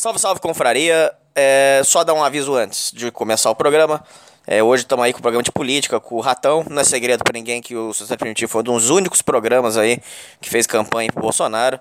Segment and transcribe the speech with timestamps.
[0.00, 1.12] Salve, salve, confraria.
[1.34, 4.02] É, só dar um aviso antes de começar o programa.
[4.46, 6.64] É, hoje estamos aí com o programa de política com o Ratão.
[6.70, 10.00] Não é segredo para ninguém que o Sociedade Primitivo foi um dos únicos programas aí
[10.40, 11.78] que fez campanha pro Bolsonaro.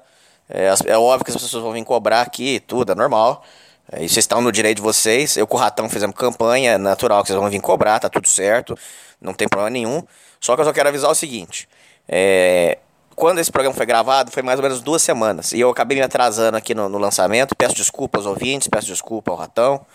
[0.49, 3.41] É, é óbvio que as pessoas vão vir cobrar aqui tudo, é normal.
[3.89, 5.37] É, e vocês estão no direito de vocês.
[5.37, 8.27] Eu com o Ratão fizemos campanha, é natural que vocês vão vir cobrar, tá tudo
[8.27, 8.77] certo,
[9.21, 10.03] não tem problema nenhum.
[10.41, 11.69] Só que eu só quero avisar o seguinte:
[12.05, 12.79] é,
[13.19, 15.51] quando esse programa foi gravado, foi mais ou menos duas semanas.
[15.51, 17.53] E eu acabei me atrasando aqui no, no lançamento.
[17.53, 19.85] Peço desculpas aos ouvintes, peço desculpa ao Ratão.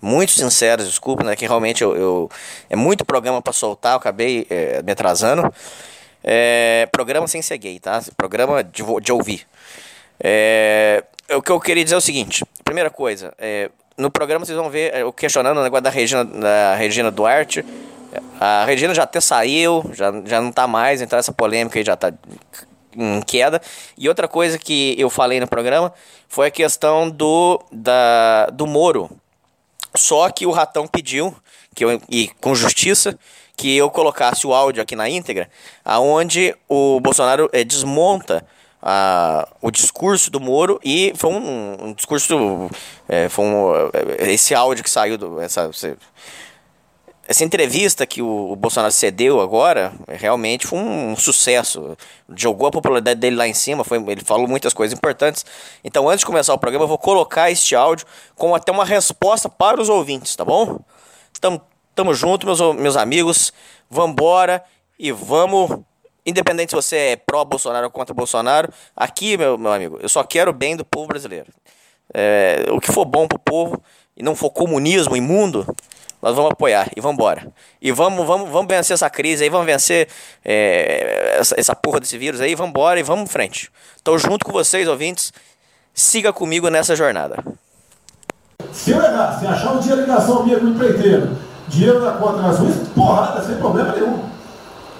[0.00, 1.36] Muito sinceras desculpas, né?
[1.36, 2.30] Que realmente eu, eu
[2.70, 5.52] é muito programa para soltar, eu acabei é, me atrasando.
[6.24, 8.02] É, programa sem ser gay, tá?
[8.16, 9.46] Programa de, de ouvir.
[10.18, 11.04] É,
[11.34, 14.70] o que eu queria dizer é o seguinte: primeira coisa, é, no programa vocês vão
[14.70, 17.62] ver eu questionando o negócio da Regina, da Regina Duarte.
[18.40, 21.94] A Regina já até saiu, já, já não tá mais, então essa polêmica aí já
[21.94, 22.12] tá
[22.96, 23.60] em queda.
[23.96, 25.92] E outra coisa que eu falei no programa
[26.28, 29.10] foi a questão do, da, do Moro.
[29.94, 31.34] Só que o Ratão pediu,
[31.74, 33.18] que eu, e com justiça,
[33.56, 35.50] que eu colocasse o áudio aqui na íntegra,
[35.84, 38.46] aonde o Bolsonaro é, desmonta
[38.82, 42.70] a, o discurso do Moro e foi um, um discurso,
[43.08, 43.72] é, foi um,
[44.20, 45.70] esse áudio que saiu, do, essa,
[47.30, 51.96] essa entrevista que o, Bolsonaro cedeu agora, realmente foi um, sucesso.
[52.34, 55.46] Jogou a popularidade dele lá em cima, foi, ele falou muitas coisas importantes.
[55.84, 59.48] Então, antes de começar o programa, eu vou colocar este áudio com até uma resposta
[59.48, 60.80] para os ouvintes, tá bom?
[61.40, 61.62] Tamo,
[61.94, 63.52] tamo junto, meus, meus amigos.
[63.88, 64.64] Vambora
[64.98, 65.70] e vamos.
[66.26, 70.50] Independente se você é pró-Bolsonaro ou contra Bolsonaro, aqui, meu, meu amigo, eu só quero
[70.50, 71.46] o bem do povo brasileiro.
[72.12, 73.80] É, o que for bom pro povo
[74.20, 75.66] e não for comunismo imundo,
[76.20, 77.46] nós vamos apoiar e vamos embora.
[77.80, 80.08] E vamos, vamos, vamos vencer essa crise aí, vamos vencer
[80.44, 83.72] é, essa, essa porra desse vírus aí, vamos embora e vamos em frente.
[83.96, 85.32] Estou junto com vocês, ouvintes.
[85.94, 87.42] Siga comigo nessa jornada.
[88.74, 92.42] Se eu errar, se achar um dia ligação minha com o empreiteiro, dinheiro na conta
[92.42, 94.22] nas ruas, porrada, sem problema nenhum.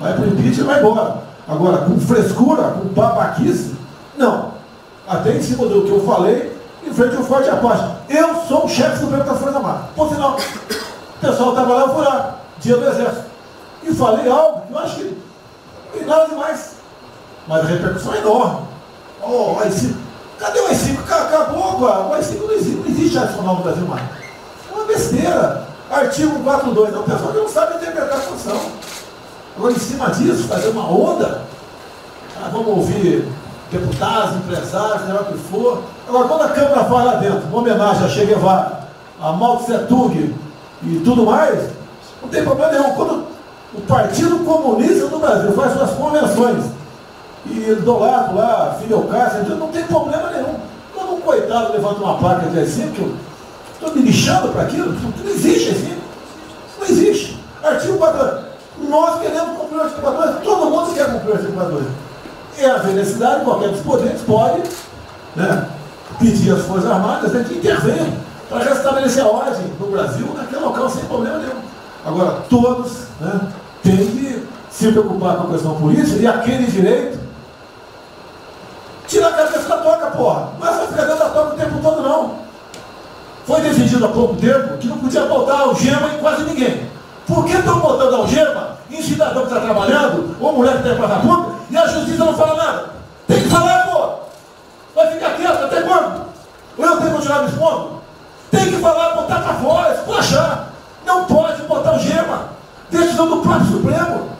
[0.01, 1.25] Vai pro impeachment e vai embora.
[1.47, 3.75] Agora, com frescura, com babaquice,
[4.17, 4.55] não.
[5.07, 7.85] Até em cima do que eu falei, em frente ao Forte Apache.
[8.09, 9.91] Eu sou o chefe supremo das Forças Armadas.
[9.95, 10.37] Ponto final.
[10.37, 13.25] O pessoal estava lá, eu fui lá, dia do exército.
[13.83, 15.19] E falei algo eu acho que
[15.93, 16.77] tem nada demais.
[17.47, 18.69] Mas a repercussão é enorme.
[19.23, 19.95] Oh, o AI-5.
[20.39, 20.99] Cadê o AI-5?
[21.03, 22.07] Acabou, cara.
[22.07, 24.03] O AI-5 não existe, não existe adicional no Brasil mais.
[24.71, 25.67] É uma besteira.
[25.91, 26.93] Artigo 142.
[26.93, 28.61] Não, o pessoal não sabe interpretar a Constituição.
[29.57, 31.43] Agora, em cima disso, fazer uma onda.
[32.41, 33.29] Ah, vamos ouvir
[33.71, 35.83] deputados, empresários, seja o que for.
[36.09, 38.81] Agora, quando a Câmara fala lá dentro, uma homenagem a Che Guevara,
[39.21, 40.35] a Mao Tse Tung,
[40.83, 41.71] e tudo mais,
[42.23, 42.95] não tem problema nenhum.
[42.95, 43.27] Quando
[43.75, 46.65] o Partido Comunista do Brasil faz suas convenções
[47.47, 50.55] e do lado lá, Fidel Castro, não tem problema nenhum.
[50.95, 53.15] Quando um coitado levanta uma placa de assim, que eu
[53.75, 55.97] estou me lixando para aquilo, não existe assim.
[56.79, 57.39] Não existe.
[57.63, 58.51] Artigo 4.
[58.89, 62.10] Nós queremos cumprir o artigo 14, todo mundo quer cumprir o artigo 14.
[62.59, 64.63] E a necessidade, qualquer dos poderes pode
[65.37, 65.69] né,
[66.19, 68.13] pedir às Forças Armadas né, que intervenham
[68.49, 71.61] para restabelecer a ordem no Brasil naquele local sem problema nenhum.
[72.05, 73.41] Agora, todos né,
[73.83, 77.21] têm que se preocupar com a questão política e aquele direito.
[79.07, 80.49] Tira a cabeça da toca, porra.
[80.59, 82.35] Não é só ficar dentro da toca o tempo todo, não.
[83.45, 86.89] Foi decidido há pouco tempo que não podia botar algema em quase ninguém.
[87.27, 90.97] Por que estão botando algema em cidadão que está trabalhando, ou mulher que está em
[90.97, 92.91] praça pública, e a justiça não fala nada?
[93.27, 94.11] Tem que falar, pô!
[94.95, 96.27] Vai ficar quieto até quando?
[96.79, 98.01] Eu tenho que continuar me expondo?
[98.51, 100.69] Tem que falar, botar para fora, esculachar.
[101.07, 102.49] Não pode botar o gema.
[102.91, 104.31] Decisão do próprio Supremo.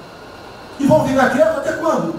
[0.79, 2.15] E vão ficar quietos até quando?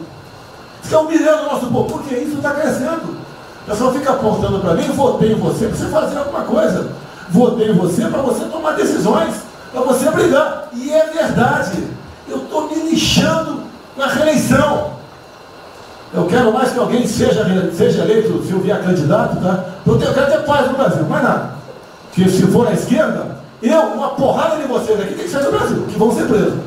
[0.82, 3.18] Ficar humilhando o nosso povo, porque isso está crescendo.
[3.64, 6.92] O pessoal fica apontando para mim, votei em você para você fazer alguma coisa.
[7.30, 9.36] Votei em você para você tomar decisões,
[9.72, 10.70] para você brigar.
[10.74, 11.88] E é verdade.
[12.28, 13.64] Eu estou me lixando
[13.98, 15.01] na reeleição.
[16.14, 19.64] Eu quero mais que alguém seja, seja eleito, se eu vier candidato, tá?
[19.86, 21.62] Eu, tenho, eu quero ter paz no Brasil, mais nada
[22.14, 25.52] que se for à esquerda, eu, uma porrada de vocês aqui tem que sair do
[25.52, 26.60] Brasil, que vão ser presos.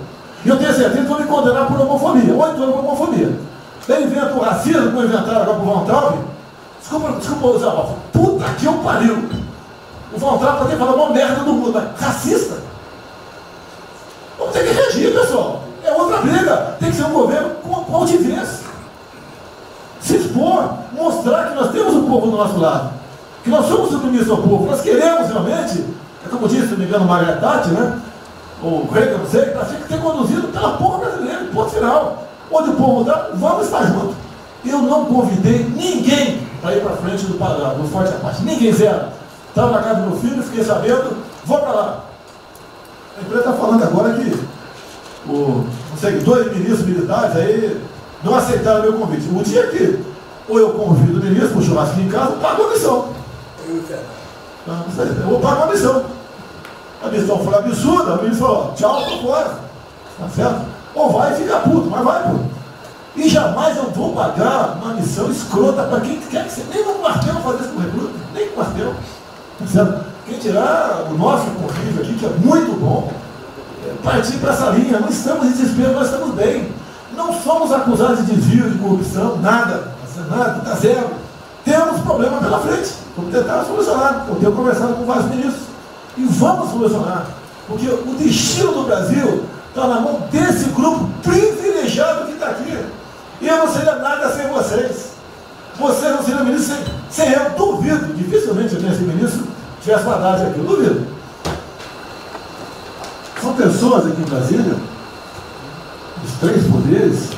[0.44, 3.32] E eu tenho certeza que vão me condenar por homofobia, oito anos por homofobia.
[3.86, 6.18] Daí inventa o racismo, como inventaram agora por Von Traub.
[6.80, 7.82] Desculpa, desculpa usar a
[8.12, 9.28] Puta que eu pariu.
[10.12, 12.56] O Von Traub pode ter falado uma merda do mundo, mas racista.
[14.38, 15.64] Vamos ter que reagir, pessoal.
[15.82, 16.76] É outra briga.
[16.78, 18.60] Tem que ser um governo com, com altivez.
[20.04, 23.04] Se expor, mostrar que nós temos o povo do nosso lado
[23.42, 25.84] que nós somos submissos ao povo, nós queremos realmente,
[26.24, 28.00] é como disse, se não me engano, Margaret Thatcher, né?
[28.62, 32.24] ou Reagan, não sei, que ser conduzido pela povo brasileiro, ponto final.
[32.50, 34.16] Onde o povo está, vamos estar juntos.
[34.64, 39.08] Eu não convidei ninguém para ir para frente do, do Forte Apache, ninguém zero.
[39.48, 42.04] Estava na casa do meu filho, fiquei sabendo, vou para lá.
[43.18, 44.40] A empresa está falando agora que
[45.28, 45.66] o,
[45.98, 47.80] sei, dois ministros militares aí
[48.24, 49.28] não aceitaram meu convite.
[49.28, 50.02] O dia que
[50.48, 53.08] ou eu convido o ministro para um churrasco em casa, pago a missão.
[54.66, 56.04] Eu vou pagar a missão.
[57.02, 59.58] A missão foi absurda, o ministro falou, tchau, tô fora.
[60.18, 60.64] Tá certo?
[60.94, 62.44] Ou vai e fica puto, mas vai, puto.
[63.16, 66.66] E jamais eu vou pagar uma missão escrota para quem quer que seja.
[66.72, 68.94] Nem no quartel fazer isso com recruta, nem no quartel.
[69.58, 70.04] Tá certo?
[70.26, 73.12] Quem tirar o nosso convívio aqui, que é muito bom,
[73.86, 74.98] é partir para essa linha.
[74.98, 76.72] Não estamos em desespero, nós estamos bem.
[77.16, 79.94] Não somos acusados de desvio, de corrupção, nada.
[80.30, 81.10] Nada, está zero.
[81.64, 82.92] Temos problema pela frente.
[83.16, 84.26] Vamos tentar solucionar.
[84.28, 85.64] Eu tenho conversado com vários ministros.
[86.16, 87.26] E vamos solucionar.
[87.66, 92.78] Porque o destino do Brasil está na mão desse grupo privilegiado que está aqui.
[93.40, 95.14] E eu não seria nada sem vocês.
[95.78, 96.78] Vocês não seriam ministros
[97.10, 97.50] sem, sem eu.
[97.50, 98.14] Duvido.
[98.14, 100.58] Dificilmente eu tenha sido ministro tivesse uma dádiva aqui.
[100.58, 101.06] Eu duvido.
[103.40, 104.76] São pessoas aqui em Brasília,
[106.24, 107.30] os três poderes,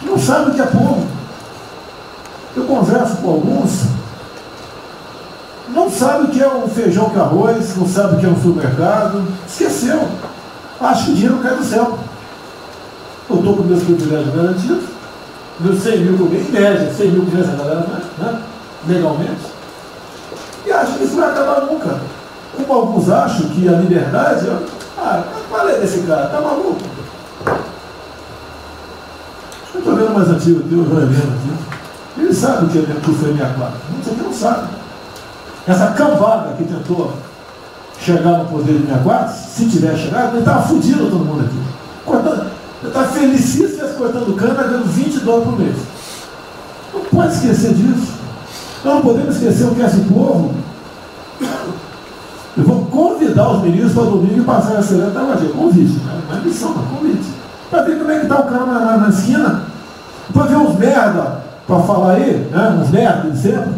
[0.00, 1.06] que não sabem o que é povo.
[2.54, 3.84] Eu converso com alguns,
[5.68, 8.42] não sabem o que é um feijão com arroz, não sabem o que é um
[8.42, 10.08] supermercado, esqueceu.
[10.80, 11.98] Acho que o dinheiro cai do céu.
[13.30, 14.84] Eu estou com meus privilégios garantidos,
[15.60, 17.86] meus 100 mil mês, em média, 100 mil por mês a galera,
[18.18, 18.42] né?
[18.86, 19.52] legalmente.
[20.66, 22.00] E acho que isso vai acabar nunca.
[22.56, 24.46] Como alguns acham que a liberdade,
[24.98, 26.26] ah, qual é desse cara?
[26.26, 26.78] Tá maluco?
[29.74, 32.20] Eu estou vendo mais antigo aqui, o Joelino aqui.
[32.20, 33.78] Ele sabe o que é foi 64.
[33.90, 34.70] Muitos aqui não sabem.
[35.66, 37.12] Essa cambada que tentou
[37.98, 41.58] chegar no poder de 64, se tiver chegado, ele estava fudido todo mundo aqui.
[42.04, 43.72] Cortando, ele estava felicíssimo
[44.02, 45.76] cortando cana, ganhando 20 dólares por mês.
[46.92, 48.12] Não pode esquecer disso.
[48.84, 50.54] Nós não podemos esquecer o que é esse povo.
[52.56, 55.22] Eu vou convidar os ministros para domingo e passar a semana da.
[55.52, 56.22] Convite, né?
[56.28, 57.31] não é missão, não convite.
[57.72, 59.62] Para ver como é que está o cara na, na, na esquina.
[60.30, 62.78] Para ver uns merda para falar aí, né?
[62.78, 63.72] uns merda sempre.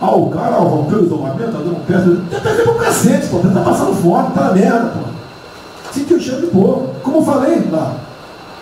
[0.00, 1.94] Ah, o cara ó, rompeu o isolamento, está dando um pé.
[2.30, 3.38] Tenta ver o cacete, pô.
[3.38, 5.00] Está passando fome, na merda, pô.
[5.92, 6.90] Sentiu cheiro de povo.
[7.02, 7.94] Como eu falei lá,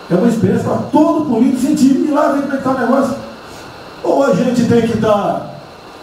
[0.09, 2.07] é uma experiência para todo político sentir.
[2.07, 3.15] E lá ver como é que está o negócio.
[4.03, 5.53] Ou a gente tem que estar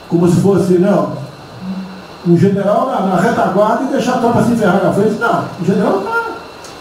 [0.09, 1.13] como se fosse, não,
[2.25, 5.19] um general na, na retaguarda e deixar a tropa se ferrar na frente.
[5.19, 6.05] Não, o general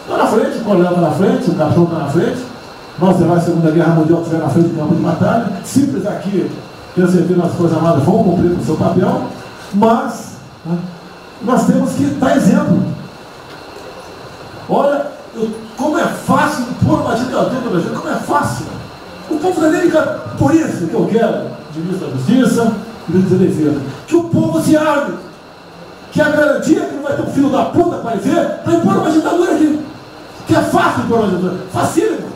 [0.09, 2.45] está tá na frente, o coronel está na frente, o capitão está na frente.
[3.00, 5.51] Nós, heróis da Segunda Guerra Mundial, estiver na frente do campo de batalha.
[5.63, 6.51] Simples aqui,
[6.95, 9.21] tenho certeza nas Forças Armadas vão cumprir com o seu papel,
[9.73, 10.77] mas né,
[11.44, 12.83] nós temos que dar exemplo.
[14.67, 18.65] Olha, eu, como é fácil pôr uma ditadura no Brasil, como é fácil.
[19.29, 20.01] O povo da América,
[20.38, 21.45] por isso que eu quero,
[21.75, 22.75] ministro da Justiça,
[23.07, 25.15] ministro da Defesa, que o povo se arme,
[26.11, 29.11] que a garantia que não vai ter um filho da puta aparecer para impor uma
[29.11, 29.79] ditadura aqui.
[30.49, 32.27] Que é fácil uma ditadura, facílimo.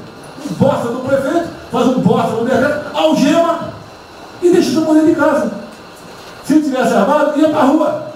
[0.60, 3.70] Bosta do prefeito, faz um bosta no decreto, algema
[4.40, 5.52] e deixa todo mundo de casa.
[6.46, 8.08] Se tivesse armado, ia para a rua.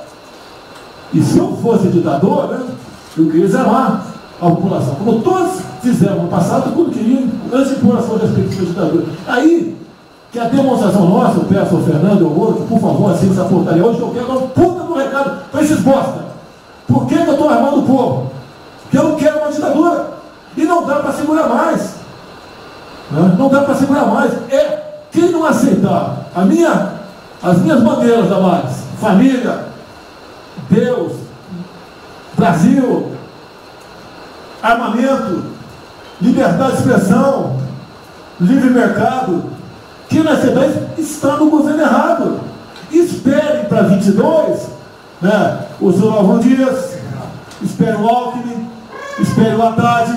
[1.11, 2.59] E se eu fosse ditador, né,
[3.17, 4.05] eu queria desarmar
[4.39, 9.05] a população, como todos fizeram no passado, quando queriam, antes de sua respectiva ditadura.
[9.25, 9.75] Aí,
[10.31, 13.45] que a demonstração nossa, eu peço ao Fernando e ao outro, por favor, assine essa
[13.45, 16.27] portaria hoje, eu quero dar um puta do recado para esses bosta.
[16.87, 18.36] Por que, que eu estou armando o povo?
[18.87, 20.07] Porque eu não quero uma ditadura.
[20.55, 21.81] E não dá para segurar mais.
[23.11, 23.35] Né?
[23.37, 24.31] Não dá para segurar mais.
[24.49, 26.93] É, quem não aceitar a minha,
[27.43, 29.65] as minhas bandeiras, Damares, família,
[30.69, 31.13] Deus,
[32.35, 33.11] Brasil,
[34.61, 35.43] armamento,
[36.21, 37.57] liberdade de expressão,
[38.39, 39.43] livre mercado,
[40.09, 42.39] que na CBS está no governo errado.
[42.91, 44.67] Espere para 22,
[45.21, 45.59] né?
[45.81, 46.97] o Zulavão Dias,
[47.61, 48.69] espere o Alckmin,
[49.19, 50.15] espere o Haddad,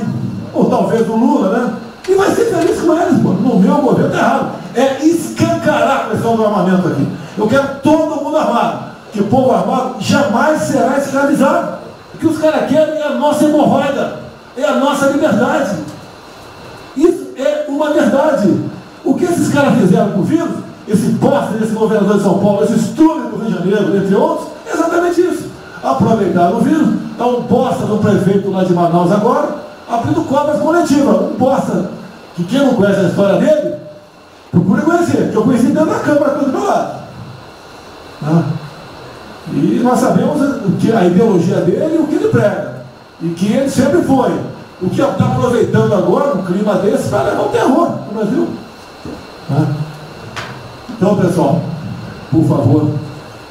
[0.53, 1.75] ou talvez o Lula, né?
[2.09, 3.29] E vai ser feliz com eles, pô.
[3.29, 4.51] No meu governo está errado.
[4.75, 7.09] É escancarar a questão do armamento aqui.
[7.39, 8.91] Eu quero todo mundo armado.
[9.13, 11.79] Que o povo armado jamais será escravizado.
[12.15, 14.21] O que os caras querem é a nossa hemorroida,
[14.57, 15.77] é a nossa liberdade.
[16.97, 18.61] Isso é uma verdade.
[19.05, 20.51] O que esses caras fizeram com o vírus,
[20.89, 24.49] esse bosta desse governador de São Paulo, esse estudo do Rio de Janeiro, entre outros,
[24.67, 25.50] é exatamente isso.
[25.83, 29.57] Aproveitaram o vírus, está um bosta do prefeito lá de Manaus agora,
[29.89, 31.33] abrindo cobras coletivas.
[31.33, 31.91] Um bosta
[32.37, 33.77] que quem não conhece a história dele,
[34.51, 37.01] procure conhecer, que eu conheci dentro da Câmara do meu lado.
[38.23, 38.43] Ah.
[39.53, 42.83] E nós sabemos o que a ideologia dele e o que ele prega.
[43.23, 44.33] E que ele sempre foi.
[44.81, 48.49] O que está aproveitando agora, um clima desse, para levar o terror no Brasil.
[50.91, 51.61] Então, pessoal,
[52.31, 52.91] por favor,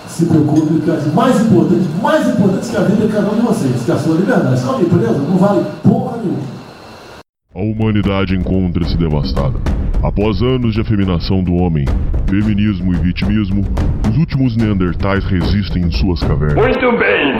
[0.09, 3.41] se preocupe com as mais importantes, mais importantes que a vida de cada um de
[3.41, 4.61] vocês, que é a sua liberdade.
[4.61, 6.59] É uma empresa, não vale porra nenhuma.
[7.55, 9.59] A humanidade encontra-se devastada.
[10.01, 11.85] Após anos de afeminação do homem,
[12.27, 13.63] feminismo e vitimismo,
[14.09, 16.55] os últimos neandertais resistem em suas cavernas.
[16.55, 17.39] Muito bem,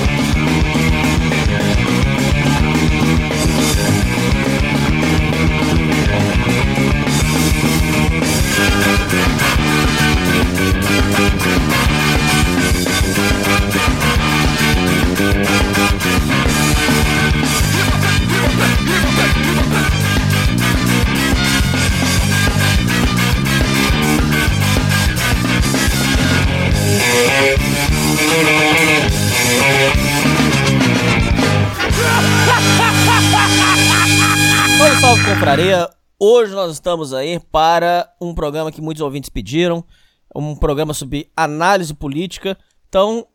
[35.33, 35.89] Confraria!
[36.19, 39.83] Hoje nós estamos aí para um programa que muitos ouvintes pediram,
[40.35, 42.57] um programa sobre análise política.
[42.89, 43.25] Então,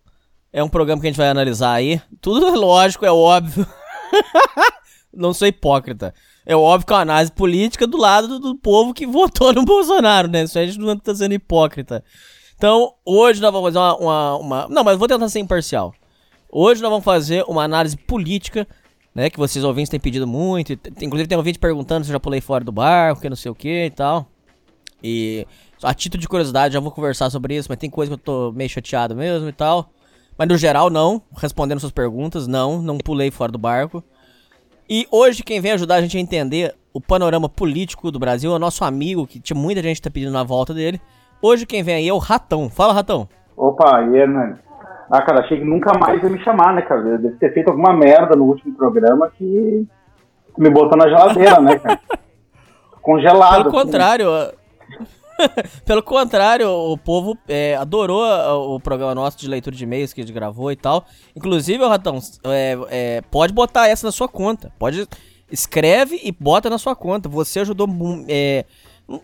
[0.52, 2.00] é um programa que a gente vai analisar aí.
[2.20, 3.66] Tudo é lógico, é óbvio.
[5.12, 6.14] Não sou hipócrita.
[6.44, 10.28] É óbvio que é uma análise política do lado do, povo que votou no Bolsonaro,
[10.28, 10.42] né?
[10.42, 12.04] Isso a gente não tá sendo hipócrita.
[12.56, 14.68] Então, hoje nós vamos fazer uma, uma, uma.
[14.68, 15.94] Não, mas vou tentar ser imparcial.
[16.52, 18.68] Hoje nós vamos fazer uma análise política,
[19.16, 19.30] né?
[19.30, 20.74] Que vocês ouvintes têm pedido muito.
[21.00, 23.54] Inclusive tem ouvinte perguntando se eu já pulei fora do barco, que não sei o
[23.54, 24.26] que e tal.
[25.02, 25.46] E
[25.82, 28.52] a título de curiosidade, já vou conversar sobre isso, mas tem coisa que eu tô
[28.52, 29.88] meio chateado mesmo e tal.
[30.36, 31.22] Mas no geral, não.
[31.34, 32.82] Respondendo suas perguntas, não.
[32.82, 34.04] Não pulei fora do barco.
[34.88, 38.56] E hoje quem vem ajudar a gente a entender o panorama político do Brasil é
[38.56, 41.00] o nosso amigo, que tinha muita gente tá pedindo na volta dele.
[41.40, 42.68] Hoje quem vem aí é o Ratão.
[42.68, 43.26] Fala, Ratão.
[43.56, 44.65] Opa, e aí?
[45.10, 47.00] Ah, cara, achei que nunca mais ia me chamar, né, cara?
[47.00, 49.86] Eu devo ter feito alguma merda no último programa que
[50.58, 52.00] me botou na geladeira, né, cara?
[53.00, 53.64] Congelado.
[53.64, 53.86] Pelo assim.
[53.86, 54.28] contrário,
[55.86, 58.24] pelo contrário, o povo é, adorou
[58.74, 61.04] o programa nosso de leitura de e-mails que a gente gravou e tal.
[61.36, 64.72] Inclusive, Ratão, é, é, pode botar essa na sua conta.
[64.78, 65.06] Pode
[65.50, 67.28] escreve e bota na sua conta.
[67.28, 67.88] Você ajudou,
[68.28, 68.64] é,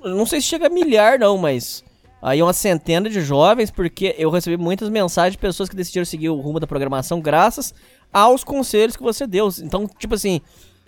[0.04, 1.84] não sei se chega a milhar não, mas
[2.22, 6.30] aí uma centena de jovens, porque eu recebi muitas mensagens de pessoas que decidiram seguir
[6.30, 7.74] o rumo da programação graças
[8.12, 9.48] aos conselhos que você deu.
[9.62, 10.40] Então, tipo assim,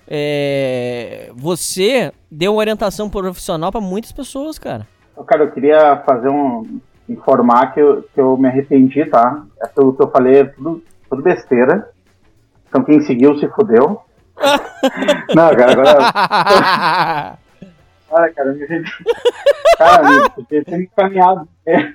[0.07, 4.87] é, você deu uma orientação profissional pra muitas pessoas, cara.
[5.26, 6.81] Cara, eu queria fazer um.
[7.09, 9.43] informar que eu, que eu me arrependi, tá?
[9.61, 11.91] É pelo que eu falei, é tudo, tudo besteira.
[12.69, 14.00] Então quem seguiu se fudeu.
[15.35, 17.38] Não, cara, agora.
[18.14, 18.64] Olha, cara, me.
[19.76, 21.49] Cara, amigo, podia ter me encaminhado.
[21.66, 21.92] É.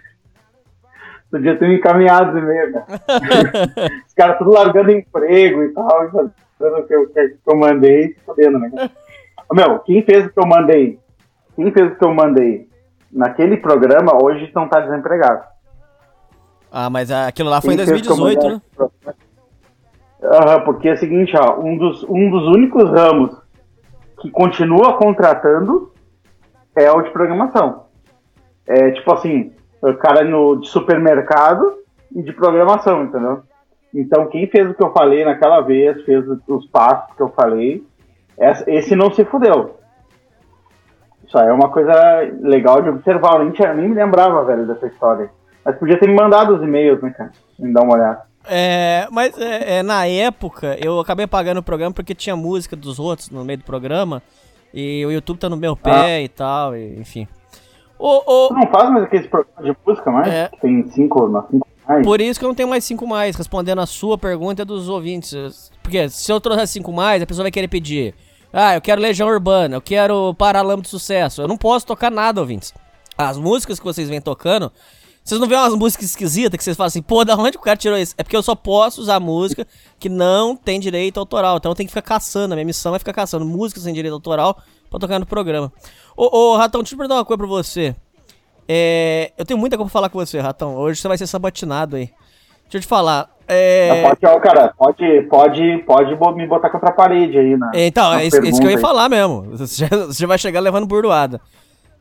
[1.32, 2.88] Podia ter me encaminhado e-mail, cara.
[4.06, 8.10] Os caras tudo largando emprego e tal, e fazendo o que eu, que eu mandei
[8.10, 8.90] se fudendo, né?
[9.54, 11.00] Meu, quem fez o que eu mandei?
[11.56, 12.68] Quem fez o que eu mandei
[13.10, 15.46] naquele programa hoje não tá desempregado.
[16.70, 18.62] ah, mas aquilo lá foi em Quem eu 2018, mandei né?
[20.66, 23.42] porque é o seguinte, ó, um dos, um dos únicos ramos
[24.20, 25.94] que continua contratando
[26.84, 27.86] é o de programação.
[28.68, 31.80] É tipo assim, o cara no, de supermercado
[32.16, 33.44] e de programação, entendeu?
[33.94, 37.84] Então quem fez o que eu falei naquela vez, fez os passos que eu falei,
[38.68, 39.78] esse não se fudeu.
[41.28, 41.94] Isso aí é uma coisa
[42.42, 43.36] legal de observar.
[43.36, 45.30] Eu nem, nem me lembrava, velho, dessa história.
[45.64, 47.32] Mas podia ter me mandado os e-mails, né, cara?
[47.60, 48.24] Me dar uma olhada.
[48.48, 52.98] É, mas é, é, na época eu acabei pagando o programa porque tinha música dos
[52.98, 54.24] outros no meio do programa
[54.74, 56.22] e o YouTube tá no meu pé Ah.
[56.22, 57.28] e tal, e- enfim.
[57.98, 60.28] Ô, ô, Tu não faz mais aqueles programas de música mais?
[60.34, 60.48] É.
[60.50, 62.06] Que Tem cinco, não, cinco mais.
[62.06, 65.72] Por isso que eu não tenho mais 5 mais, respondendo a sua pergunta dos ouvintes.
[65.82, 68.14] Porque se eu trouxer 5 mais, a pessoa vai querer pedir.
[68.54, 71.42] Ah, eu quero Legião Urbana, eu quero Paralama de Sucesso.
[71.42, 72.74] Eu não posso tocar nada, ouvintes.
[73.18, 74.72] As músicas que vocês vêm tocando,
[75.30, 77.78] vocês não vêem umas músicas esquisitas que vocês falam assim, pô, da onde o cara
[77.78, 78.16] tirou isso?
[78.18, 79.66] É porque eu só posso usar música
[80.00, 81.58] que não tem direito autoral.
[81.58, 84.14] Então eu tenho que ficar caçando, a minha missão é ficar caçando músicas sem direito
[84.14, 84.58] autoral
[84.90, 85.72] pra tocar no programa.
[86.18, 87.96] Ô, ô Ratão, deixa eu perguntar uma coisa pra você.
[88.68, 90.76] É, eu tenho muita coisa pra falar com você, Ratão.
[90.76, 92.08] Hoje você vai ser sabatinado aí.
[92.64, 93.30] Deixa eu te falar.
[93.48, 97.72] É, Pode, ó, cara, pode, pode, pode me botar contra a parede aí, né?
[97.74, 98.82] então, Uma é isso, é isso que eu ia aí.
[98.82, 99.42] falar mesmo.
[99.58, 101.42] Você já, você já vai chegar levando burdoada.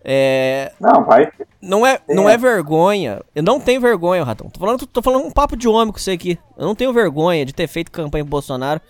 [0.04, 1.30] É, Não, vai.
[1.60, 3.20] não é, não é vergonha.
[3.34, 4.48] Eu não tenho vergonha, Ratão.
[4.48, 6.38] Tô falando, tô falando um papo de homem com você aqui.
[6.56, 8.80] Eu não tenho vergonha de ter feito campanha pro Bolsonaro,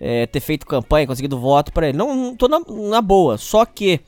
[0.00, 1.98] é, ter feito campanha, conseguido voto pra ele.
[1.98, 2.60] Não, não tô na,
[2.90, 3.38] na boa.
[3.38, 4.00] Só que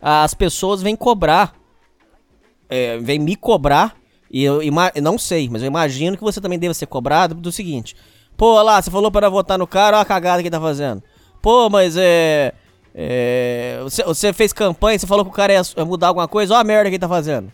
[0.00, 1.54] as pessoas vêm cobrar,
[2.68, 3.94] é, vêm me cobrar
[4.30, 7.52] E eu eu não sei, mas eu imagino que você também deve ser cobrado do
[7.52, 7.94] seguinte:
[8.36, 11.02] pô, lá, você falou para votar no cara, olha a cagada que ele tá fazendo.
[11.40, 12.52] Pô, mas é.
[12.94, 16.60] É, você, você fez campanha, você falou que o cara ia, mudar alguma coisa, olha
[16.60, 17.52] a merda que ele tá fazendo.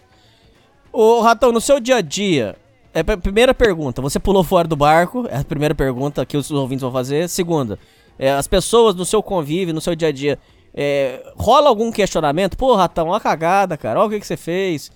[0.92, 2.56] Ô, Ratão, no seu dia a dia,
[2.94, 6.50] é a primeira pergunta, você pulou fora do barco, é a primeira pergunta que os
[6.50, 7.28] ouvintes vão fazer.
[7.28, 7.78] Segunda,
[8.18, 10.38] é, as pessoas no seu convívio, no seu dia a dia,
[10.74, 12.56] é, rola algum questionamento?
[12.56, 14.90] Pô, Ratão, a cagada, cara, olha o que, que você fez.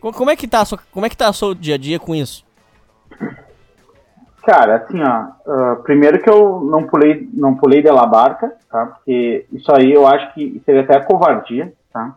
[0.00, 1.98] Co- Como é que tá sua, como é que tá o seu dia a dia
[1.98, 2.44] com isso?
[4.44, 8.86] Cara, assim, ó, ah, primeiro que eu não pulei, não pulei de barca, tá?
[8.86, 12.14] Porque isso aí eu acho que seria até covardia, tá?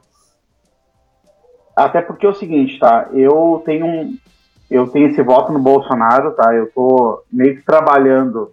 [1.73, 3.07] Até porque é o seguinte, tá?
[3.13, 4.17] Eu tenho um,
[4.69, 6.53] eu tenho esse voto no Bolsonaro, tá?
[6.53, 8.51] Eu tô meio que trabalhando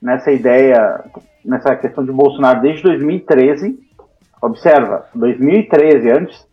[0.00, 1.04] nessa ideia,
[1.44, 3.80] nessa questão de Bolsonaro desde 2013.
[4.40, 6.46] Observa, 2013, antes,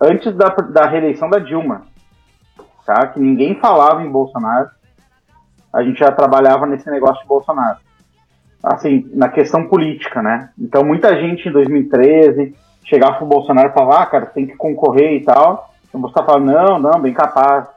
[0.00, 1.82] antes da, da reeleição da Dilma,
[2.84, 3.06] tá?
[3.06, 4.70] Que ninguém falava em Bolsonaro
[5.72, 7.78] a gente já trabalhava nesse negócio de Bolsonaro.
[8.62, 10.50] Assim, na questão política, né?
[10.58, 15.14] Então, muita gente em 2013 chegava pro Bolsonaro e falava, ah, cara, tem que concorrer
[15.14, 15.70] e tal.
[15.92, 17.68] O Bolsonaro falava, não, não, bem capaz.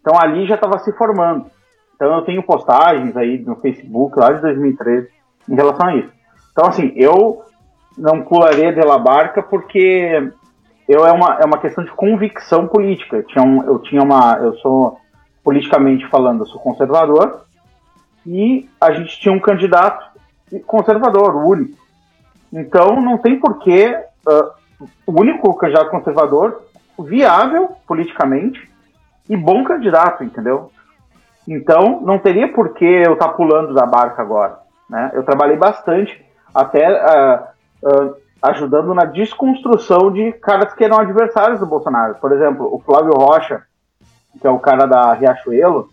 [0.00, 1.46] Então, ali já estava se formando.
[1.94, 5.08] Então, eu tenho postagens aí no Facebook lá de 2013
[5.48, 6.12] em relação a isso.
[6.52, 7.42] Então, assim, eu
[7.96, 10.30] não pularia de la barca porque
[10.88, 13.16] eu é uma, é uma questão de convicção política.
[13.16, 14.38] Eu tinha, um, eu tinha uma.
[14.38, 14.98] Eu sou
[15.46, 17.42] politicamente falando, eu sou conservador,
[18.26, 20.04] e a gente tinha um candidato
[20.66, 21.78] conservador, o único.
[22.52, 26.62] Então não tem porquê uh, o único candidato conservador
[26.98, 28.68] viável politicamente
[29.30, 30.72] e bom candidato, entendeu?
[31.46, 34.58] Então não teria porquê eu estar pulando da barca agora.
[34.90, 35.12] Né?
[35.14, 41.66] Eu trabalhei bastante até uh, uh, ajudando na desconstrução de caras que eram adversários do
[41.66, 42.16] Bolsonaro.
[42.16, 43.62] Por exemplo, o Flávio Rocha,
[44.40, 45.88] que é o cara da Riachuelo,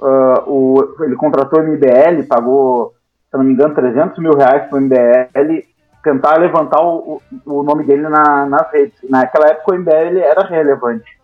[0.00, 2.94] uh, o, ele contratou o MBL, pagou,
[3.30, 5.66] se não me engano, 300 mil reais para o MBL
[6.02, 8.98] tentar levantar o, o, nome dele na, nas redes.
[9.08, 11.18] Naquela época o MBL era relevante.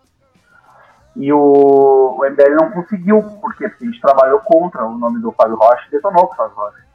[1.15, 3.23] E o, o MBL não conseguiu?
[3.41, 6.85] Porque a gente trabalhou contra o nome do Fábio Rocha e detonou o Fábio Rocha.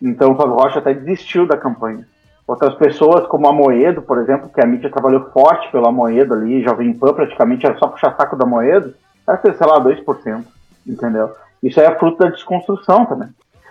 [0.00, 2.06] Então o Fábio Rocha até desistiu da campanha.
[2.46, 6.62] Outras pessoas, como a Moedo, por exemplo, que a mídia trabalhou forte pela Moedo ali,
[6.62, 8.94] Jovem Pan praticamente era só puxar saco da Moedo,
[9.26, 10.44] era, sei lá, 2%,
[10.86, 11.30] entendeu?
[11.62, 13.28] Isso é fruto da desconstrução também.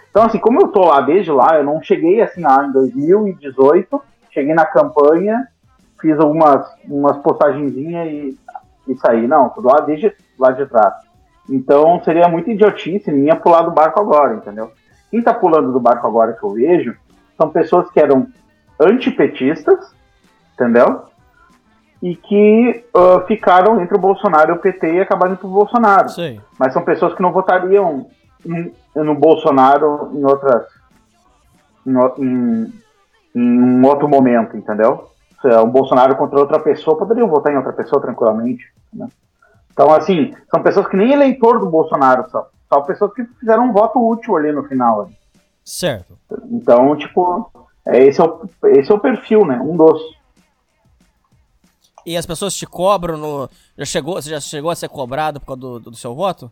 [0.10, 4.02] Então, assim, como eu tô lá desde lá, eu não cheguei assim, ah, em 2018,
[4.30, 5.48] cheguei na campanha,
[6.00, 8.38] fiz algumas umas postagenzinhas e,
[8.88, 9.28] e saí.
[9.28, 10.94] Não, tô lá desde lá de trás.
[11.50, 14.72] Então, seria muito idiotice minha pular do barco agora, entendeu?
[15.10, 16.96] Quem tá pulando do barco agora que eu vejo
[17.38, 18.28] são pessoas que eram
[18.82, 19.94] antipetistas,
[20.54, 21.04] entendeu?
[22.02, 26.10] E que uh, ficaram entre o Bolsonaro e o PT e acabaram pro Bolsonaro.
[26.10, 26.42] Sei.
[26.58, 28.08] Mas são pessoas que não votariam
[28.46, 30.64] em- no Bolsonaro em outras.
[31.86, 32.74] em, em,
[33.36, 35.08] em um outro momento, entendeu?
[35.42, 38.64] Se é um Bolsonaro contra outra pessoa, poderiam votar em outra pessoa tranquilamente.
[38.94, 39.08] né?
[39.72, 42.46] Então, assim, são pessoas que nem eleitor do Bolsonaro são.
[42.72, 45.10] São pessoas que fizeram um voto útil ali no final.
[45.64, 46.18] Certo.
[46.50, 47.52] Então, tipo,
[47.86, 49.60] esse, é o, esse é o perfil, né?
[49.60, 50.02] Um dos.
[52.06, 53.50] E as pessoas te cobram no.
[53.78, 56.52] Já chegou, você já chegou a ser cobrado por causa do, do seu voto?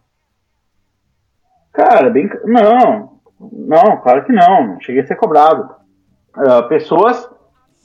[1.72, 2.30] Cara, bem.
[2.46, 4.68] Não, não, claro que não.
[4.68, 5.70] Não cheguei a ser cobrado.
[6.34, 7.30] Ah, pessoas.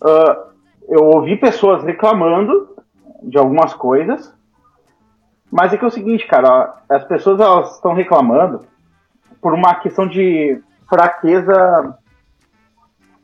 [0.02, 0.48] ah,
[0.88, 2.76] eu ouvi pessoas reclamando
[3.22, 4.35] de algumas coisas.
[5.50, 8.66] Mas é que é o seguinte, cara, as pessoas elas estão reclamando
[9.40, 11.96] por uma questão de fraqueza.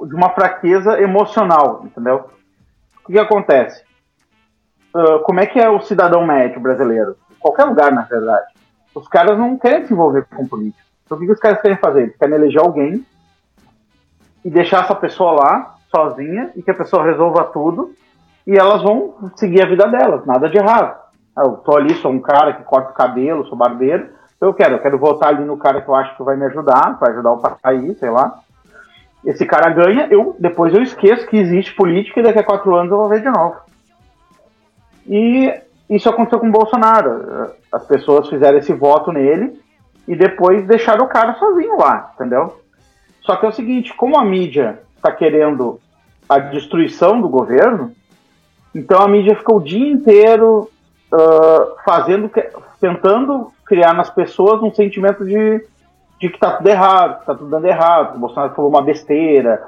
[0.06, 2.30] De uma fraqueza emocional, entendeu?
[3.02, 3.84] O que, que acontece?
[4.94, 7.16] Ah, como é que é o cidadão médio brasileiro?
[7.38, 8.50] Qualquer lugar, na verdade
[8.94, 10.82] os caras não querem se envolver com política.
[11.04, 12.02] Então o que que os caras querem fazer?
[12.02, 13.04] Eles querem eleger alguém
[14.44, 17.92] e deixar essa pessoa lá, sozinha, e que a pessoa resolva tudo,
[18.46, 20.98] e elas vão seguir a vida delas, nada de errado.
[21.36, 24.08] Ah, Eu tô ali, sou um cara que corta o cabelo, sou barbeiro,
[24.40, 26.96] eu quero, eu quero votar ali no cara que eu acho que vai me ajudar,
[26.98, 28.40] vai ajudar o país, sei lá.
[29.24, 32.90] Esse cara ganha, eu depois eu esqueço que existe política e daqui a quatro anos
[32.90, 33.56] eu vou ver de novo.
[35.06, 35.52] E
[35.88, 37.52] isso aconteceu com o Bolsonaro.
[37.70, 39.60] As pessoas fizeram esse voto nele
[40.08, 42.58] e depois deixaram o cara sozinho lá, entendeu?
[43.22, 45.78] Só que é o seguinte, como a mídia está querendo
[46.28, 47.92] a destruição do governo,
[48.74, 50.70] então a mídia fica o dia inteiro
[51.12, 52.30] ah, fazendo,
[52.80, 55.64] tentando criar nas pessoas um sentimento de,
[56.20, 58.82] de que tá tudo errado, que tá tudo dando errado, que o Bolsonaro falou uma
[58.82, 59.62] besteira,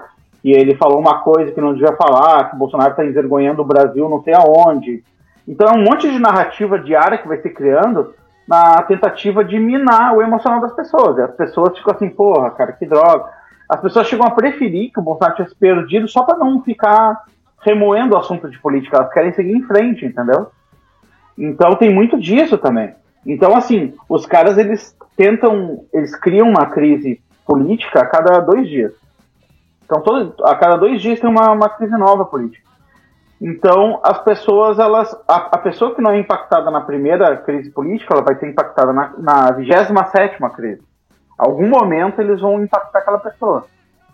[0.45, 3.67] e ele falou uma coisa que não devia falar, que o Bolsonaro está envergonhando o
[3.67, 5.03] Brasil não sei aonde.
[5.47, 8.15] Então é um monte de narrativa diária que vai se criando
[8.47, 11.17] na tentativa de minar o emocional das pessoas.
[11.17, 13.25] E as pessoas ficam assim, porra, cara, que droga.
[13.69, 17.23] As pessoas chegam a preferir que o Bolsonaro tivesse perdido só para não ficar
[17.61, 18.97] remoendo o assunto de política.
[18.97, 20.49] Elas querem seguir em frente, entendeu?
[21.39, 22.95] Então tem muito disso também.
[23.27, 28.93] Então, assim, os caras eles tentam, eles criam uma crise política a cada dois dias.
[29.85, 32.63] Então, todo, a cada dois dias tem uma, uma crise nova política.
[33.41, 35.13] Então, as pessoas, elas.
[35.27, 38.93] A, a, pessoa que não é impactada na primeira crise política, ela vai ser impactada
[38.93, 39.93] na, na 27
[40.55, 40.81] crise.
[41.37, 43.67] Algum momento eles vão impactar aquela pessoa.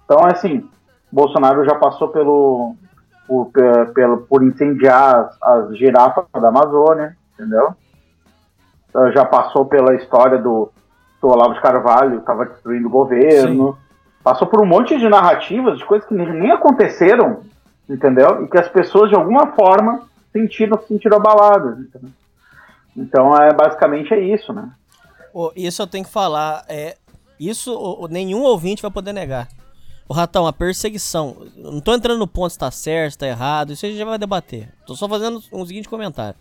[0.05, 0.67] Então, assim,
[1.13, 2.75] Bolsonaro já passou pelo.
[3.27, 3.51] por,
[3.95, 7.75] pelo, por incendiar as, as girafas da Amazônia, entendeu?
[8.89, 10.71] Então, já passou pela história do,
[11.21, 13.73] do Olavo de Carvalho, estava destruindo o governo.
[13.73, 13.79] Sim.
[14.23, 17.43] Passou por um monte de narrativas, de coisas que nem aconteceram,
[17.89, 18.45] entendeu?
[18.45, 22.11] E que as pessoas, de alguma forma, sentiram, sentiram abaladas, entendeu?
[22.97, 24.71] Então, é, basicamente é isso, né?
[25.33, 26.97] Oh, isso eu tenho que falar, é,
[27.39, 29.49] isso oh, nenhum ouvinte vai poder negar.
[30.09, 33.73] O Ratão, a perseguição, não tô entrando no ponto se tá certo, se tá errado,
[33.73, 34.73] isso a gente já vai debater.
[34.87, 36.39] Tô só fazendo um seguinte comentário.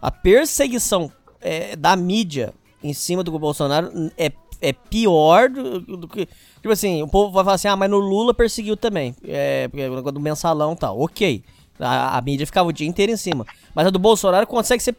[0.00, 6.26] A perseguição é, da mídia em cima do Bolsonaro é, é pior do, do, que.
[6.56, 9.14] Tipo assim, o povo vai falar assim, ah, mas no Lula perseguiu também.
[9.24, 9.68] É,
[10.12, 11.00] do mensalão e tal.
[11.00, 11.42] Ok.
[11.78, 13.46] A, a, mídia ficava o dia inteiro em cima.
[13.74, 14.96] Mas a do Bolsonaro consegue ser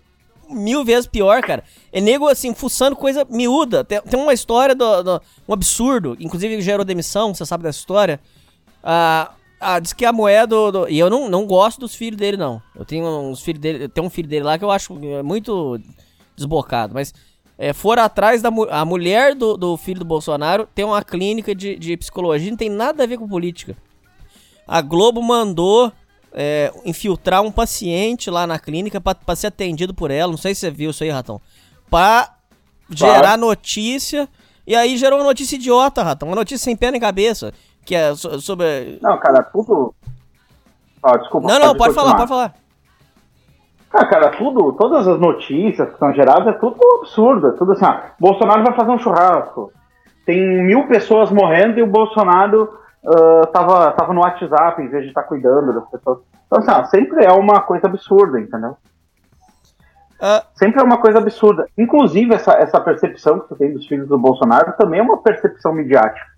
[0.50, 1.64] mil vezes pior, cara.
[1.92, 3.84] É nego, assim, fuçando coisa miúda.
[3.84, 6.18] Tem, tem uma história do, do, Um absurdo.
[6.20, 8.20] Inclusive gerou demissão, você sabe dessa história.
[8.84, 9.32] Ah.
[9.64, 12.60] Ah, diz que a moeda do, E eu não, não gosto dos filhos dele, não.
[12.76, 13.88] Eu tenho uns filhos dele.
[13.88, 15.80] Tem um filho dele lá que eu acho muito
[16.42, 16.94] desbocado.
[16.94, 17.14] Mas
[17.58, 20.68] é, foram atrás da a mulher do, do filho do Bolsonaro.
[20.74, 22.50] Tem uma clínica de, de psicologia.
[22.50, 23.76] Não tem nada a ver com política.
[24.68, 25.92] A Globo mandou
[26.34, 30.32] é, infiltrar um paciente lá na clínica para ser atendido por ela.
[30.32, 31.40] Não sei se você viu isso aí, Ratão.
[31.90, 32.36] Pra
[32.90, 34.28] gerar notícia.
[34.66, 36.30] E aí gerou uma notícia idiota, Ratão.
[36.30, 37.54] Uma notícia sem pé nem cabeça.
[37.86, 39.00] Que é sobre.
[39.02, 39.94] Não, cara, tudo.
[41.04, 41.48] Ah, desculpa.
[41.48, 42.56] Não, não, pode, pode falar, pode falar.
[43.94, 47.50] Ah, cara, tudo, todas as notícias que são geradas é tudo absurdo.
[47.50, 49.72] É tudo assim, ah, Bolsonaro vai fazer um churrasco.
[50.26, 55.10] Tem mil pessoas morrendo e o Bolsonaro uh, tava, tava no WhatsApp em vez de
[55.10, 56.20] estar tá cuidando das pessoas.
[56.48, 58.78] Então, assim, ah, sempre é uma coisa absurda, entendeu?
[60.22, 61.68] Uh, sempre é uma coisa absurda.
[61.78, 65.74] Inclusive, essa, essa percepção que tu tem dos filhos do Bolsonaro também é uma percepção
[65.74, 66.32] midiática.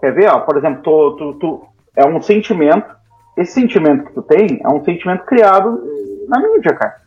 [0.00, 1.64] Quer ver, ó, por exemplo, tu, tu, tu,
[1.96, 2.94] é um sentimento,
[3.36, 5.82] esse sentimento que tu tem é um sentimento criado
[6.28, 7.00] na mídia, cara.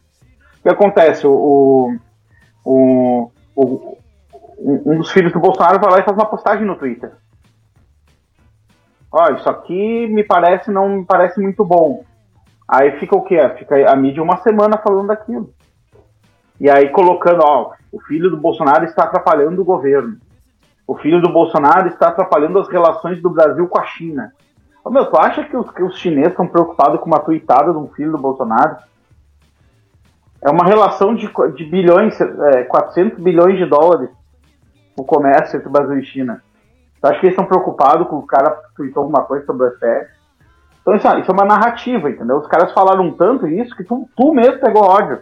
[0.59, 1.25] O que acontece?
[1.25, 1.97] O,
[2.63, 3.97] o, o,
[4.57, 7.11] um dos filhos do Bolsonaro vai lá e faz uma postagem no Twitter.
[9.11, 12.03] Ó, isso aqui me parece, não me parece muito bom.
[12.67, 13.37] Aí fica o quê?
[13.57, 15.53] Fica a mídia uma semana falando daquilo.
[16.59, 20.17] E aí colocando, ó, o filho do Bolsonaro está atrapalhando o governo
[20.87, 24.31] o filho do Bolsonaro está atrapalhando as relações do Brasil com a China.
[24.83, 27.77] Ô, meu, tu acha que os, que os chineses estão preocupados com uma tuitada de
[27.77, 28.77] um filho do Bolsonaro?
[30.41, 34.09] É uma relação de, de bilhões, é, 400 bilhões de dólares
[34.97, 36.41] o comércio entre Brasil e China.
[36.99, 39.71] Tu acha que eles estão preocupados com o cara que tweetou alguma coisa sobre o
[39.71, 40.17] FTX?
[40.81, 42.37] Então isso, isso, é uma narrativa, entendeu?
[42.37, 45.19] Os caras falaram tanto isso que tu, tu mesmo pegou ódio.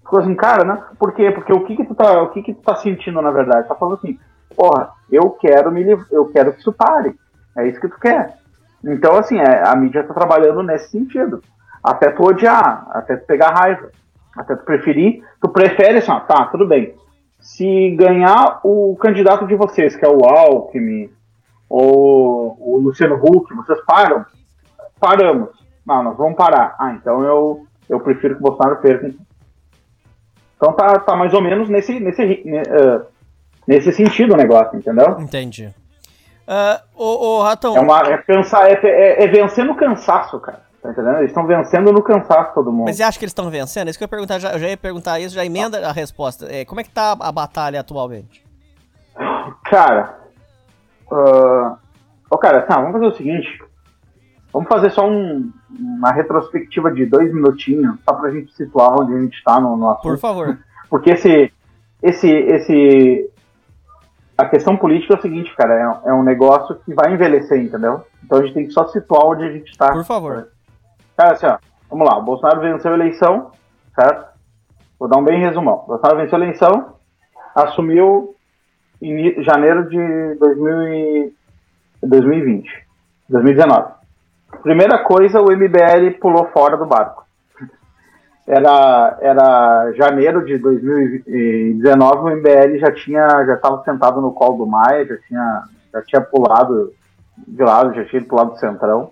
[0.00, 0.82] Ficou assim, cara, né?
[0.98, 1.30] Por quê?
[1.30, 3.68] Porque o que que tu tá, o que que tu tá sentindo na verdade?
[3.68, 4.18] Tá falando assim,
[4.56, 7.14] porra, eu quero me eu quero que isso pare.
[7.56, 8.38] É isso que tu quer.
[8.84, 11.42] Então, assim, é, a mídia tá trabalhando nesse sentido.
[11.84, 13.90] Até tu odiar, até tu pegar raiva,
[14.36, 16.94] até tu preferir, tu prefere assim, ó, tá, tudo bem.
[17.40, 21.10] Se ganhar o candidato de vocês, que é o Alckmin,
[21.68, 24.24] ou o Luciano Huck, vocês param?
[25.00, 25.50] Paramos.
[25.84, 26.76] Não, nós vamos parar.
[26.78, 29.10] Ah, então eu, eu prefiro que o Bolsonaro perca.
[30.56, 33.04] Então tá, tá mais ou menos nesse, nesse, uh,
[33.66, 35.18] nesse sentido o negócio, entendeu?
[35.18, 35.74] Entendi.
[36.46, 37.76] Uh, ô, ô, Ratão.
[37.76, 40.60] É, uma, é, cansar, é, é, é vencer no cansaço, cara.
[40.82, 41.18] Tá entendendo?
[41.18, 42.86] Eles estão vencendo no cansaço todo mundo.
[42.86, 43.88] Mas você acha que eles estão vencendo?
[43.88, 46.46] Isso que eu ia perguntar, já, eu já ia perguntar isso, já emenda a resposta.
[46.50, 48.44] É, como é que tá a batalha atualmente?
[49.64, 50.18] Cara.
[51.10, 51.76] Uh,
[52.28, 53.62] oh, cara, tá, vamos fazer o seguinte.
[54.52, 59.20] Vamos fazer só um, uma retrospectiva de dois minutinhos, só pra gente situar onde a
[59.20, 60.02] gente tá no, no assunto.
[60.02, 60.58] Por favor.
[60.90, 61.52] Porque esse,
[62.02, 63.30] esse, esse,
[64.36, 68.04] a questão política é o seguinte, cara, é, é, um negócio que vai envelhecer, entendeu?
[68.24, 69.92] Então a gente tem que só situar onde a gente está.
[69.92, 70.34] Por favor.
[70.34, 70.48] Cara,
[71.16, 71.58] assim, ó,
[71.90, 73.50] vamos lá, o Bolsonaro venceu a eleição,
[73.94, 74.32] certo?
[74.98, 75.82] Vou dar um bem resumão.
[75.84, 76.94] O Bolsonaro venceu a eleição,
[77.54, 78.34] assumiu
[79.00, 81.32] em janeiro de 2000
[82.02, 82.68] 2020,
[83.28, 83.92] 2019.
[84.62, 87.24] Primeira coisa, o MBL pulou fora do barco.
[88.46, 94.66] era, era janeiro de 2019, o MBL já tinha já estava sentado no colo do
[94.66, 96.92] Maia, já tinha, já tinha pulado
[97.46, 99.10] de lado, já tinha ido pro lado do centrão.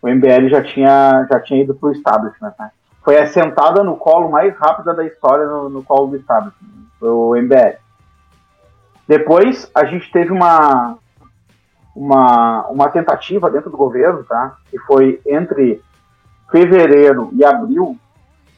[0.00, 2.70] O MBL já tinha, já tinha ido pro establishment, né?
[3.02, 6.68] Foi assentada no colo mais rápida da história no, no colo do establishment,
[7.00, 7.78] o MBL.
[9.06, 10.98] Depois a gente teve uma,
[11.96, 14.56] uma, uma tentativa dentro do governo, tá?
[14.70, 15.82] Que foi entre
[16.50, 17.96] fevereiro e abril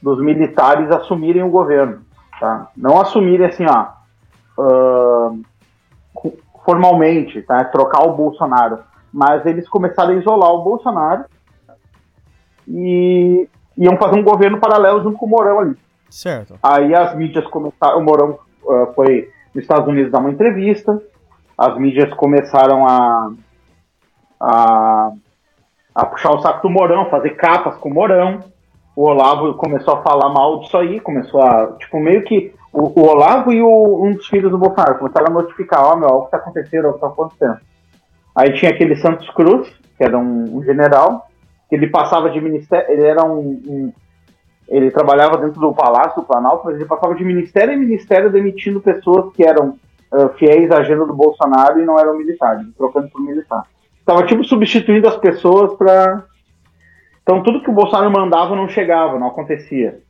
[0.02, 2.00] dos militares assumirem o governo,
[2.38, 2.68] tá?
[2.76, 3.86] Não assumirem assim, ó,
[4.58, 5.40] uh,
[6.64, 7.64] formalmente, tá?
[7.64, 8.80] Trocar o Bolsonaro,
[9.12, 11.24] mas eles começaram a isolar o Bolsonaro
[12.70, 15.76] e iam fazer um governo paralelo junto com o Mourão ali.
[16.08, 16.58] Certo.
[16.62, 21.00] Aí as mídias começaram, o Mourão uh, foi nos Estados Unidos dar uma entrevista,
[21.58, 23.32] as mídias começaram a,
[24.40, 25.12] a,
[25.94, 28.40] a puxar o saco do Mourão, fazer capas com o Mourão,
[28.94, 33.06] o Olavo começou a falar mal disso aí, começou a, tipo, meio que o, o
[33.06, 36.24] Olavo e o, um dos filhos do Bolsonaro começaram a notificar, ó, oh, meu, o
[36.24, 37.58] que tá acontecendo, o que tá acontecendo.
[38.36, 41.29] Aí tinha aquele Santos Cruz, que era um, um general,
[41.70, 43.92] que ele passava de ministério, ele era um, um,
[44.68, 48.80] ele trabalhava dentro do Palácio do Planalto, mas ele passava de ministério em ministério demitindo
[48.80, 49.78] pessoas que eram
[50.12, 53.62] uh, fiéis à agenda do Bolsonaro e não eram militares, trocando por militar.
[54.04, 56.24] Tava tipo substituindo as pessoas para
[57.22, 60.00] então tudo que o Bolsonaro mandava não chegava, não acontecia.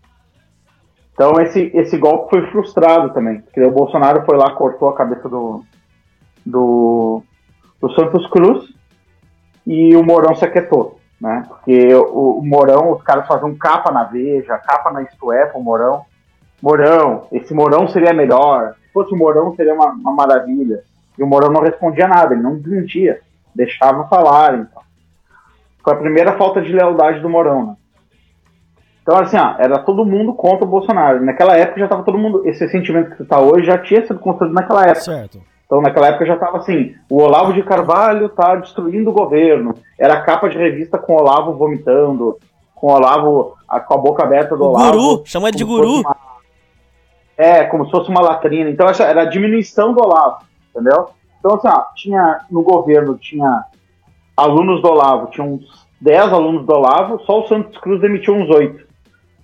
[1.13, 5.29] Então esse, esse golpe foi frustrado também, porque o Bolsonaro foi lá, cortou a cabeça
[5.29, 5.63] do,
[6.47, 7.23] do,
[7.79, 8.73] do Santos Cruz
[9.67, 11.45] e o Mourão se aquietou, né?
[11.47, 15.61] Porque o, o Mourão, os caras faziam capa na Veja, capa na Isto É pro
[15.61, 16.05] Mourão.
[16.63, 20.83] Mourão, esse Mourão seria melhor, se fosse o Mourão seria uma, uma maravilha.
[21.19, 23.21] E o Mourão não respondia nada, ele não desmentia,
[23.55, 24.83] deixava falar, então.
[25.83, 27.77] Foi a primeira falta de lealdade do Morão, né?
[29.03, 31.25] Então, assim, ó, era todo mundo contra o Bolsonaro.
[31.25, 32.47] Naquela época já estava todo mundo.
[32.47, 35.01] Esse sentimento que você está hoje já tinha sido construído naquela época.
[35.01, 35.41] Certo.
[35.71, 39.73] Então, naquela época já estava assim: o Olavo de Carvalho está destruindo o governo.
[39.97, 42.37] Era capa de revista com o Olavo vomitando,
[42.75, 44.91] com o Olavo a, com a boca aberta do O Olavo.
[44.93, 46.01] guru, chama ele de guru.
[46.01, 46.17] uma-
[47.39, 48.69] É, como se fosse uma latrina.
[48.69, 50.39] Então, essa era a diminuição do Olavo,
[50.75, 51.11] entendeu?
[51.39, 53.65] Então, assim, ó, tinha no governo, tinha
[54.37, 58.51] alunos do Olavo, tinha uns 10 alunos do Olavo, só o Santos Cruz demitiu uns
[58.51, 58.85] 8,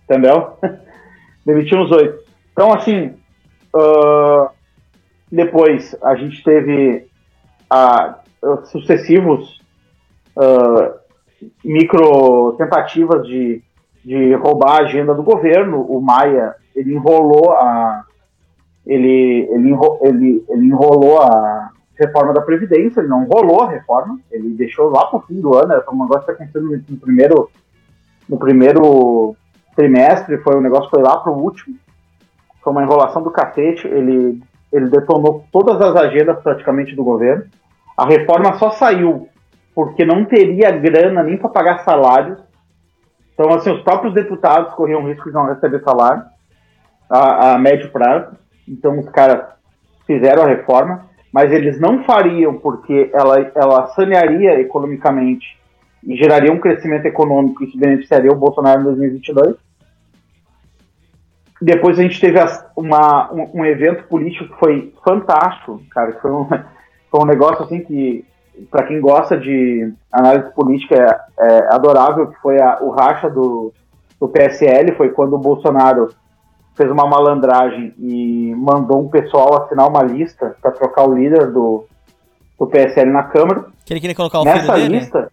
[0.04, 0.58] entendeu?
[1.46, 2.18] demitiu uns 8.
[2.52, 3.14] Então, assim,
[3.74, 4.45] ah,
[5.36, 7.06] depois a gente teve
[7.70, 8.18] ah,
[8.64, 9.60] sucessivos
[10.36, 10.94] ah,
[11.64, 13.62] micro tentativas de,
[14.04, 15.80] de roubar a agenda do governo.
[15.82, 18.04] O Maia, ele enrolou a
[18.86, 24.20] ele, ele, enro- ele, ele enrolou a reforma da Previdência, ele não enrolou a reforma,
[24.30, 27.50] ele deixou lá pro fim do ano, era um negócio que aconteceu no, no primeiro
[28.28, 29.36] no primeiro
[29.76, 31.76] trimestre, foi o negócio foi lá pro último.
[32.62, 34.42] Foi uma enrolação do cacete, ele,
[34.76, 37.44] ele detonou todas as agendas praticamente do governo.
[37.96, 39.28] A reforma só saiu
[39.74, 42.38] porque não teria grana nem para pagar salários.
[43.34, 46.24] Então, assim, os próprios deputados corriam risco de não receber salário
[47.10, 48.36] a, a médio prazo.
[48.66, 49.46] Então, os caras
[50.06, 55.58] fizeram a reforma, mas eles não fariam porque ela, ela sanearia economicamente
[56.02, 59.56] e geraria um crescimento econômico que beneficiaria o Bolsonaro em 2022.
[61.60, 62.38] Depois a gente teve
[62.76, 66.44] uma, um, um evento político que foi fantástico, cara, foi um,
[67.10, 68.24] foi um negócio assim que,
[68.70, 70.94] para quem gosta de análise política,
[71.38, 73.72] é, é adorável, que foi a- o racha do,
[74.20, 76.10] do PSL, foi quando o Bolsonaro
[76.74, 81.86] fez uma malandragem e mandou um pessoal assinar uma lista para trocar o líder do,
[82.58, 83.64] do PSL na Câmara.
[83.86, 84.98] Que ele queria colocar o filho Nessa dele?
[84.98, 85.32] lista.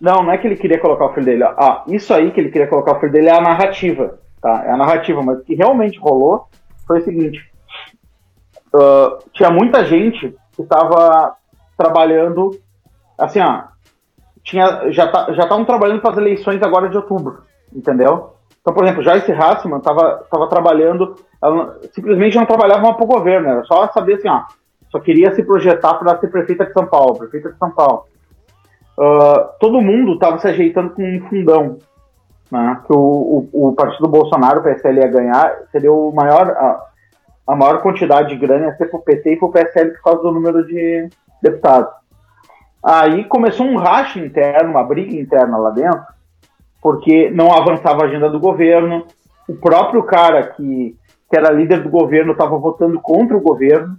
[0.00, 1.44] Não, não é que ele queria colocar o filho dele.
[1.44, 4.18] Ah, isso aí que ele queria colocar o filho dele é a narrativa.
[4.42, 4.64] Tá?
[4.66, 6.48] É a narrativa, mas o que realmente rolou
[6.84, 7.40] foi o seguinte:
[8.74, 11.36] ah, tinha muita gente que estava
[11.78, 12.50] trabalhando.
[13.16, 13.62] Assim, ó,
[14.42, 18.34] tinha, já tá- já estavam trabalhando para as eleições agora de outubro, entendeu?
[18.60, 23.08] Então, por exemplo, Joyce Hassman estava tava trabalhando, ela simplesmente não trabalhava mais para o
[23.08, 24.42] governo, era só saber assim, ó,
[24.90, 28.04] só queria se projetar para ser prefeita de São Paulo, prefeita de São Paulo.
[28.98, 31.78] Ah, todo mundo estava se ajeitando com um fundão,
[32.52, 36.84] né, que o, o, o partido Bolsonaro, o PSL ia ganhar, seria o maior, a,
[37.46, 40.32] a maior quantidade de grana ia ser pro PT e pro PSL por causa do
[40.32, 41.08] número de
[41.42, 41.90] deputados.
[42.84, 46.02] Aí começou um racha interno, uma briga interna lá dentro,
[46.82, 49.06] porque não avançava a agenda do governo.
[49.48, 50.94] O próprio cara que,
[51.30, 53.96] que era líder do governo estava votando contra o governo.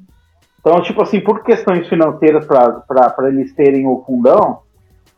[0.60, 4.60] Então, tipo assim, por questões financeiras para eles terem o fundão,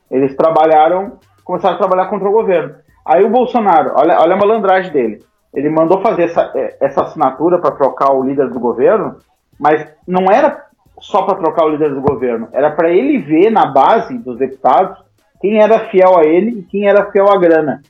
[0.09, 2.84] eles trabalharam, começaram a trabalhar contra o governo.
[3.05, 5.23] Aí o Bolsonaro, olha, olha a malandragem dele.
[5.53, 9.17] Ele mandou fazer essa, é, essa assinatura para trocar o líder do governo,
[9.59, 10.65] mas não era
[10.99, 14.97] só para trocar o líder do governo, era para ele ver na base dos deputados
[15.41, 17.81] quem era fiel a ele e quem era fiel à grana.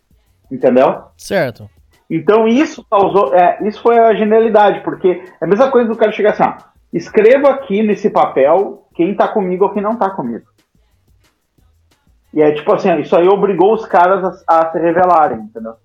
[0.51, 1.03] Entendeu?
[1.17, 1.69] Certo.
[2.09, 3.33] Então isso causou.
[3.33, 6.53] É, isso foi a genialidade, porque é a mesma coisa do cara chegar assim, ó,
[6.93, 10.45] escreva aqui nesse papel quem tá comigo ou quem não tá comigo.
[12.35, 15.75] E é tipo assim, isso aí obrigou os caras a, a se revelarem, entendeu?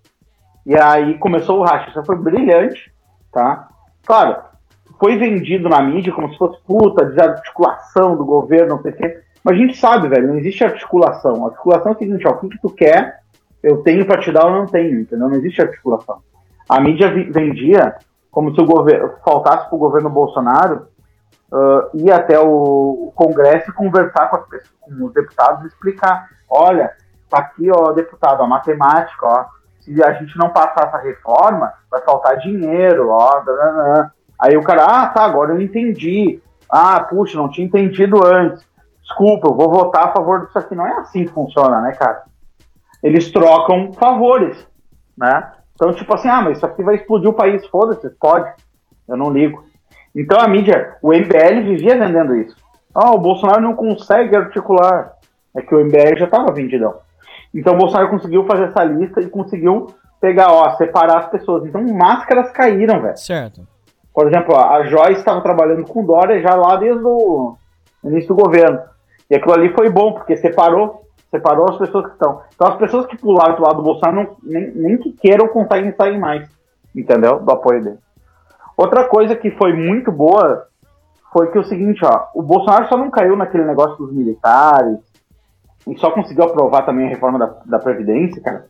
[0.66, 1.90] E aí começou o racha.
[1.90, 2.92] Isso foi brilhante,
[3.32, 3.68] tá?
[4.04, 4.36] Claro,
[4.98, 9.20] foi vendido na mídia como se fosse puta, desarticulação do governo, não sei o quê.
[9.44, 11.46] Mas a gente sabe, velho, não existe articulação.
[11.46, 13.20] Articulação é o seguinte, ó, o que, que tu quer,
[13.62, 15.28] eu tenho pra te dar ou não tenho, entendeu?
[15.28, 16.18] Não existe articulação.
[16.68, 17.94] A mídia vendia
[18.30, 20.88] como se o governo faltasse pro governo Bolsonaro
[21.52, 26.92] uh, ir até o, Congresso e conversar com, pessoas, com, os deputados e explicar, olha,
[27.28, 29.44] tá aqui, ó, deputado, a matemática, ó,
[29.80, 33.42] se a gente não passar essa reforma, vai faltar dinheiro, ó,
[34.38, 38.64] aí o cara, ah, tá, agora eu entendi, ah, puxa, não tinha entendido antes,
[39.10, 40.74] desculpa, eu vou votar a favor disso aqui.
[40.74, 42.22] Não é assim que funciona, né, cara?
[43.02, 44.66] Eles trocam favores,
[45.16, 45.52] né?
[45.74, 48.52] Então, tipo assim, ah, mas isso aqui vai explodir o país, foda-se, pode.
[49.08, 49.64] Eu não ligo.
[50.14, 52.56] Então a mídia, o MBL vivia vendendo isso.
[52.94, 55.14] Ah, o Bolsonaro não consegue articular.
[55.56, 56.96] É que o MBL já estava vendidão.
[57.54, 59.88] Então o Bolsonaro conseguiu fazer essa lista e conseguiu
[60.20, 61.64] pegar, ó, separar as pessoas.
[61.64, 63.16] Então máscaras caíram, velho.
[63.16, 63.66] Certo.
[64.12, 67.56] Por exemplo, a Joyce estava trabalhando com Dória já lá desde o
[68.04, 68.80] início do governo.
[69.30, 72.40] E aquilo ali foi bom, porque separou, separou as pessoas que estão.
[72.54, 75.92] Então as pessoas que pularam do lado do Bolsonaro não, nem, nem que queiram conseguem
[75.92, 76.48] sair mais.
[76.94, 77.38] Entendeu?
[77.38, 77.98] Do apoio dele.
[78.80, 80.66] Outra coisa que foi muito boa
[81.34, 84.96] foi que o seguinte, ó, o Bolsonaro só não caiu naquele negócio dos militares
[85.86, 88.64] e só conseguiu aprovar também a reforma da, da Previdência, cara,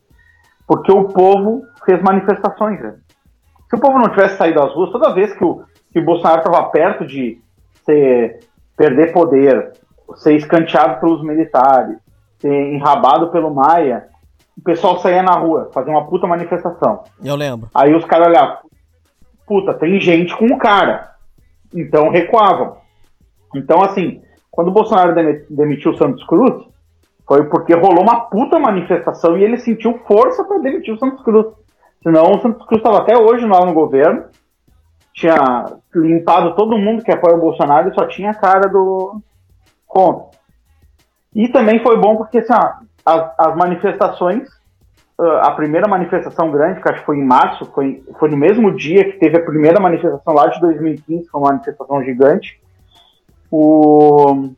[0.66, 2.96] porque o povo fez manifestações, né?
[3.68, 6.40] Se o povo não tivesse saído às ruas, toda vez que o, que o Bolsonaro
[6.40, 7.40] estava perto de
[7.86, 8.40] ser,
[8.76, 9.74] perder poder,
[10.16, 11.98] ser escanteado pelos militares,
[12.40, 14.08] ser enrabado pelo Maia,
[14.58, 17.04] o pessoal saía na rua, fazia uma puta manifestação.
[17.22, 17.68] Eu lembro.
[17.72, 18.58] Aí os caras olhavam,
[19.50, 21.10] puta, tem gente com o cara.
[21.74, 22.76] Então recuavam.
[23.52, 25.12] Então, assim, quando o Bolsonaro
[25.50, 26.64] demitiu o Santos Cruz,
[27.26, 31.48] foi porque rolou uma puta manifestação e ele sentiu força para demitir o Santos Cruz.
[32.00, 34.26] Senão o Santos Cruz estava até hoje lá no governo,
[35.12, 39.20] tinha limpado todo mundo que apoia o Bolsonaro e só tinha a cara do,
[39.84, 40.30] contra.
[41.34, 44.48] E também foi bom porque assim, ó, as, as, manifestações,
[45.42, 49.04] a primeira manifestação grande, que acho que foi em março, foi, foi no mesmo dia
[49.04, 52.60] que teve a primeira manifestação lá de 2015, foi uma manifestação gigante.
[53.50, 54.48] O,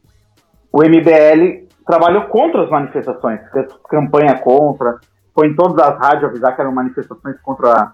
[0.73, 4.99] o MBL trabalhou contra as manifestações, fez campanha contra,
[5.35, 7.93] foi em todas as rádios avisar que eram manifestações contra,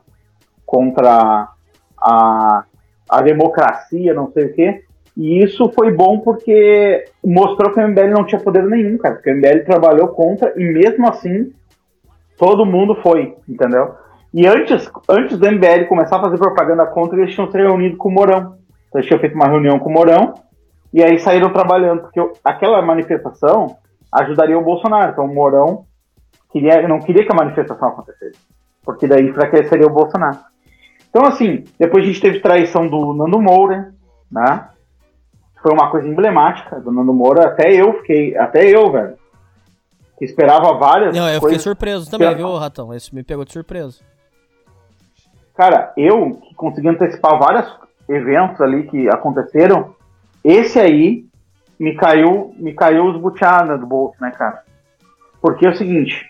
[0.66, 1.48] contra
[1.96, 2.64] a,
[3.08, 4.84] a democracia, não sei o quê.
[5.16, 9.14] E isso foi bom porque mostrou que o MBL não tinha poder nenhum, cara.
[9.14, 11.52] Porque o MBL trabalhou contra e mesmo assim
[12.38, 13.94] todo mundo foi, entendeu?
[14.32, 18.08] E antes, antes do MBL começar a fazer propaganda contra, eles tinham se reunido com
[18.08, 18.56] o Mourão.
[18.88, 20.34] Então, eles tinham feito uma reunião com o Mourão
[20.92, 23.76] e aí saíram trabalhando, porque aquela manifestação
[24.12, 25.12] ajudaria o Bolsonaro.
[25.12, 25.84] Então o Mourão
[26.50, 28.38] queria, não queria que a manifestação acontecesse,
[28.84, 30.38] porque daí enfraqueceria o Bolsonaro.
[31.10, 33.92] Então, assim, depois a gente teve traição do Nando Moura,
[34.30, 34.68] né?
[35.62, 37.48] foi uma coisa emblemática do Nando Moura.
[37.48, 39.14] Até eu fiquei, até eu, velho,
[40.24, 41.14] esperava várias.
[41.14, 42.92] Não, eu fiquei surpreso também, viu, Ratão?
[42.94, 44.00] Esse me pegou de surpresa.
[45.54, 47.68] Cara, eu que consegui antecipar vários
[48.08, 49.94] eventos ali que aconteceram,
[50.44, 51.24] esse aí
[51.78, 54.62] me caiu, me caiu os butianas do bolso, né, cara?
[55.40, 56.28] Porque é o seguinte,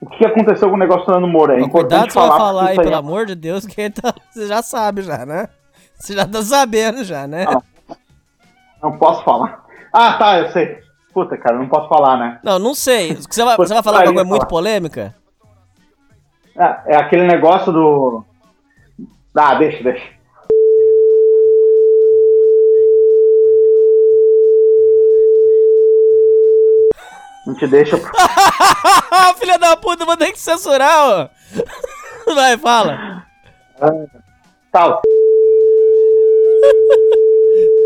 [0.00, 1.56] o que aconteceu com o negócio do Nando Moura?
[1.56, 4.62] É Mas cuidado você falar, falar aí, pelo amor de Deus, que tá, você já
[4.62, 5.48] sabe já, né?
[5.94, 7.46] Você já tá sabendo já, né?
[7.46, 7.62] Não.
[8.82, 9.64] Não posso falar.
[9.90, 10.83] Ah, tá, eu sei.
[11.14, 12.40] Puta, cara, não posso falar, né?
[12.42, 13.14] Não, não sei.
[13.14, 15.14] Você vai, você vai falar alguma coisa muito polêmica?
[16.56, 18.24] É, é aquele negócio do.
[19.32, 20.12] Ah, deixa, deixa.
[27.46, 27.96] Não te deixa.
[29.38, 31.28] Filha da puta, vou ter que censurar, ó.
[32.34, 33.24] Vai, fala.
[33.80, 33.90] Ah,
[34.72, 35.00] tal.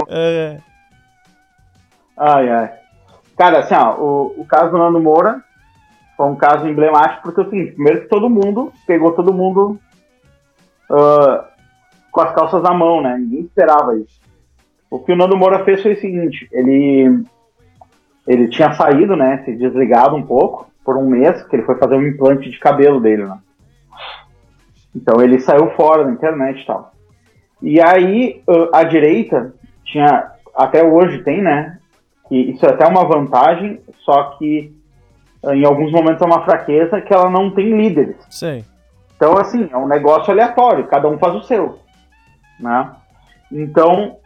[0.09, 0.59] é.
[2.17, 2.88] Ai, ai.
[3.39, 5.41] Cara, assim, ó, o, o caso do Nando Moura
[6.17, 9.79] foi um caso emblemático porque, assim, primeiro que todo mundo pegou todo mundo
[10.91, 11.45] uh,
[12.11, 13.17] com as calças na mão, né?
[13.17, 14.21] Ninguém esperava isso.
[14.91, 17.23] O que o Nando Moura fez foi o seguinte, ele
[18.27, 21.95] ele tinha saído, né, se desligado um pouco, por um mês, que ele foi fazer
[21.95, 23.39] um implante de cabelo dele, né?
[24.95, 26.93] Então ele saiu fora da internet e tal.
[27.63, 31.79] E aí uh, a direita tinha, até hoje tem, né?
[32.29, 34.73] Que isso é até uma vantagem, só que
[35.43, 38.17] uh, em alguns momentos é uma fraqueza que ela não tem líderes.
[38.29, 38.65] Sei.
[39.17, 41.79] Então, assim, é um negócio aleatório, cada um faz o seu.
[42.61, 42.91] Né?
[43.51, 44.17] Então,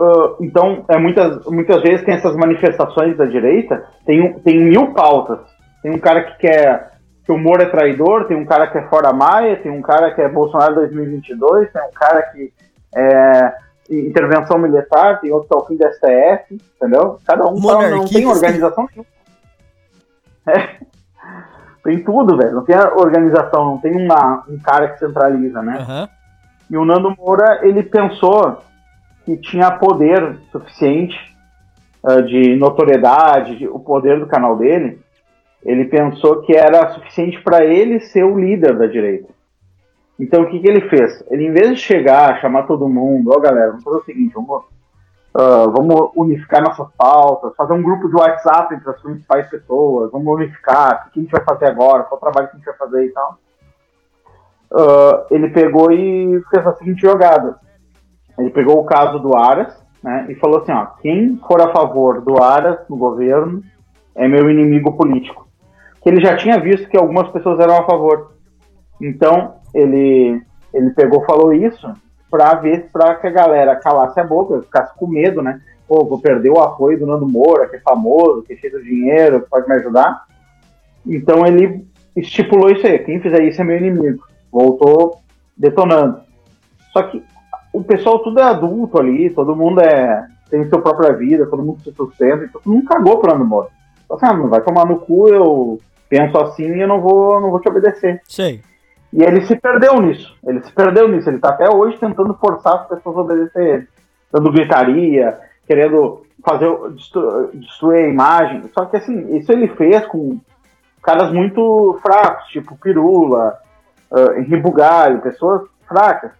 [0.00, 5.40] uh, então é muitas, muitas vezes tem essas manifestações da direita, tem, tem mil pautas.
[5.82, 6.90] Tem um cara que quer
[7.24, 10.12] que o Moro é traidor, tem um cara que é fora Maia, tem um cara
[10.12, 12.52] que é Bolsonaro 2022, tem um cara que
[12.94, 13.52] é
[13.90, 17.18] intervenção militar, tem outro que é o fim da STF, entendeu?
[17.24, 19.06] Cada um fala, não tem organização nenhuma.
[20.46, 20.80] É.
[21.82, 22.52] Tem tudo, velho.
[22.52, 25.78] Não tem organização, não tem uma, um cara que centraliza, né?
[25.80, 26.08] Aham.
[26.70, 28.62] E o Nando Moura, ele pensou
[29.24, 31.16] que tinha poder suficiente
[32.04, 35.00] ah, de notoriedade, de- o poder do canal dele.
[35.64, 39.28] Ele pensou que era suficiente para ele ser o líder da direita.
[40.20, 41.24] Então, o que, que ele fez?
[41.30, 44.64] Ele, em vez de chegar, chamar todo mundo, ó galera, vamos fazer o seguinte, vamos,
[45.34, 50.34] ah, vamos unificar nossas pautas, fazer um grupo de WhatsApp entre as principais pessoas, vamos
[50.34, 53.06] unificar, o que a gente vai fazer agora, qual trabalho que a gente vai fazer
[53.06, 53.38] e tal
[54.72, 57.58] ah, ele pegou e fez a seguinte jogada.
[58.38, 62.20] Ele pegou o caso do Aras, né, e falou assim, ó, quem for a favor
[62.20, 63.62] do Aras no governo
[64.14, 65.48] é meu inimigo político.
[66.02, 68.32] Que ele já tinha visto que algumas pessoas eram a favor.
[69.00, 70.40] Então, ele,
[70.72, 71.92] ele pegou falou isso
[72.30, 75.60] pra ver, pra que a galera calasse a boca, ficasse com medo, né?
[75.88, 78.88] Pô, vou perder o apoio do Nando Moura, que é famoso, que é cheio de
[78.88, 80.24] dinheiro, que pode me ajudar.
[81.04, 81.84] Então ele
[82.16, 84.22] estipulou isso aí, quem fizer isso é meu inimigo.
[84.52, 85.20] Voltou
[85.56, 86.20] detonando.
[86.92, 87.22] Só que
[87.72, 91.80] o pessoal tudo é adulto ali, todo mundo é tem sua própria vida, todo mundo
[91.80, 93.68] se sustenta, então todo mundo cagou pro Nando Moura.
[94.10, 97.60] Assim, ah, vai tomar no cu, eu penso assim e eu não vou, não vou
[97.60, 98.20] te obedecer.
[98.24, 98.60] Sei.
[99.12, 100.36] E ele se perdeu nisso.
[100.46, 101.28] Ele se perdeu nisso.
[101.28, 103.88] Ele tá até hoje tentando forçar as pessoas a obedecer ele.
[104.32, 106.70] Dando gritaria, querendo fazer,
[107.54, 108.62] destruir a imagem.
[108.72, 110.38] Só que assim, isso ele fez com
[111.02, 113.58] caras muito fracos, tipo Pirula,
[114.10, 116.30] uh, Bugalho, pessoas fracas.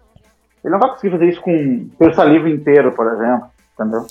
[0.62, 3.48] Ele não vai conseguir fazer isso com terça livre inteiro, por exemplo.
[3.74, 4.06] Entendeu?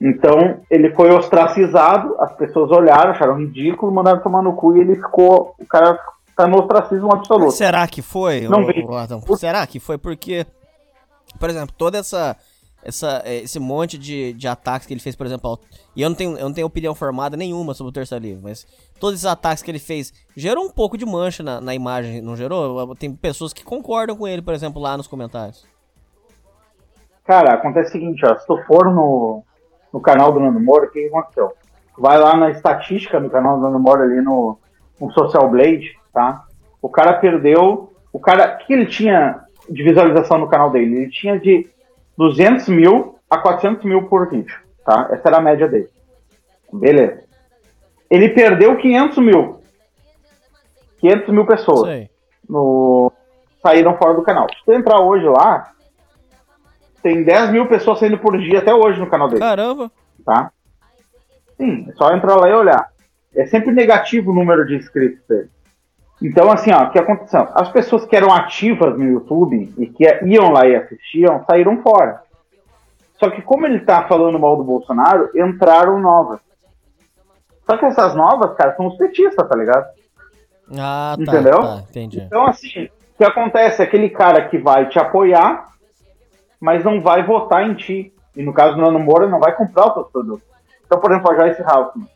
[0.00, 4.96] Então, ele foi ostracizado, as pessoas olharam, acharam ridículo, mandaram tomar no cu e ele
[4.96, 5.54] ficou.
[5.58, 5.98] O cara
[6.36, 7.52] tá no ostracismo absoluto.
[7.52, 8.42] Será que foi?
[8.42, 9.20] Não ô, Adão?
[9.36, 10.46] Será que foi porque,
[11.40, 12.36] por exemplo, toda essa,
[12.84, 15.60] essa eh, esse monte de, de ataques que ele fez, por exemplo, ao-
[15.96, 18.66] e eu não tenho, eu não tenho opinião formada nenhuma sobre o Terça Livre, mas
[19.00, 22.36] todos esses ataques que ele fez gerou um pouco de mancha na, na imagem, não
[22.36, 22.94] gerou?
[22.94, 25.66] Tem pessoas que concordam com ele, por exemplo, lá nos comentários.
[27.24, 29.42] Cara, acontece o seguinte, ó, se tu for no,
[29.92, 31.52] no canal do Nando Moura, o que, aconteceu?
[31.98, 34.56] Vai lá na estatística do canal do Nando Moura ali no,
[35.00, 36.46] no Social Blade, tá?
[36.80, 37.92] O cara perdeu.
[38.10, 38.54] O cara.
[38.54, 40.96] O que ele tinha de visualização no canal dele?
[40.96, 41.68] Ele tinha de
[42.16, 45.08] 200 mil a 400 mil por vídeo, tá?
[45.12, 45.90] Essa era a média dele.
[46.72, 47.22] Beleza.
[48.10, 49.60] Ele perdeu 500 mil.
[51.00, 52.10] 500 mil pessoas Sei.
[52.48, 53.12] no,
[53.62, 54.46] saíram fora do canal.
[54.48, 55.72] Se tu entrar hoje lá,
[57.02, 59.90] tem 10 mil pessoas saindo por dia até hoje no canal dele, Caramba.
[60.24, 60.50] tá?
[61.58, 62.90] Sim, é só entrar lá e olhar.
[63.34, 65.50] É sempre negativo o número de inscritos dele.
[66.22, 67.48] Então, assim, ó, o que aconteceu?
[67.54, 72.22] As pessoas que eram ativas no YouTube e que iam lá e assistiam, saíram fora.
[73.18, 76.40] Só que como ele tá falando mal do Bolsonaro, entraram novas.
[77.68, 79.86] Só que essas novas, cara, são os petistas, tá ligado?
[80.78, 81.22] Ah, tá.
[81.22, 81.60] Entendeu?
[81.60, 82.20] Tá, entendi.
[82.20, 83.82] Então, assim, o que acontece?
[83.82, 85.66] Aquele cara que vai te apoiar,
[86.60, 88.12] mas não vai votar em ti.
[88.34, 90.46] E no caso do Nano Moura, não vai comprar os seus produtos.
[90.84, 92.08] Então, por exemplo, a Joyce Halfman.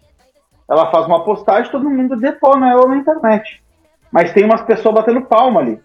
[0.69, 3.63] Ela faz uma postagem, todo mundo detona ela na internet.
[4.11, 5.81] Mas tem umas pessoas batendo palma ali.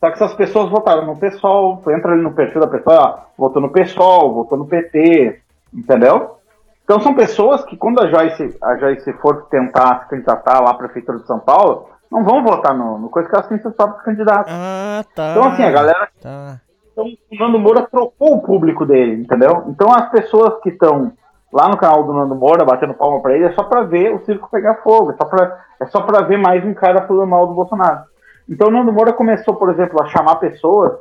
[0.00, 3.62] Só que essas pessoas votaram no PSOL, entra ali no perfil da pessoa, ó, votou
[3.62, 5.40] no PSOL, votou no PT,
[5.72, 6.36] entendeu?
[6.84, 10.74] Então são pessoas que quando a Joyce, a Joyce for tentar se candidatar lá à
[10.74, 14.02] Prefeitura de São Paulo, não vão votar no, no coisa que elas têm seus próprios
[14.02, 14.52] candidatos.
[14.54, 15.30] Ah, tá.
[15.30, 16.60] Então assim, a galera Tá.
[16.92, 19.64] então, o Nando Moura trocou o público dele, entendeu?
[19.68, 21.12] Então as pessoas que estão
[21.54, 24.24] lá no canal do Nando Moura batendo palma pra ele é só pra ver o
[24.24, 27.46] circo pegar fogo, é só pra, é só pra ver mais um cara falando mal
[27.46, 28.00] do Bolsonaro.
[28.48, 30.98] Então o Nando Moura começou, por exemplo, a chamar pessoas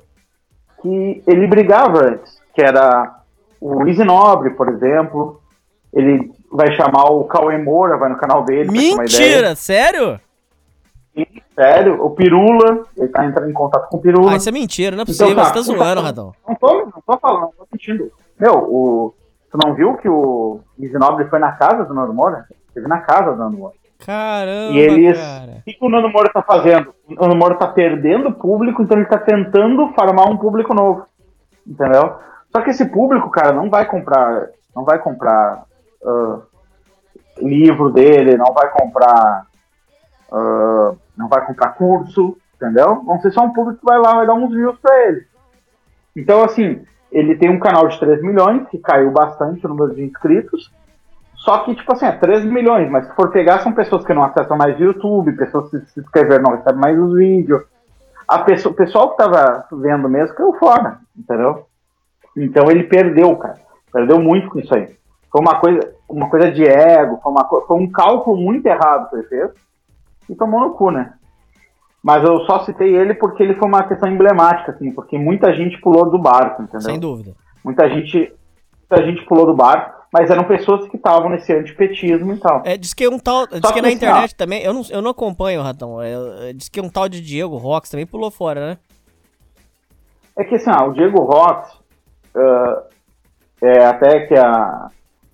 [0.79, 3.15] que ele brigava antes, que era
[3.59, 5.41] o Luiz Nobre, por exemplo.
[5.91, 8.71] Ele vai chamar o Cauê Moura, vai no canal dele.
[8.71, 10.19] Mentira, sério?
[11.55, 14.31] Sério, o Pirula, ele tá entrando em contato com o Pirula.
[14.31, 16.07] Ah, isso é mentira, não é Então possível, tá, você tá então zoando, tá.
[16.07, 16.33] Radão.
[16.47, 18.11] Não tô, não tô falando, não tô sentindo.
[18.39, 19.13] Meu, o,
[19.53, 22.47] tu não viu que o Luiz Nobre foi na casa do Nando Moura?
[22.67, 23.75] Esteve na casa do Nando Moura.
[24.03, 25.17] Caramba, E eles.
[25.19, 25.51] cara.
[25.59, 26.93] O que o Nando Moura tá fazendo?
[27.07, 31.05] O Nando Moura tá perdendo público, então ele tá tentando farmar um público novo.
[31.65, 32.15] Entendeu?
[32.51, 34.47] Só que esse público, cara, não vai comprar.
[34.75, 35.63] Não vai comprar
[36.03, 36.39] ah,
[37.37, 39.45] livro dele, não vai comprar.
[40.31, 43.03] ah, não vai comprar curso, entendeu?
[43.03, 45.27] Vão ser só um público que vai lá, vai dar uns views pra ele.
[46.15, 46.83] Então, assim,
[47.13, 50.71] ele tem um canal de 3 milhões, que caiu bastante o número de inscritos.
[51.35, 54.23] Só que, tipo assim, é 13 milhões, mas se for pegar, são pessoas que não
[54.23, 57.61] acessam mais o YouTube, pessoas que se inscreveram não recebem mais os vídeos.
[58.27, 61.67] A pessoa, o pessoal que tava vendo mesmo caiu fora, entendeu?
[62.35, 63.59] Então ele perdeu, cara.
[63.91, 64.95] Perdeu muito com isso aí.
[65.29, 69.15] Foi uma coisa, uma coisa de ego, foi, uma, foi um cálculo muito errado que
[69.17, 69.51] ele fez
[70.29, 71.13] e tomou no cu, né?
[72.03, 75.79] Mas eu só citei ele porque ele foi uma questão emblemática, assim, porque muita gente
[75.79, 76.81] pulou do barco, entendeu?
[76.81, 77.33] Sem dúvida.
[77.63, 78.33] Muita gente,
[78.89, 82.61] muita gente pulou do barco, mas eram pessoas que estavam nesse antipetismo e tal.
[82.65, 83.47] É, diz que um tal.
[83.47, 84.61] Diz que que na assim, internet também.
[84.61, 86.01] Eu não, eu não acompanho, Ratão.
[86.01, 88.77] É, é, diz que um tal de Diego Rox também pulou fora, né?
[90.37, 91.69] É que assim, ah, o Diego Rox,
[92.35, 92.83] ah,
[93.61, 94.89] é até que a,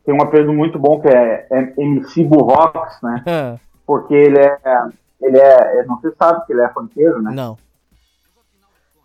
[0.06, 3.24] tem um apelido muito bom que é, é MC Burrox, né?
[3.86, 4.58] Porque ele é,
[5.22, 7.32] ele é, não se sabe que ele é funkeiro, né?
[7.34, 7.58] não.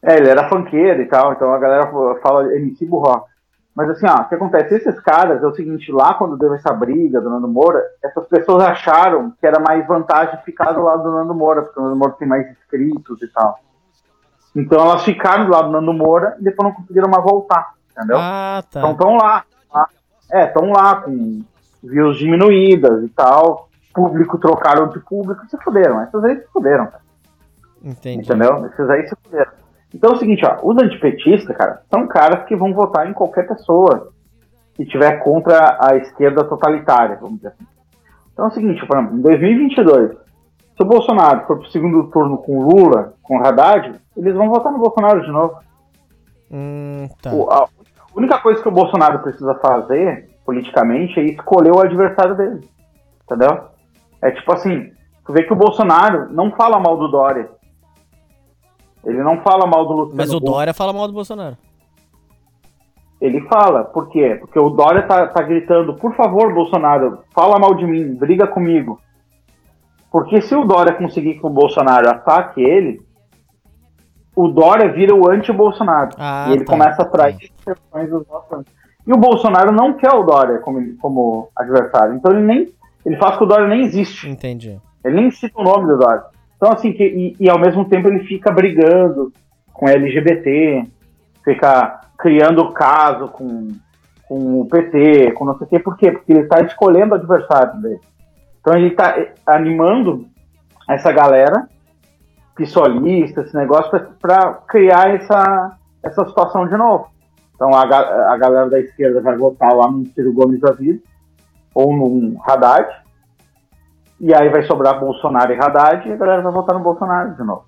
[0.02, 1.90] É, ele era funkeiro e tal, então a galera
[2.20, 3.32] fala MC Burrox.
[3.74, 4.74] Mas assim, ó, o que acontece?
[4.74, 8.62] Esses caras, é o seguinte, lá quando deu essa briga do Nando Moura, essas pessoas
[8.62, 12.14] acharam que era mais vantagem ficar do lado do Nando Moura, porque o Nando Moura
[12.18, 13.58] tem mais inscritos e tal.
[14.54, 18.18] Então elas ficaram do lado do Nando Moura e depois não conseguiram mais voltar, entendeu?
[18.20, 18.78] Ah, tá.
[18.78, 19.44] Então estão lá.
[19.72, 19.88] tá?
[20.30, 21.42] É, estão lá com
[21.82, 23.68] views diminuídas e tal.
[23.94, 26.00] Público trocaram de público se fuderam.
[26.02, 27.02] Essas aí se fuderam, cara.
[27.82, 28.24] Entendi.
[28.24, 28.66] Entendeu?
[28.66, 29.50] Esses aí se fuderam.
[29.94, 33.46] Então é o seguinte, ó, os antipetistas, cara, são caras que vão votar em qualquer
[33.46, 34.08] pessoa
[34.74, 37.66] que tiver contra a esquerda totalitária, vamos dizer assim.
[38.32, 42.38] Então é o seguinte, por exemplo, em 2022, se o Bolsonaro for pro segundo turno
[42.38, 45.58] com o Lula, com o Haddad, eles vão votar no Bolsonaro de novo.
[46.50, 47.32] Hum, tá.
[47.32, 47.66] O- a
[48.16, 52.68] única coisa que o Bolsonaro precisa fazer, politicamente, é escolher o adversário dele.
[53.22, 53.66] Entendeu?
[54.24, 54.90] É tipo assim,
[55.26, 57.50] tu vê que o Bolsonaro não fala mal do Dória.
[59.04, 60.40] Ele não fala mal do Luciano Mas o.
[60.40, 61.56] Dória fala mal do Bolsonaro.
[63.20, 63.84] Ele fala.
[63.84, 64.38] Por quê?
[64.40, 68.98] Porque o Dória tá, tá gritando, por favor, Bolsonaro, fala mal de mim, briga comigo.
[70.10, 73.00] Porque se o Dória conseguir que o Bolsonaro ataque ele,
[74.34, 76.10] o Dória vira o anti-Bolsonaro.
[76.18, 76.72] Ah, e ele tá.
[76.72, 78.72] começa a atrair expressões dos votantes.
[79.06, 82.14] E o Bolsonaro não quer o Dória como, como adversário.
[82.14, 82.74] Então ele nem.
[83.04, 84.28] Ele faz que o Dória nem existe.
[84.28, 84.80] Entendi.
[85.04, 86.24] Ele nem cita o nome do Dória.
[86.56, 89.32] Então, assim, que, e, e ao mesmo tempo ele fica brigando
[89.72, 90.84] com LGBT,
[91.44, 93.68] fica criando caso com,
[94.26, 95.78] com o PT, com não sei o quê.
[95.78, 96.10] Por quê?
[96.12, 98.00] Porque ele está escolhendo o adversário dele.
[98.60, 99.14] Então ele está
[99.46, 100.26] animando
[100.88, 101.68] essa galera
[102.56, 103.90] pissolista, esse negócio,
[104.20, 107.08] para criar essa, essa situação de novo.
[107.54, 111.00] Então a, a galera da esquerda vai votar lá no Ciro Gomes da vida,
[111.74, 112.88] ou num Haddad,
[114.20, 117.42] e aí vai sobrar Bolsonaro e Haddad, e a galera vai votar no Bolsonaro de
[117.42, 117.64] novo.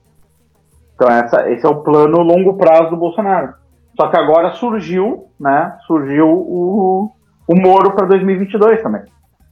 [0.94, 3.54] Então essa, esse é o plano longo prazo do Bolsonaro.
[3.96, 7.12] Só que agora surgiu, né, surgiu o,
[7.48, 9.02] o Moro para 2022 também,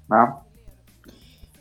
[0.08, 0.34] né?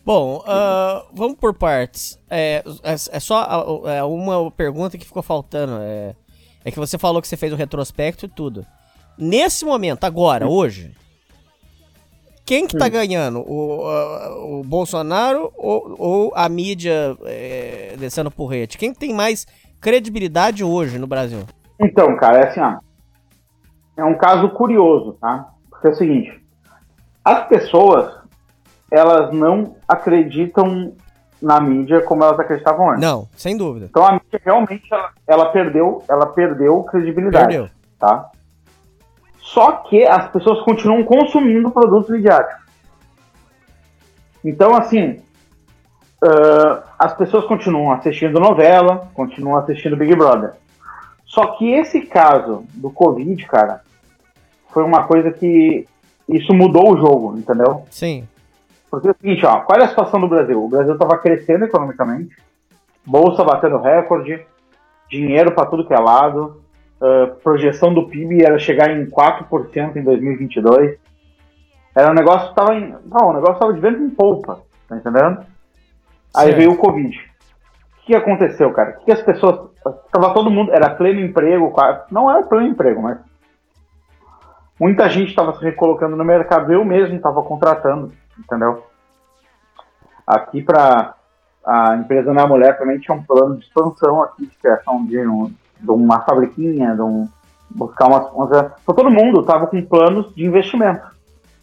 [0.05, 2.19] Bom, ah, vamos por partes.
[2.29, 5.77] É, é, é só é, uma pergunta que ficou faltando.
[5.79, 6.13] É,
[6.65, 8.65] é que você falou que você fez o retrospecto e tudo.
[9.17, 10.93] Nesse momento, agora, hoje,
[12.45, 13.39] quem que tá ganhando?
[13.39, 18.77] O, o Bolsonaro ou, ou a mídia é, descendo porrete?
[18.77, 19.45] Quem tem mais
[19.79, 21.39] credibilidade hoje no Brasil?
[21.79, 22.77] Então, cara, é assim, ó.
[23.95, 25.49] É um caso curioso, tá?
[25.69, 26.43] Porque é o seguinte:
[27.23, 28.13] as pessoas,
[28.91, 30.93] elas não acreditam
[31.41, 33.01] na mídia como elas acreditavam antes.
[33.01, 33.87] Não, sem dúvida.
[33.89, 37.69] Então a mídia realmente ela, ela perdeu, ela perdeu credibilidade, Perdeu.
[37.99, 38.31] tá?
[39.53, 42.63] Só que as pessoas continuam consumindo produtos midiáticos.
[44.43, 45.21] Então, assim,
[46.23, 50.53] ah, as pessoas continuam assistindo novela, continuam assistindo Big Brother.
[51.25, 53.81] Só que esse caso do Covid, cara,
[54.69, 55.85] foi uma coisa que
[56.27, 57.85] isso mudou o jogo, entendeu?
[57.91, 58.27] Sim.
[58.89, 60.63] Porque é o seguinte, ó, qual é a situação do Brasil?
[60.63, 62.35] O Brasil estava crescendo economicamente,
[63.05, 64.43] bolsa batendo recorde,
[65.09, 66.62] dinheiro para tudo que é lado,
[67.03, 70.97] ah, projeção do PIB era chegar em 4% em 2022.
[71.93, 72.95] Era um negócio que tava em.
[73.05, 75.45] Não, o negócio tava de vento em polpa, tá entendendo?
[76.33, 77.19] Aí veio o Covid.
[77.19, 78.97] O que aconteceu, cara?
[79.01, 79.69] O que as pessoas.
[80.11, 80.71] Tava todo mundo.
[80.73, 81.73] Era pleno emprego,
[82.09, 83.17] não era pleno emprego, mas.
[84.79, 88.87] Muita gente estava se recolocando no mercado, eu mesmo estava contratando, entendeu?
[90.25, 91.15] Aqui para
[91.65, 95.53] a empresa Minha Mulher também tinha um plano de expansão aqui, de criação de, um,
[95.83, 97.27] de uma fabriquinha, de um,
[97.69, 98.71] buscar umas, umas.
[98.85, 101.05] Todo mundo estava com planos de investimento.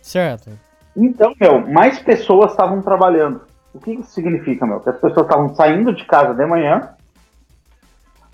[0.03, 0.51] Certo.
[0.97, 3.41] Então, meu, mais pessoas estavam trabalhando.
[3.73, 4.81] O que isso significa, meu?
[4.81, 6.91] Que as pessoas estavam saindo de casa de manhã,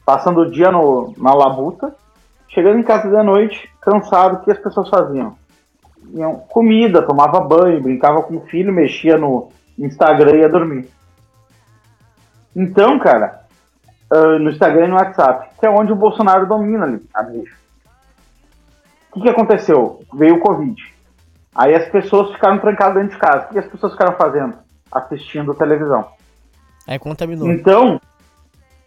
[0.04, 1.94] passando o dia no, na labuta,
[2.48, 5.36] chegando em casa de noite, cansado, o que as pessoas faziam?
[6.14, 10.88] Iam comida, tomava banho, brincava com o filho, mexia no Instagram e ia dormir.
[12.54, 13.45] Então, cara,
[14.12, 17.52] uh, no Instagram e no WhatsApp, que é onde o Bolsonaro domina ali, a mídia.
[19.10, 20.00] O que, que aconteceu?
[20.12, 20.94] Veio o Covid.
[21.54, 23.46] Aí as pessoas ficaram trancadas dentro de casa.
[23.46, 24.58] O que as pessoas ficaram fazendo?
[24.92, 26.06] Assistindo televisão.
[26.86, 27.50] Aí contaminou.
[27.50, 28.00] Então,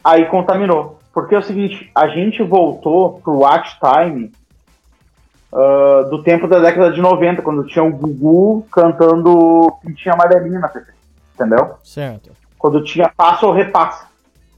[0.03, 0.99] aí contaminou.
[1.11, 4.31] Porque é o seguinte, a gente voltou pro watch time
[5.51, 10.69] uh, do tempo da década de 90, quando tinha o Gugu cantando Pintinha Amarelinha na
[10.69, 10.91] TV.
[11.33, 11.75] Entendeu?
[11.83, 12.31] Certo.
[12.57, 14.08] Quando tinha passo ou repassa.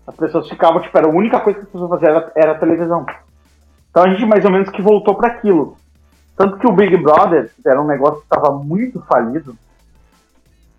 [0.06, 2.60] As pessoas ficavam, tipo, era a única coisa que as pessoas faziam era, era a
[2.60, 3.06] televisão.
[3.90, 5.78] Então a gente mais ou menos que voltou para aquilo.
[6.36, 9.56] Tanto que o Big Brother era um negócio que estava muito falido.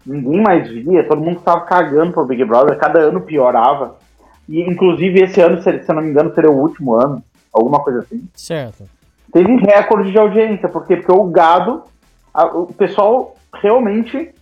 [0.04, 3.96] Ninguém mais via, todo mundo estava cagando pro Big Brother, cada ano piorava.
[4.48, 8.00] E inclusive esse ano, se eu não me engano, seria o último ano, alguma coisa
[8.00, 8.28] assim.
[8.34, 8.84] Certo.
[9.32, 10.96] Teve recorde de audiência, por quê?
[10.96, 11.84] Porque o gado,
[12.34, 14.34] a, o pessoal realmente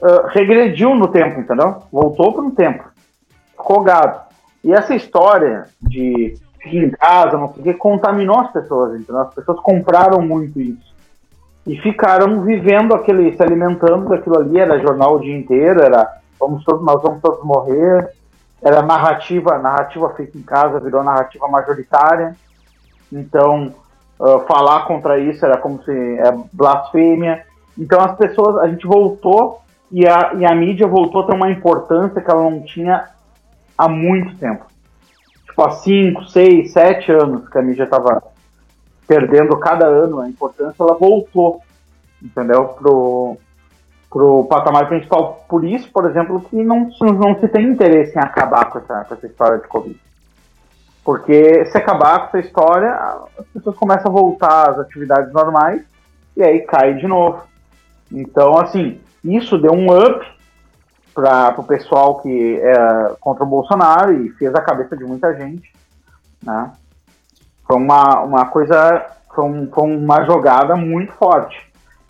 [0.00, 1.82] uh, regrediu no tempo, entendeu?
[1.92, 2.84] Voltou para um tempo.
[3.56, 4.20] Ficou gado.
[4.62, 9.22] E essa história de ficar em casa, não sei o que, contaminou as pessoas, entendeu?
[9.22, 10.94] As pessoas compraram muito isso.
[11.66, 16.64] E ficaram vivendo aquele, se alimentando daquilo ali, era jornal o dia inteiro, era vamos
[16.64, 18.08] todos, nós vamos todos morrer,
[18.62, 22.36] era narrativa, narrativa feita em casa virou narrativa majoritária.
[23.12, 23.74] Então,
[24.18, 27.44] uh, falar contra isso era como se é blasfêmia.
[27.78, 31.50] Então as pessoas, a gente voltou e a, e a mídia voltou a ter uma
[31.50, 33.08] importância que ela não tinha
[33.76, 34.66] há muito tempo.
[35.46, 38.22] Tipo, há 5, 6, 7 anos que a mídia estava
[39.06, 41.62] perdendo cada ano a importância, ela voltou,
[42.22, 42.64] entendeu?
[42.68, 43.36] Pro,
[44.10, 45.44] pro patamar principal.
[45.48, 49.14] Por isso, por exemplo, que não, não se tem interesse em acabar com essa, com
[49.14, 50.00] essa história de Covid.
[51.04, 52.92] Porque se acabar com essa história,
[53.38, 55.82] as pessoas começam a voltar às atividades normais
[56.36, 57.44] e aí cai de novo.
[58.10, 60.26] Então, assim, isso deu um up
[61.16, 65.72] para o pessoal que é contra o Bolsonaro e fez a cabeça de muita gente.
[66.42, 66.72] Né?
[67.66, 69.02] Foi uma, uma coisa,
[69.34, 71.56] foi, um, foi uma jogada muito forte.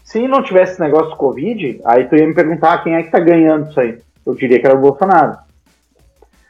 [0.03, 3.11] Se não tivesse esse negócio do Covid, aí tu ia me perguntar quem é que
[3.13, 4.01] tá ganhando isso aí.
[4.27, 5.39] Eu diria que era o Bolsonaro.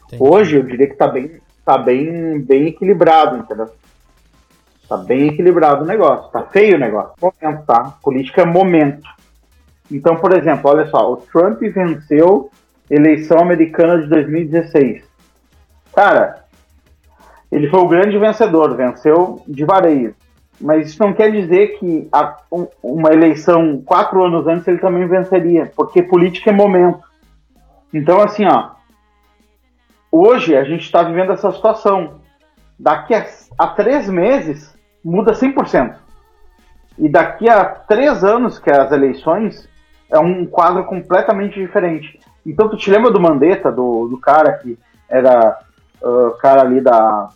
[0.07, 0.23] Entendi.
[0.23, 3.69] Hoje eu diria que tá bem, tá bem, bem equilibrado, entendeu?
[4.89, 6.31] Tá bem equilibrado o negócio.
[6.31, 7.13] Tá feio o negócio.
[7.21, 7.95] Momento, tá?
[8.03, 9.07] Política é momento.
[9.91, 12.51] Então, por exemplo, olha só, o Trump venceu
[12.91, 15.05] eleição americana de 2016.
[15.95, 16.45] Cara,
[17.51, 20.15] ele foi o grande vencedor, venceu de vareio.
[20.61, 25.07] Mas isso não quer dizer que a, um, uma eleição quatro anos antes ele também
[25.07, 27.01] venceria, porque política é momento.
[27.93, 28.71] Então, assim, ó,
[30.11, 32.21] hoje a gente está vivendo essa situação.
[32.79, 33.27] Daqui a,
[33.59, 35.95] a três meses muda 100%.
[36.99, 39.69] E daqui a três anos, que é as eleições,
[40.11, 42.19] é um quadro completamente diferente.
[42.45, 44.79] Então, tu te lembra do Mandetta, do, do cara que
[45.09, 45.59] era
[46.03, 47.29] uh, cara ali da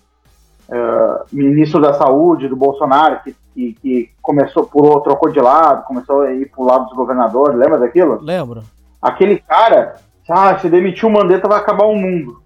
[0.68, 6.22] uh, ministro da saúde do Bolsonaro, que, que, que começou por trocou de lado, começou
[6.22, 8.20] a ir pro lado dos governadores, lembra daquilo?
[8.22, 8.62] Lembro.
[9.02, 9.96] Aquele cara,
[10.28, 12.40] ah, se demitir o Mandetta vai acabar o mundo.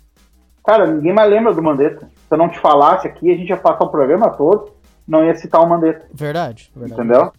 [0.65, 2.07] Cara, ninguém mais lembra do Mandetta.
[2.07, 4.71] Se eu não te falasse aqui, a gente ia passar o programa todo,
[5.07, 6.07] não ia citar o Mandetta.
[6.15, 7.01] Verdade, verdade.
[7.01, 7.33] Entendeu?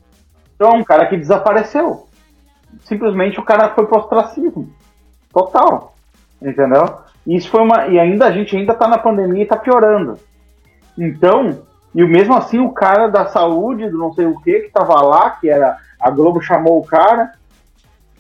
[0.56, 2.05] Então, um cara que desapareceu.
[2.82, 4.70] Simplesmente o cara foi pro ostracismo.
[5.32, 5.94] Total.
[6.42, 7.00] Entendeu?
[7.26, 7.88] E isso foi uma.
[7.88, 10.20] E ainda a gente ainda tá na pandemia e tá piorando.
[10.98, 11.62] Então,
[11.94, 15.32] e mesmo assim o cara da saúde, do não sei o que, que tava lá,
[15.32, 15.78] que era.
[16.00, 17.32] A Globo chamou o cara,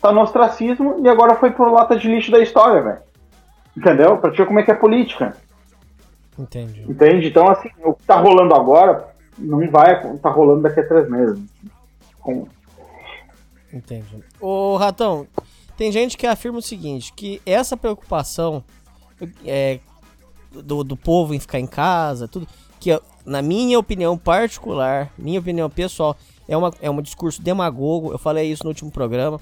[0.01, 2.97] tá no ostracismo e agora foi pro lata de lixo da história, velho.
[3.78, 4.18] Entendeu?
[4.18, 5.36] Pra te ver como é que é política.
[6.39, 6.86] Entendi.
[6.88, 7.28] Entende?
[7.28, 11.39] Então, assim, o que tá rolando agora não vai tá rolando daqui a três meses.
[12.22, 12.47] Com...
[13.76, 14.23] Entendi.
[14.39, 15.28] Ô, Ratão,
[15.78, 18.63] tem gente que afirma o seguinte, que essa preocupação
[19.45, 19.80] é,
[20.51, 22.47] do, do povo em ficar em casa, tudo,
[22.80, 26.15] que na minha opinião particular, minha opinião pessoal,
[26.47, 29.41] é, uma, é um discurso demagogo, eu falei isso no último programa,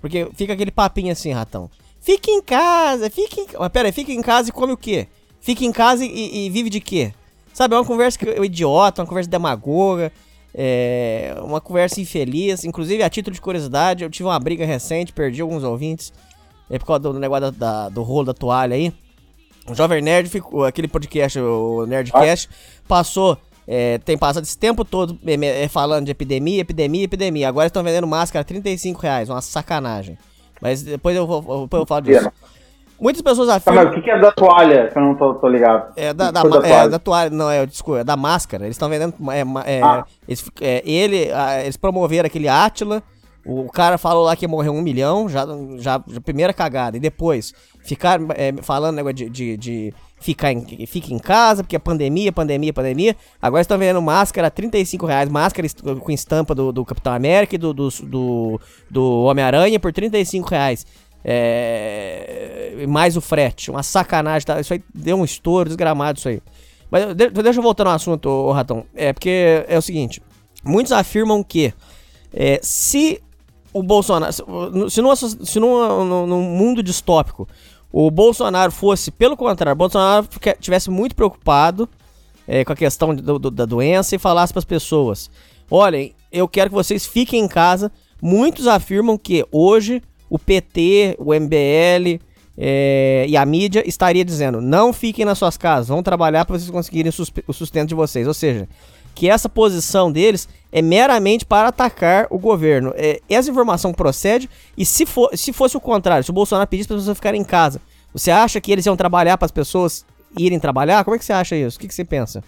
[0.00, 1.68] porque fica aquele papinho assim, Ratão,
[2.00, 3.46] fique em casa, fique em...
[3.58, 5.08] Mas pera aí, fica em casa e come o quê?
[5.40, 7.12] Fica em casa e, e vive de quê?
[7.52, 10.12] Sabe, é uma conversa que idiota, uma conversa demagoga,
[10.54, 12.64] é uma conversa infeliz.
[12.64, 16.12] Inclusive, a título de curiosidade, eu tive uma briga recente, perdi alguns ouvintes
[16.70, 18.92] é por causa do negócio da, da- do rolo da toalha aí.
[19.68, 22.48] O Jovem Nerd, ficou, aquele podcast, o Nerdcast,
[22.88, 23.36] passou,
[23.68, 27.48] é, tem passado esse tempo todo é, é, falando de epidemia, epidemia, epidemia.
[27.48, 30.16] Agora estão vendendo máscara a 35 reais, uma sacanagem.
[30.60, 32.30] Mas depois eu, vou, depois eu falo disso.
[33.02, 33.84] Muitas pessoas Tá, afirmam...
[33.84, 34.88] mas o que, é da toalha?
[34.92, 35.92] Que eu não tô, tô ligado.
[35.96, 36.88] É da, da, ma- é, toalha?
[36.88, 38.64] da toalha, não, é, desculpa, é da máscara.
[38.64, 39.12] Eles estão vendendo.
[39.32, 40.04] É, é, Ah.
[40.28, 41.28] eles, é, ele,
[41.64, 43.02] eles promoveram aquele Átila.
[43.44, 45.44] O cara falou lá que ia morrer um milhão, já,
[45.78, 46.96] já, já primeira cagada.
[46.96, 51.74] E depois, ficar é, falando negócio de, de, de ficar em, fica em casa, porque
[51.74, 53.16] é pandemia, pandemia, pandemia.
[53.42, 55.28] Agora estão vendendo máscara a 35 reais.
[55.28, 55.66] Máscara
[55.98, 60.86] com estampa do, do Capitão América e do, do, do, do Homem-Aranha por 35 reais.
[61.24, 64.60] É, mais o frete, uma sacanagem, tá?
[64.60, 66.40] Isso aí deu um estouro desgramado isso aí.
[66.90, 68.84] Mas de- deixa eu voltar no assunto, ô, Ratão.
[68.94, 70.20] É porque é o seguinte:
[70.64, 71.72] muitos afirmam que
[72.32, 73.20] é, se
[73.72, 74.32] o Bolsonaro.
[74.32, 74.42] Se,
[74.90, 77.48] se, numa, se numa- num, mundo distópico
[77.90, 80.26] o Bolsonaro fosse, pelo contrário, o Bolsonaro
[80.60, 81.88] tivesse muito preocupado
[82.48, 85.30] é, com a questão do- do- da doença e falasse para as pessoas:
[85.70, 87.90] olhem, eu quero que vocês fiquem em casa.
[88.20, 90.00] Muitos afirmam que hoje
[90.32, 92.18] o PT, o MBL
[92.56, 96.70] é, e a mídia estaria dizendo: não fiquem nas suas casas, vão trabalhar para vocês
[96.70, 97.12] conseguirem
[97.46, 98.26] o sustento de vocês.
[98.26, 98.66] Ou seja,
[99.14, 102.94] que essa posição deles é meramente para atacar o governo.
[102.96, 106.88] É, essa informação procede e se, for, se fosse o contrário, se o Bolsonaro pedisse
[106.88, 107.78] para as pessoas ficarem em casa,
[108.10, 110.06] você acha que eles iam trabalhar para as pessoas
[110.38, 111.04] irem trabalhar?
[111.04, 111.76] Como é que você acha isso?
[111.76, 112.42] O que, que você pensa?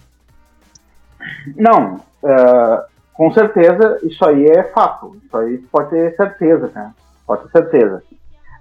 [1.55, 2.83] Não, é,
[3.13, 5.15] com certeza isso aí é fato.
[5.23, 7.04] Isso aí pode ter certeza, cara.
[7.25, 8.03] Pode ter certeza.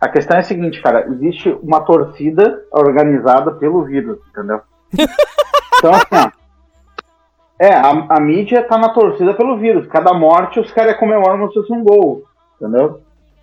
[0.00, 4.60] A questão é a seguinte, cara, existe uma torcida organizada pelo vírus, entendeu?
[5.76, 6.30] Então, assim, ó,
[7.58, 9.86] é, a, a mídia tá na torcida pelo vírus.
[9.88, 12.22] Cada morte os caras comemoram como se fosse um gol,
[12.58, 13.02] entendeu?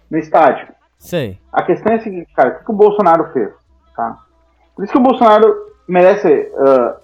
[0.10, 0.68] No estádio.
[0.98, 1.38] Sei.
[1.54, 3.52] A questão é a seguinte, cara, o que, que o Bolsonaro fez?
[3.96, 4.18] Tá?
[4.76, 5.56] Por isso que o Bolsonaro
[5.88, 6.52] merece.
[6.58, 6.98] ah,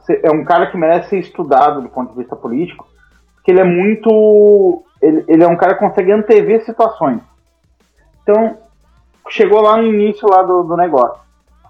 [0.00, 2.86] ser- é um cara que merece ser estudado do ponto de vista político,
[3.36, 4.84] porque ele é muito.
[5.00, 7.20] Ele, ele é um cara que consegue antever situações.
[8.24, 8.58] Então,
[9.28, 11.22] chegou lá no início lá do, do negócio.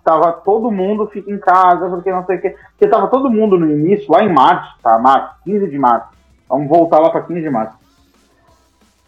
[0.03, 2.57] Tava todo mundo fica em casa, porque não sei o quê.
[2.71, 4.99] Porque tava todo mundo no início, lá em março, tá?
[4.99, 6.09] Março, 15 de março.
[6.49, 7.85] Vamos voltar lá pra 15 de março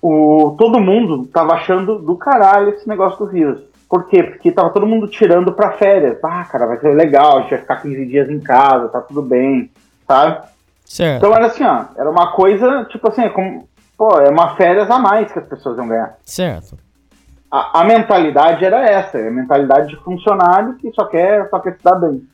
[0.07, 3.61] o, todo mundo tava achando do caralho esse negócio do vírus.
[3.89, 4.23] Por quê?
[4.23, 6.19] Porque tava todo mundo tirando pra férias.
[6.25, 9.23] Ah, cara, vai ser legal, a gente vai ficar 15 dias em casa, tá tudo
[9.23, 9.71] bem,
[10.07, 10.47] sabe?
[10.85, 11.19] Certo.
[11.19, 14.91] Então era assim, ó, era uma coisa, tipo assim, é como, pô, é uma férias
[14.91, 16.17] a mais que as pessoas iam ganhar.
[16.23, 16.77] Certo.
[17.51, 21.77] A, a mentalidade era essa, é a mentalidade de funcionário que só quer, só quer
[21.77, 22.27] se dar bem.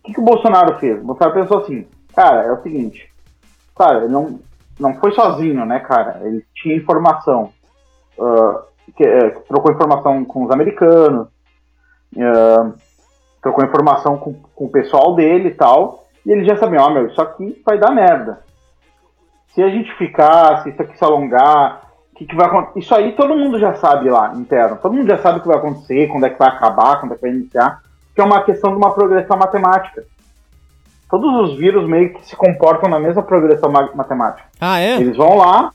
[0.00, 1.00] O que, que o Bolsonaro fez?
[1.00, 3.10] O Bolsonaro pensou assim, cara, é o seguinte,
[3.76, 4.38] cara, ele não,
[4.78, 6.20] não foi sozinho, né, cara?
[6.22, 7.50] Ele tinha informação,
[8.20, 8.62] ah,
[8.96, 11.28] que, eh, trocou informação com os americanos,
[12.18, 12.72] ah,
[13.42, 17.06] trocou informação com, com o pessoal dele e tal, e ele já sabia, ó, meu,
[17.08, 18.40] isso aqui vai dar merda.
[19.48, 21.83] Se a gente ficar, se isso aqui se alongar,
[22.14, 22.78] que, que vai acontecer?
[22.78, 24.78] Isso aí todo mundo já sabe lá, interno.
[24.80, 27.14] Todo mundo já sabe o que vai acontecer, quando é que vai acabar, quando é
[27.16, 27.82] que vai iniciar,
[28.14, 30.04] que é uma questão de uma progressão matemática.
[31.10, 34.48] Todos os vírus meio que se comportam na mesma progressão ma- matemática.
[34.60, 34.96] Ah, é?
[34.96, 35.72] Eles vão lá,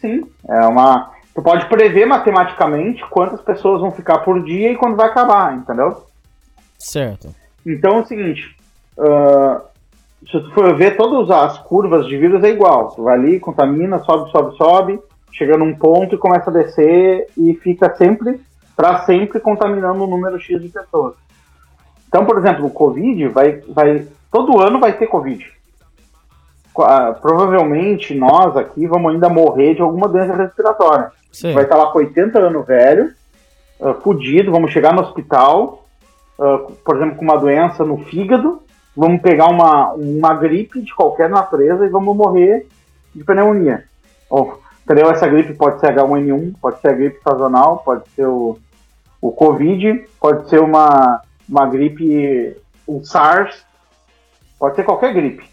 [0.00, 1.10] sim, é uma.
[1.34, 6.04] Tu pode prever matematicamente quantas pessoas vão ficar por dia e quando vai acabar, entendeu?
[6.78, 7.34] Certo.
[7.64, 8.56] Então é o seguinte,
[8.98, 9.60] ah,
[10.26, 12.88] se tu for ver todas as curvas de vírus é igual.
[12.90, 15.00] Tu vai ali, contamina, sobe, sobe, sobe,
[15.32, 18.40] chega num ponto e começa a descer e fica sempre,
[18.76, 21.14] para sempre, contaminando um número X de pessoas.
[22.08, 24.06] Então, por exemplo, o Covid vai, vai.
[24.30, 25.50] Todo ano vai ter Covid.
[26.72, 31.52] Co- ah, provavelmente nós aqui vamos ainda morrer de alguma doença respiratória Sei.
[31.52, 33.10] vai estar lá com 80 anos velho,
[33.78, 35.84] uh, fudido, vamos chegar no hospital,
[36.40, 38.62] ah, por exemplo, com uma doença no fígado,
[38.96, 42.66] vamos pegar uma, uma gripe de qualquer natureza e vamos morrer
[43.14, 43.84] de pneumonia.
[44.30, 45.10] Ou, entendeu?
[45.10, 48.58] Essa gripe pode ser H1N1, pode ser a gripe sazonal, pode ser o,
[49.20, 52.56] o Covid, pode ser uma, uma gripe,
[52.86, 53.64] o SARS,
[54.58, 55.44] pode ser qualquer gripe.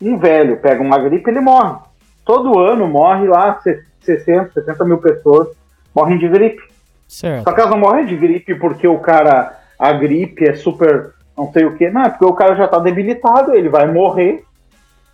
[0.00, 1.76] Um velho pega uma gripe, ele morre.
[2.24, 5.48] Todo ano morre lá se- 60, 70 mil pessoas
[5.94, 6.62] morrem de gripe.
[7.08, 7.44] Certo.
[7.44, 11.50] Só que elas não morrem de gripe porque o cara, a gripe é super, não
[11.52, 14.44] sei o que, não, é porque o cara já tá debilitado, ele vai morrer,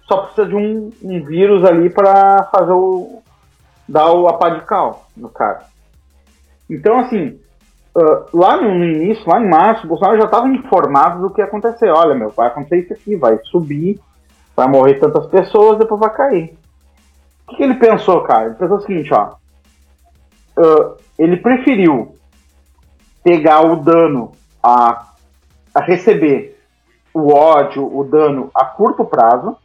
[0.08, 3.22] só precisa de um, um vírus ali para fazer o,
[3.91, 5.64] dar o apá de cal no cara.
[6.68, 7.41] Então, assim,
[7.97, 11.47] ah, lá no, início, lá em março, o Bolsonaro já estava informado do que ia
[11.47, 11.91] acontecer.
[11.91, 14.01] Olha, meu, vai acontecer isso aqui, vai subir,
[14.55, 16.57] vai morrer tantas pessoas, depois vai cair.
[17.47, 18.47] O que, que ele pensou, cara?
[18.47, 19.34] Ele pensou o seguinte, ó.
[20.57, 22.14] ah, ele preferiu
[23.24, 24.32] pegar o dano
[24.62, 25.09] a,
[25.74, 26.59] a receber
[27.12, 29.57] o ódio, o dano a curto prazo,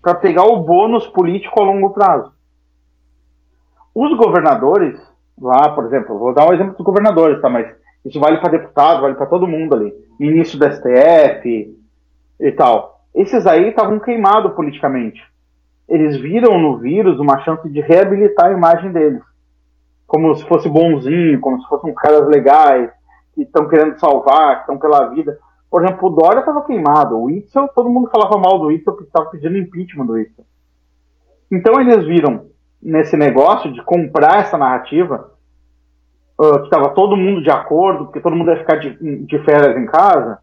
[0.00, 2.32] para pegar o bônus político a longo prazo.
[3.98, 5.00] Os governadores,
[5.40, 7.48] lá, por exemplo, vou dar um exemplo dos governadores, tá?
[7.48, 7.74] Mas
[8.04, 9.90] isso vale para deputado, vale para todo mundo ali.
[10.20, 11.74] Ministro do STF
[12.38, 13.00] e tal.
[13.14, 15.22] Esses aí estavam queimados politicamente.
[15.88, 19.22] Eles viram no vírus uma chance de reabilitar a imagem deles.
[20.06, 22.90] Como se fosse bonzinho, como se fossem caras legais,
[23.34, 25.38] que estão querendo salvar, que estão pela vida.
[25.70, 27.18] Por exemplo, o Dória estava queimado.
[27.18, 30.44] O Itzel, todo mundo falava mal do Itzel porque estava pedindo impeachment do Itzel.
[31.50, 32.54] Então eles viram
[32.86, 35.32] nesse negócio de comprar essa narrativa,
[36.38, 39.76] uh, que estava todo mundo de acordo, porque todo mundo ia ficar de, de férias
[39.76, 40.38] em casa,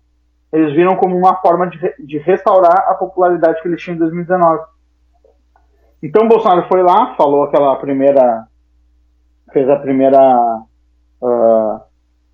[0.52, 4.62] eles viram como uma forma de, de restaurar a popularidade que eles tinham em 2019.
[6.04, 8.46] Então o Bolsonaro foi lá, falou aquela primeira.
[9.54, 10.20] fez a primeira.
[11.22, 11.80] Uh,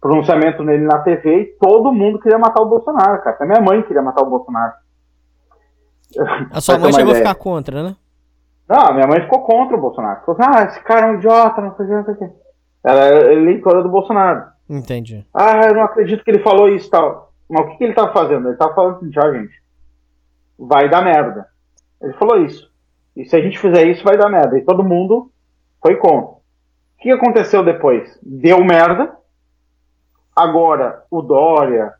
[0.01, 3.35] pronunciamento nele na TV e todo mundo queria matar o Bolsonaro, cara.
[3.35, 4.73] Até minha mãe queria matar o Bolsonaro.
[6.51, 7.95] A sua mãe chegou a ficar contra, né?
[8.69, 10.21] Não, minha mãe ficou contra o Bolsonaro.
[10.23, 12.17] Falou assim, ah, esse cara é um idiota, não sei o que, não sei o
[12.17, 12.29] que.
[12.83, 14.43] Ela é eleitora do Bolsonaro.
[14.69, 15.25] Entendi.
[15.33, 17.33] Ah, eu não acredito que ele falou isso e tal.
[17.49, 18.47] Mas o que, que ele tava fazendo?
[18.47, 19.63] Ele tava falando assim, ó, gente,
[20.57, 21.47] vai dar merda.
[21.99, 22.69] Ele falou isso.
[23.15, 24.55] E se a gente fizer isso, vai dar merda.
[24.57, 25.31] E todo mundo
[25.81, 26.29] foi contra.
[26.29, 26.41] O
[26.99, 28.19] que aconteceu depois?
[28.21, 29.17] Deu merda.
[30.35, 31.93] Agora, o Dória,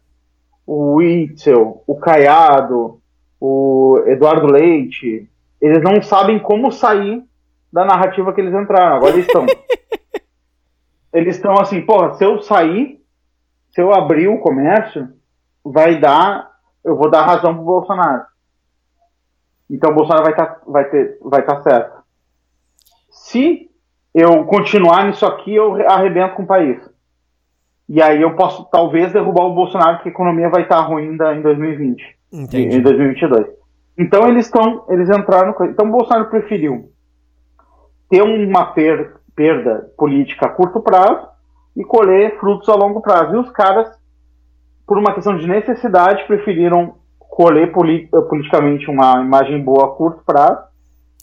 [0.68, 3.02] o Itzel, o Caiado,
[3.42, 5.28] o Eduardo Leite,
[5.62, 7.24] eles não sabem como sair
[7.72, 8.96] da narrativa que eles entraram.
[8.96, 9.46] Agora eles estão.
[11.14, 13.02] eles estão assim, porra, se eu sair,
[13.72, 15.10] se eu abrir o comércio,
[15.64, 16.52] vai dar,
[16.84, 18.24] eu vou dar razão pro Bolsonaro.
[19.70, 22.00] Então o Bolsonaro vai estar tá, vai ter, vai tá certo.
[23.12, 23.70] Se
[24.14, 26.82] eu continuar nisso aqui, eu arrebento com o país.
[27.88, 31.10] E aí eu posso talvez derrubar o Bolsonaro, porque a economia vai estar tá ruim
[31.10, 32.20] ainda em 2020.
[32.32, 32.78] Entendi.
[32.78, 33.59] Em 2022.
[34.00, 35.54] Então eles estão, eles entraram.
[35.66, 36.90] Então o Bolsonaro preferiu
[38.10, 41.28] ter uma per, perda política a curto prazo
[41.76, 43.36] e colher frutos a longo prazo.
[43.36, 43.90] E os caras,
[44.88, 50.64] por uma questão de necessidade, preferiram colher poli politicamente uma imagem boa a curto prazo.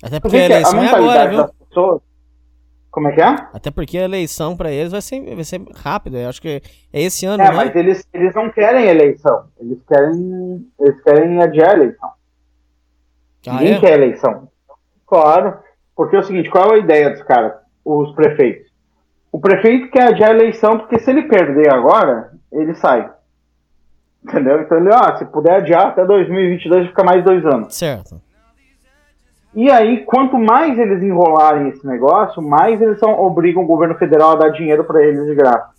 [0.02, 1.48] Até porque a eleição a é agora, viu?
[1.68, 2.02] Pessoas,
[2.90, 3.36] como é que é?
[3.54, 6.18] Até porque a eleição para eles vai ser, vai ser rápida.
[6.18, 6.62] Eu acho que
[6.92, 7.56] é esse ano, é, né?
[7.56, 9.44] mas eles, eles não querem eleição.
[9.58, 12.15] Eles querem, eles querem adiar a eleição.
[13.48, 13.80] Ah, Ninguém é?
[13.80, 14.48] quer eleição.
[15.06, 15.58] Claro.
[15.94, 18.70] Porque é o seguinte, qual é a ideia dos caras, os prefeitos?
[19.32, 23.10] O prefeito quer adiar a eleição porque se ele perder agora, ele sai.
[24.22, 24.60] Entendeu?
[24.60, 27.74] Então ele, ah, se puder adiar até 2022, fica mais dois anos.
[27.74, 28.20] Certo.
[29.54, 34.32] E aí, quanto mais eles enrolarem esse negócio, mais eles são, obrigam o governo federal
[34.32, 35.70] a dar dinheiro para eles de graça.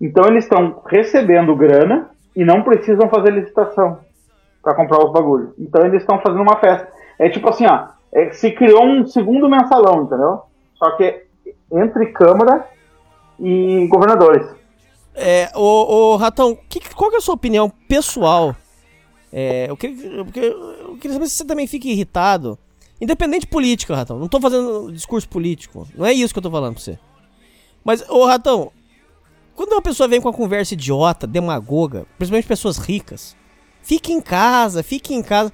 [0.00, 4.00] Então eles estão recebendo grana e não precisam fazer licitação
[4.64, 5.50] para comprar os bagulhos.
[5.58, 6.90] Então eles estão fazendo uma festa.
[7.18, 10.42] É tipo assim, ó, é, se criou um segundo mensalão, entendeu?
[10.76, 11.22] Só que
[11.70, 12.66] entre Câmara
[13.38, 14.46] e governadores.
[15.14, 18.56] É, o, o Ratão, que, qual que é a sua opinião pessoal?
[19.32, 22.58] É, eu, queria, eu, eu queria saber se você também fica irritado.
[23.00, 24.18] Independente de política, Ratão.
[24.18, 25.86] Não tô fazendo discurso político.
[25.94, 26.98] Não é isso que eu tô falando pra você.
[27.84, 28.72] Mas, ô Ratão,
[29.54, 33.36] quando uma pessoa vem com uma conversa idiota, demagoga, principalmente pessoas ricas,
[33.84, 35.52] fique em casa, fique em casa.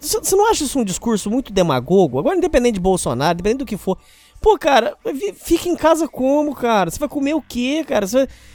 [0.00, 2.18] Você não acha isso um discurso muito demagogo?
[2.18, 3.96] Agora, independente de Bolsonaro, independente do que for.
[4.40, 4.96] Pô, cara,
[5.36, 6.90] fica em casa como, cara?
[6.90, 8.06] Você vai comer o quê, cara?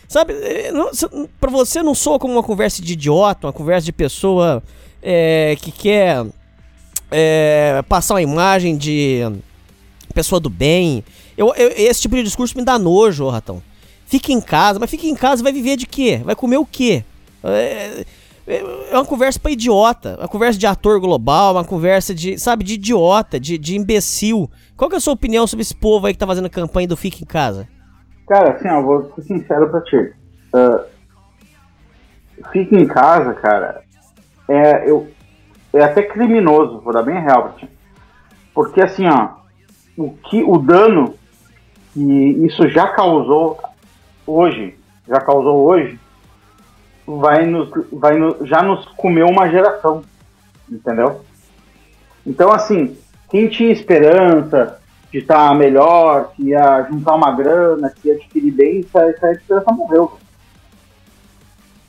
[0.07, 0.89] Sabe, eh, não,
[1.39, 4.63] pra você não soa como uma conversa de idiota, uma conversa de pessoa
[5.01, 6.26] é, que quer
[7.11, 9.21] é, passar uma imagem de
[10.13, 11.03] pessoa do bem.
[11.38, 13.61] Eu, eu, esse tipo de discurso me dá nojo, Ratão.
[14.07, 16.21] Fica em casa, mas fica em casa vai viver de quê?
[16.23, 17.03] Vai comer o quê?
[17.43, 18.05] É,
[18.48, 22.76] é uma conversa pra idiota, uma conversa de ator global, uma conversa de, sabe, de
[22.76, 24.50] idiota, de, de imbecil.
[24.78, 26.98] Qual que é a sua opinião sobre esse povo aí que tá fazendo campanha do
[26.98, 27.68] Fique em Casa?
[28.28, 30.14] Cara, assim, ó, vou ser sincero pra ti.
[30.54, 30.86] Uh,
[32.52, 33.82] fique em casa, cara,
[34.48, 35.08] é, eu,
[35.74, 37.70] é até criminoso, vou dar bem real pra ti.
[38.54, 39.30] Porque assim, ó,
[39.98, 41.16] o, que, o dano
[41.93, 42.02] que
[42.46, 43.60] isso já causou
[44.26, 44.78] hoje,
[45.08, 46.00] já causou hoje,
[47.06, 50.03] vai nos, vai no, já nos comeu uma geração,
[50.70, 51.22] entendeu?
[52.26, 52.97] Então, assim,
[53.30, 54.80] quem tinha esperança
[55.12, 59.32] de estar tá melhor, que ia juntar uma grana, que ia adquirir bem, essa, essa
[59.32, 60.18] esperança morreu.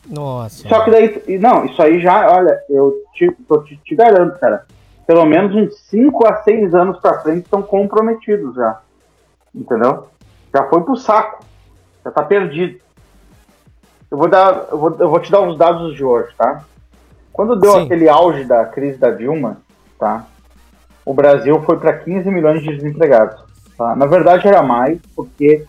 [0.07, 0.69] Nossa.
[0.69, 3.29] Só que daí, não, isso aí já, olha, eu te,
[3.65, 4.65] te, te garanto, cara,
[5.07, 8.81] pelo menos uns 5 a 6 anos pra frente estão comprometidos já.
[9.55, 10.09] Entendeu?
[10.55, 11.45] Já foi pro saco.
[12.05, 12.81] Já tá perdido.
[14.11, 16.63] Eu vou, dar, eu vou, eu vou te dar os dados de hoje, tá?
[17.33, 17.85] Quando deu Sim.
[17.85, 19.59] aquele auge da crise da Dilma,
[19.99, 20.27] tá?
[21.05, 23.41] O Brasil foi para 15 milhões de desempregados.
[23.77, 23.95] Tá?
[23.95, 25.65] Na verdade era mais, porque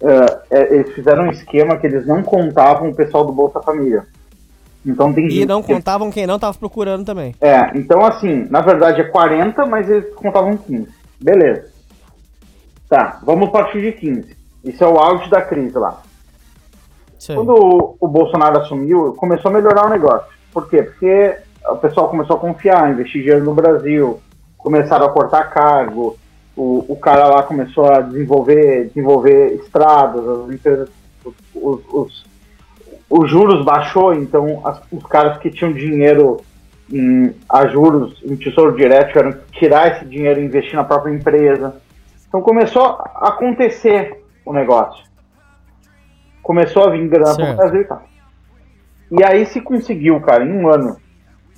[0.00, 4.06] eh, eles fizeram um esquema que eles não contavam o pessoal do Bolsa Família.
[4.84, 7.34] Então tem E não que- contavam quem não tava procurando também.
[7.40, 10.88] é, então assim, na verdade é 40, mas eles contavam 15.
[11.20, 11.70] Beleza.
[12.88, 14.36] Tá, vamos partir de 15.
[14.64, 16.00] Isso é o auge da crise lá.
[17.22, 17.36] Sei.
[17.36, 20.26] Quando o, Bolsonaro assumiu, começou a melhorar o negócio.
[20.52, 20.82] Por quê?
[20.82, 21.36] Porque
[21.68, 24.20] o pessoal começou a confiar, investir dinheiro no Brasil,
[24.58, 26.18] começaram a cortar cargo,
[26.56, 30.88] o, o cara lá começou a desenvolver, desenvolver estradas, as empresas,
[31.54, 32.24] os, os,
[33.08, 36.40] os juros baixou, então as- os caras que tinham dinheiro
[36.92, 41.14] em, a juros em tesouro direto tiveram que tirar esse dinheiro e investir na própria
[41.14, 41.76] empresa.
[42.26, 45.11] Então começou a acontecer o negócio.
[46.42, 47.56] Começou a vir grana para o.
[47.56, 48.02] Brasil e tal.
[49.10, 50.96] E aí se conseguiu, cara, em um ano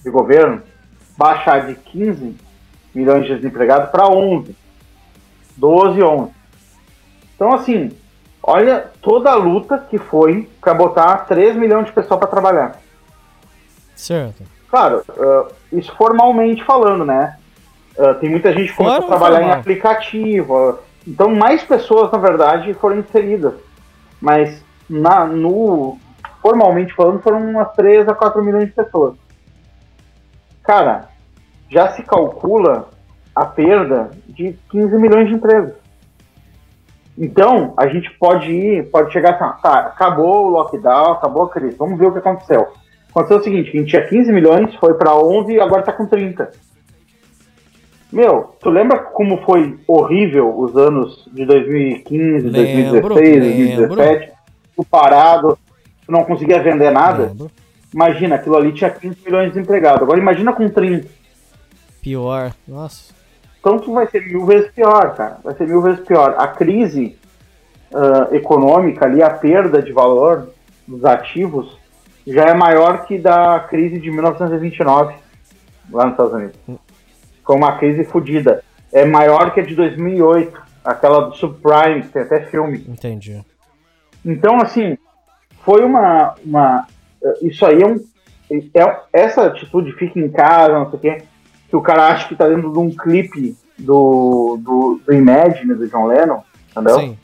[0.02, 0.62] de governo,
[1.16, 2.36] baixar de 15
[2.94, 4.54] milhões de desempregados para 11.
[5.56, 6.32] 12, 11.
[7.34, 7.92] Então, assim,
[8.42, 12.80] olha toda a luta que foi para botar 3 milhões de pessoas para trabalhar.
[13.94, 14.42] Certo.
[14.68, 17.36] Claro, ah, isso formalmente falando, né?
[17.98, 19.60] Ah, tem muita gente que começou a trabalhar em informal.
[19.60, 20.56] aplicativo.
[20.56, 23.54] ah, Então, mais pessoas, na verdade, foram inseridas.
[24.20, 24.63] Mas,
[24.94, 25.98] na, no,
[26.40, 29.16] formalmente falando, foram umas 3 a 4 milhões de pessoas.
[30.62, 31.08] Cara,
[31.68, 32.88] já se calcula
[33.34, 35.74] a perda de 15 milhões de empregos.
[37.16, 41.76] Então, a gente pode ir, pode chegar assim, tá, acabou o lockdown, acabou a crise,
[41.76, 42.68] vamos ver o que aconteceu.
[43.10, 46.06] Aconteceu o seguinte, a gente tinha 15 milhões, foi para 11 e agora tá com
[46.06, 46.50] 30.
[48.12, 53.94] Meu, tu lembra como foi horrível os anos de 2015, Lembro, 2016, lembro.
[53.94, 54.34] 2017?
[54.76, 55.58] Tu parado,
[56.04, 57.26] tu não conseguia vender nada?
[57.26, 57.50] Lembro.
[57.92, 60.02] Imagina, aquilo ali tinha 15 milhões de desempregados.
[60.02, 61.08] Agora imagina com 30.
[62.02, 62.52] Pior.
[62.66, 63.14] Nossa.
[63.60, 65.38] Então tu vai ser mil vezes pior, cara.
[65.42, 66.34] Vai ser mil vezes pior.
[66.36, 67.16] A crise
[67.94, 70.48] ah, econômica ali, a perda de valor
[70.86, 71.78] dos ativos,
[72.26, 75.14] já é maior que da crise de 1929,
[75.92, 76.56] lá nos Estados Unidos.
[77.46, 78.64] Foi uma crise fodida.
[78.92, 82.84] É maior que a de 2008, aquela do subprime, que tem até filme.
[82.88, 83.44] Entendi.
[84.24, 84.96] Então, assim,
[85.64, 86.34] foi uma.
[86.44, 86.86] uma
[87.42, 88.02] isso aí é um.
[88.50, 91.24] É, essa atitude fica em casa, não sei o quê,
[91.68, 95.88] que o cara acha que tá dentro de um clipe do, do, do Imagine, do
[95.88, 97.00] John Lennon, entendeu?
[97.00, 97.18] Sim.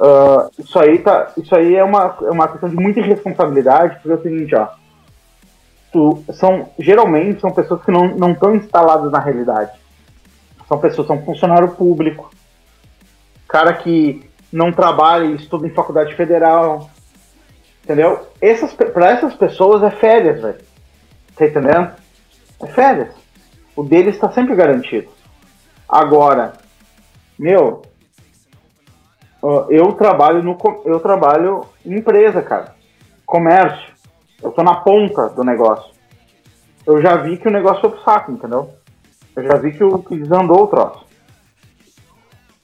[0.00, 4.10] Ah, isso aí, tá, isso aí é, uma, é uma questão de muita irresponsabilidade, porque
[4.10, 4.68] é o seguinte, ó.
[5.92, 9.72] Tu, são, geralmente são pessoas que não não estão instaladas na realidade.
[10.68, 12.30] São pessoas, são funcionário público,
[13.48, 16.90] cara que não trabalha e estuda em faculdade federal,
[17.84, 18.26] entendeu?
[18.40, 20.58] Essas, para essas pessoas é férias, velho.
[21.36, 21.92] Tá entendendo?
[22.60, 23.14] É férias.
[23.76, 25.08] O deles está sempre garantido.
[25.88, 26.54] Agora,
[27.38, 27.82] meu,
[29.70, 32.74] eu trabalho no eu trabalho em empresa, cara.
[33.24, 33.94] Comércio.
[34.42, 35.94] Eu tô na ponta do negócio.
[36.86, 38.70] Eu já vi que o negócio foi pro saco, entendeu?
[39.36, 41.06] Eu já vi que, o, que desandou o troço.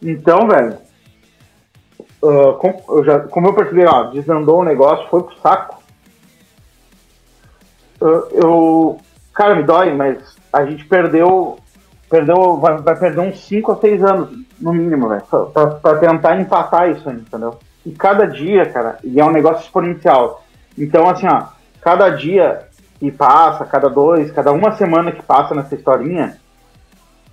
[0.02, 0.78] Então, velho,
[2.28, 5.82] ah, com- eu já, como eu percebi, ó, desandou o negócio, foi pro saco.
[8.00, 8.98] Ah, eu,
[9.34, 11.58] cara, me dói, mas a gente perdeu,
[12.10, 15.96] perdeu, vai, vai perder uns 5 a 6 anos, no mínimo, velho, pra, pra- pra
[15.98, 17.58] tentar empatar isso aí, entendeu?
[17.84, 20.42] E cada dia, cara, e é um negócio exponencial.
[20.78, 21.44] Então, assim, ó,
[21.80, 22.66] cada dia
[22.98, 26.38] que passa, cada dois, cada uma semana que passa nessa historinha,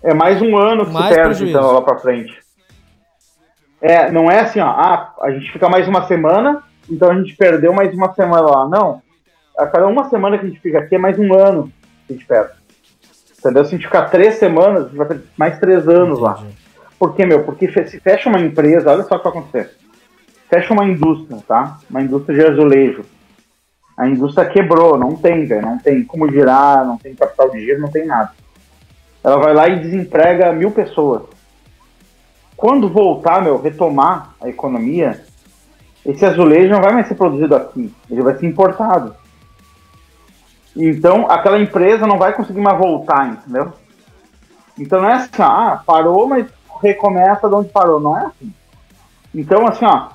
[0.04, 1.58] é mais um ano que Mais se perde, prejuízo.
[1.58, 2.41] então, lá pra frente.
[3.82, 7.36] É, não é assim, ó, ah, a gente fica mais uma semana, então a gente
[7.36, 8.68] perdeu mais uma semana lá.
[8.68, 9.02] Não.
[9.58, 11.72] A cada uma semana que a gente fica aqui é mais um ano
[12.06, 12.52] que a gente perde.
[13.40, 13.66] Entendeu?
[13.66, 16.38] Se a gente ficar três semanas, a gente vai ter mais três anos lá.
[16.40, 16.56] Entendi.
[17.00, 17.44] Por quê, meu?
[17.44, 19.72] Porque se fecha uma empresa, olha só o que vai acontecer.
[20.48, 21.80] Fecha uma indústria, tá?
[21.90, 23.04] Uma indústria de azulejo.
[23.98, 25.64] A indústria quebrou, não tem, velho.
[25.64, 28.32] Não tem como girar, não tem capital de giro, não tem nada.
[29.24, 31.24] Ela vai lá e desemprega mil pessoas.
[32.62, 35.26] Quando voltar, meu, retomar a economia,
[36.06, 39.16] esse azulejo não vai mais ser produzido aqui, ele vai ser importado.
[40.76, 43.74] Então, aquela empresa não vai conseguir mais voltar, entendeu?
[44.78, 46.46] Então não é assim, ah, parou, mas
[46.80, 48.54] recomeça de onde parou, não é assim.
[49.34, 50.10] Então, assim, ó,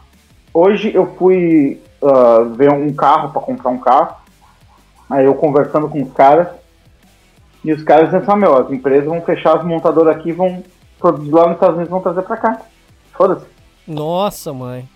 [0.55, 4.15] hoje eu fui ah, ver um carro para comprar um carro,
[5.11, 6.47] aí eu conversando com os caras,
[7.65, 10.63] e os caras disseram assim, meu, as empresas vão fechar as montadoras aqui, vão
[10.99, 12.61] produzir lá nos Estados Unidos vão trazer para cá.
[13.15, 13.47] Foda-se.
[13.87, 14.89] Nossa, mãe.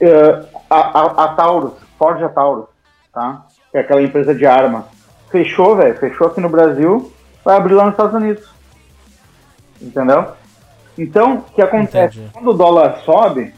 [0.00, 2.66] eh, a, a, a Taurus, Ford a Taurus,
[3.12, 3.42] tá?
[3.70, 4.86] Que é aquela empresa de arma.
[5.30, 5.96] Fechou, velho.
[5.98, 7.12] Fechou aqui no Brasil,
[7.44, 8.48] vai abrir lá nos Estados Unidos.
[9.80, 10.26] Entendeu?
[10.96, 12.18] Então, o que acontece?
[12.18, 12.30] Entendi.
[12.32, 13.54] Quando o dólar sobe,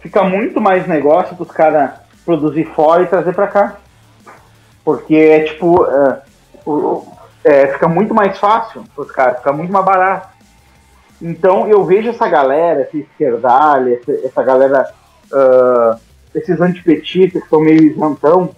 [0.00, 1.92] fica muito mais negócio dos caras
[2.24, 3.76] produzir fora e trazer pra cá.
[4.84, 5.84] Porque é tipo.
[5.84, 6.22] é,
[6.64, 7.04] o-
[7.44, 10.28] é, fica muito mais fácil pros caras, fica muito mais barato.
[11.20, 14.92] Então eu vejo essa galera, essa esquerdalha, essa, essa galera,
[15.32, 15.98] ah,
[16.34, 18.54] esses antipetistas que são meio isentão,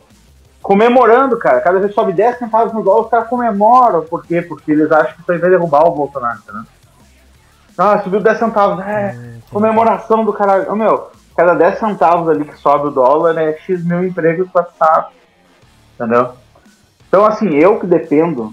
[0.62, 1.60] comemorando, cara.
[1.60, 4.02] Cada vez sobe 10 centavos no dólar, os caras comemoram.
[4.02, 4.42] Por quê?
[4.42, 6.64] Porque eles acham que isso aí vai derrubar o Bolsonaro, né?
[7.76, 8.84] Ah, subiu 10 centavos.
[8.84, 9.14] É,
[9.50, 10.70] comemoração do caralho.
[10.70, 15.12] Ô, meu, cada 10 centavos ali que sobe o dólar é X mil empregos passados.
[15.94, 16.32] Entendeu?
[17.08, 18.52] Então, assim, eu que dependo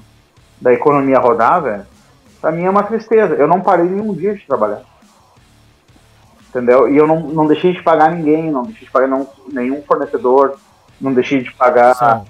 [0.62, 1.86] da economia rodar, velho,
[2.40, 3.36] pra mim é uma tristeza.
[3.36, 4.82] Eu não parei nenhum dia de trabalhar.
[6.50, 6.88] Entendeu?
[6.88, 10.56] E eu não, não deixei de pagar ninguém, não deixei de pagar não, nenhum fornecedor,
[11.02, 12.24] não deixei de pagar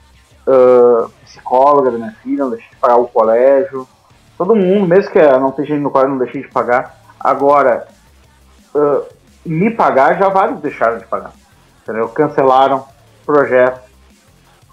[0.47, 3.87] ah, psicóloga da minha filha, não deixei de pagar o colégio.
[4.37, 6.99] Todo mundo, mesmo que não esteja indo no colégio, não deixei de pagar.
[7.19, 7.87] Agora,
[8.73, 9.01] ah,
[9.45, 11.31] me pagar, já vários deixaram de pagar.
[11.83, 12.09] Entendeu?
[12.09, 12.83] Cancelaram
[13.25, 13.81] projetos.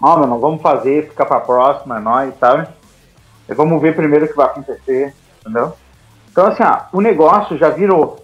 [0.01, 2.67] Ó, meu, não vamos fazer, fica pra próxima, é nóis, sabe?
[3.47, 5.73] E vamos ver primeiro o que vai acontecer, entendeu?
[6.31, 8.23] Então, assim, ah, o negócio já virou.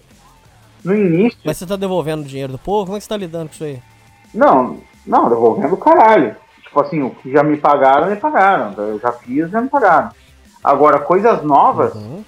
[0.83, 2.85] No início, Mas você tá devolvendo o dinheiro do povo?
[2.85, 3.81] Como é que você tá lidando com isso aí?
[4.33, 6.35] não, não, devolvendo o caralho.
[6.63, 8.73] Tipo assim, o que já me pagaram, me pagaram.
[8.77, 10.09] Eu já fiz, já me pagaram.
[10.63, 12.23] Agora, coisas novas, Uhum.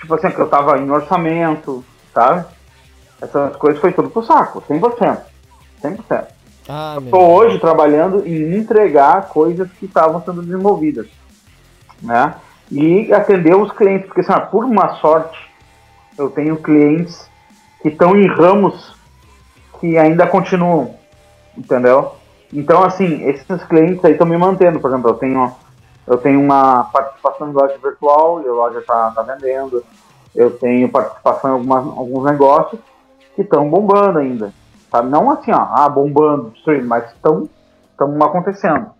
[0.00, 2.46] tipo assim, que eu tava em orçamento, sabe?
[3.20, 5.18] Essas coisas foi tudo pro saco, 100%.
[5.82, 6.26] 100%.
[6.68, 7.04] Ah, meu.
[7.06, 11.06] Estou hoje trabalhando em entregar coisas que estavam sendo desenvolvidas,
[12.00, 12.34] né?
[12.70, 15.38] E atender os clientes, porque ó, por uma sorte,
[16.18, 17.28] eu tenho clientes
[17.82, 18.94] que estão em ramos
[19.80, 20.94] que ainda continuam,
[21.56, 22.12] entendeu?
[22.52, 24.80] Então, assim, esses clientes aí estão me mantendo.
[24.80, 25.52] Por exemplo, eu tenho,
[26.06, 29.84] eu tenho uma participação em loja virtual e a loja está tá vendendo.
[30.34, 32.80] Eu tenho participação em algumas, alguns negócios
[33.34, 34.54] que estão bombando ainda.
[34.90, 35.02] Tá?
[35.02, 37.48] Não assim, ó, ah, bombando, destruindo, mas estão
[38.22, 38.93] acontecendo.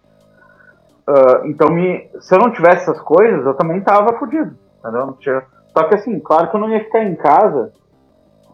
[1.07, 4.57] Ah, então, me, se eu não tivesse essas coisas, eu também tava fudido.
[4.81, 5.17] Entendeu?
[5.21, 5.43] Tinha-
[5.77, 7.73] Só que assim, claro que eu não ia ficar em casa,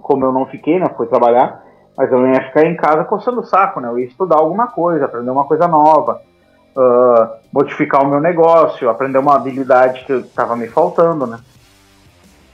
[0.00, 0.86] como eu não fiquei, né?
[0.96, 1.62] Fui trabalhar,
[1.96, 3.88] mas eu não ia ficar em casa coçando o saco, né?
[3.88, 6.20] Eu ia estudar alguma coisa, aprender uma coisa nova,
[6.76, 11.38] ah, modificar o meu negócio, aprender uma habilidade que estava me faltando, né?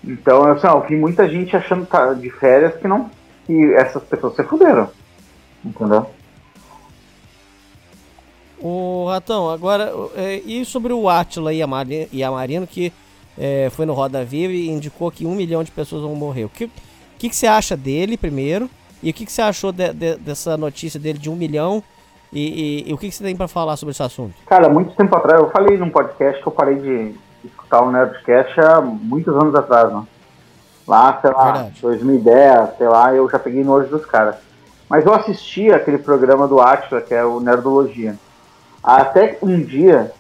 [0.04, 3.10] Então, assim, eu vi muita gente achando tá de férias que não.
[3.44, 4.88] que essas pessoas se fuderam.
[5.64, 6.06] Entendeu?
[8.60, 12.92] O Ratão, agora, é, e sobre o Atila e a, Mari, e a Marino, que
[13.38, 16.44] é, foi no Roda Viva e indicou que um milhão de pessoas vão morrer.
[16.44, 16.70] O que,
[17.18, 18.70] que, que você acha dele, primeiro?
[19.02, 21.82] E o que, que você achou de- de- dessa notícia dele de um milhão?
[22.32, 24.34] E, e- e o que, que você tem pra falar sobre esse assunto?
[24.46, 28.58] Cara, muito tempo atrás, eu falei num podcast que eu parei de escutar o Nerdcast
[28.58, 30.02] há muitos anos atrás, né?
[30.88, 31.82] Lá, sei lá, Verdade.
[31.82, 34.36] 2010, sei lá, eu já peguei nojo dos caras.
[34.88, 38.16] Mas eu assisti aquele programa do Atila, que é o Nerdologia.
[38.86, 40.12] Até um dia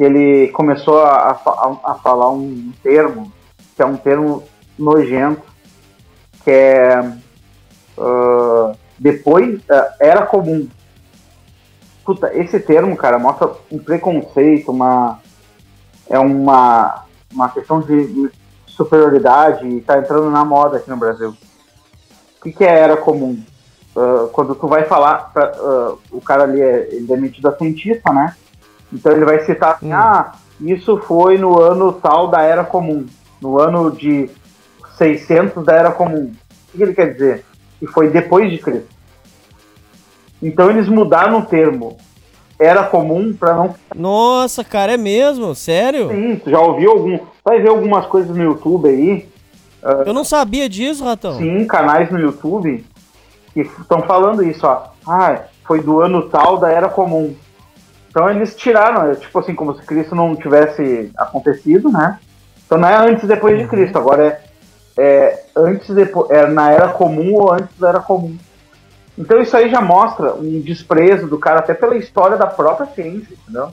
[0.00, 3.30] ele começou a, a a falar um termo,
[3.76, 4.42] que é um termo
[4.78, 5.42] nojento,
[6.42, 7.12] que é
[7.98, 10.66] ah, depois ah, era comum.
[12.06, 15.20] Puta, esse termo, cara, mostra um preconceito, uma
[16.08, 18.30] é uma uma questão de
[18.66, 21.30] superioridade e tá entrando na moda aqui no Brasil.
[21.30, 23.42] O que, que é era comum?
[23.96, 27.56] Ah, quando tu vai falar, pra, ah, o cara ali é, ele é metido a
[27.56, 28.34] cientista, né?
[28.92, 29.96] Então ele vai citar assim, Hum.
[29.96, 33.06] ah, isso foi no ano tal da Era Comum,
[33.40, 34.28] no ano de
[34.96, 36.32] 600 da Era Comum.
[36.72, 37.44] O que ele quer dizer?
[37.78, 38.88] Que foi depois de Cristo.
[40.42, 41.96] Então eles mudaram o termo
[42.58, 45.54] Era Comum para não Nossa, cara, é mesmo?
[45.54, 46.08] Sério?
[46.10, 47.18] Sim, tu já ouviu algum.
[47.44, 49.28] Vai ver algumas coisas no YouTube aí.
[50.06, 51.36] Eu não sabia disso, Ratão.
[51.36, 52.84] Sim, canais no YouTube
[53.54, 54.88] que estão falando isso, ó.
[55.06, 57.34] Ah, foi do ano tal da Era Comum.
[58.10, 62.18] Então eles tiraram, é tipo assim, como se Cristo não tivesse acontecido, né?
[62.66, 64.40] Então não é antes e depois de Cristo, agora é,
[64.98, 68.36] é antes depois, é na Era Comum ou antes da Era Comum.
[69.16, 73.34] Então isso aí já mostra um desprezo do cara até pela história da própria ciência,
[73.34, 73.72] entendeu?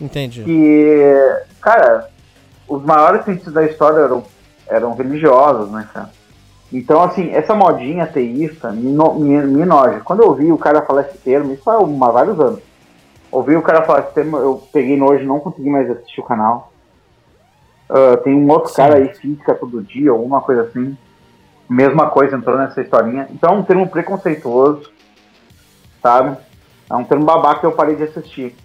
[0.00, 0.42] Entendi.
[0.42, 2.08] que, cara,
[2.66, 4.24] os maiores cientistas da história eram,
[4.66, 6.10] eram religiosos, né, cara?
[6.72, 10.00] Então, assim, essa modinha ateísta me, me, me noja.
[10.00, 11.78] Quando eu ouvi o cara falar esse termo, isso há
[12.10, 12.60] vários anos.
[13.30, 16.72] Ouvi o cara falar esse termo, eu peguei nojo, não consegui mais assistir o canal.
[17.92, 18.76] Ah, tem um outro Sim.
[18.76, 20.96] cara aí, física todo dia, ou uma coisa assim.
[21.68, 23.28] mesma coisa, entrou nessa historinha.
[23.30, 24.90] Então é um termo preconceituoso,
[26.02, 26.36] sabe?
[26.90, 28.56] É um termo babaca que eu parei de assistir.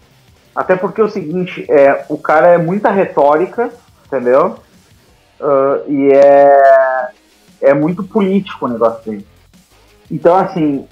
[0.55, 3.69] Até porque é o seguinte, é, o cara é muita retórica,
[4.05, 4.55] entendeu?
[5.39, 7.09] Uh, e é,
[7.61, 9.27] é muito político o negócio dele.
[10.09, 10.88] Então, assim,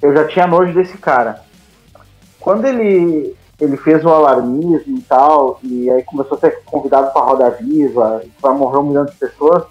[0.00, 1.40] eu já tinha nojo desse cara.
[2.40, 7.22] Quando ele, ele fez o alarmismo e tal, e aí começou a ser convidado para
[7.22, 9.64] Roda Viva, para morrer um milhão de pessoas,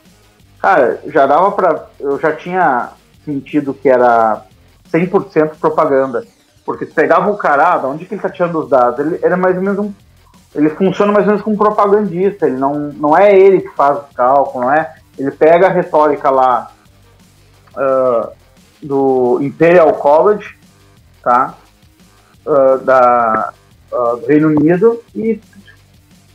[0.60, 2.91] cara, já dava para Eu já tinha
[3.24, 4.44] sentido que era
[4.91, 6.26] 100% propaganda.
[6.65, 8.99] Porque se pegava o cara, ah, de onde que ele tá tirando os dados?
[8.99, 9.94] Ele, ele é mais ou menos um.
[10.56, 12.48] Ele funciona mais ou menos como propagandista.
[12.48, 14.95] Ele não, não é ele que faz o cálculo, não é?
[15.18, 16.72] Ele pega a retórica lá
[17.76, 18.31] uh,
[18.81, 20.56] do Imperial College,
[21.22, 21.56] tá?
[22.45, 23.53] Uh, da,
[23.91, 25.40] uh, do Reino Unido e,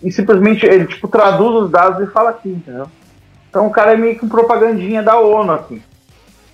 [0.03, 2.89] e simplesmente ele tipo traduz os dados e fala aqui, entendeu?
[3.51, 5.83] Então o cara é meio que um propagandinha da ONU aqui.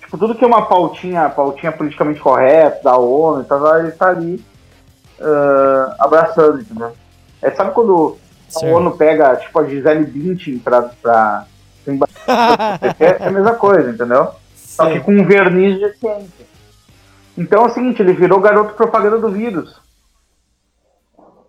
[0.01, 4.09] Tipo, tudo que é uma pautinha, pautinha politicamente correta da ONU e tal, ele tá
[4.09, 4.43] ali
[5.19, 6.93] uh, abraçando, entendeu?
[7.41, 8.73] É, sabe quando certo.
[8.73, 10.81] a ONU pega, tipo, a Gisele Bündchen pra...
[10.83, 11.45] pra
[12.99, 14.31] é, é a mesma coisa, entendeu?
[14.53, 14.75] Sim.
[14.75, 16.45] Só que com um verniz de ciência.
[17.37, 19.79] Então é o seguinte, ele virou garoto propaganda do vírus.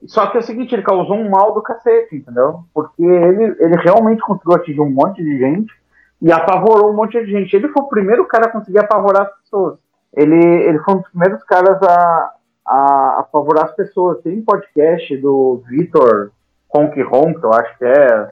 [0.07, 2.65] Só que é o seguinte, ele causou um mal do cacete, entendeu?
[2.73, 5.73] Porque ele, ele realmente conseguiu atingir um monte de gente
[6.21, 7.55] e apavorou um monte de gente.
[7.55, 9.79] Ele foi o primeiro cara a conseguir apavorar as pessoas.
[10.15, 12.33] Ele, ele foi um dos primeiros caras a,
[12.67, 14.23] a apavorar as pessoas.
[14.23, 16.31] Tem um podcast do Vitor
[16.73, 18.31] Honk Honk, eu acho que é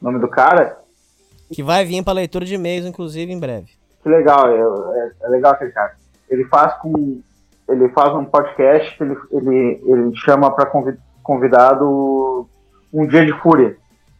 [0.00, 0.78] o nome do cara.
[1.52, 3.72] Que vai vir para leitura de e-mails, inclusive, em breve.
[4.02, 5.94] Que legal, é, é, é legal aquele cara.
[6.28, 7.20] Ele faz com.
[7.68, 10.70] Ele faz um podcast que ele, ele, ele chama para
[11.22, 12.48] convidado
[12.92, 13.76] um dia de fúria,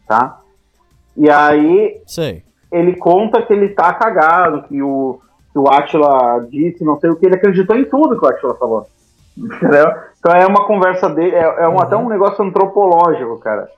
[0.06, 0.40] tá?
[1.16, 5.20] E aí Sei ele conta que ele tá cagado, que o,
[5.52, 8.54] que o Atila disse, não sei o que, ele acreditou em tudo que o Atila
[8.56, 8.86] falou.
[9.36, 9.92] Entendeu?
[10.18, 11.80] Então é uma conversa dele, é, é um, uhum.
[11.80, 13.68] até um negócio antropológico, cara.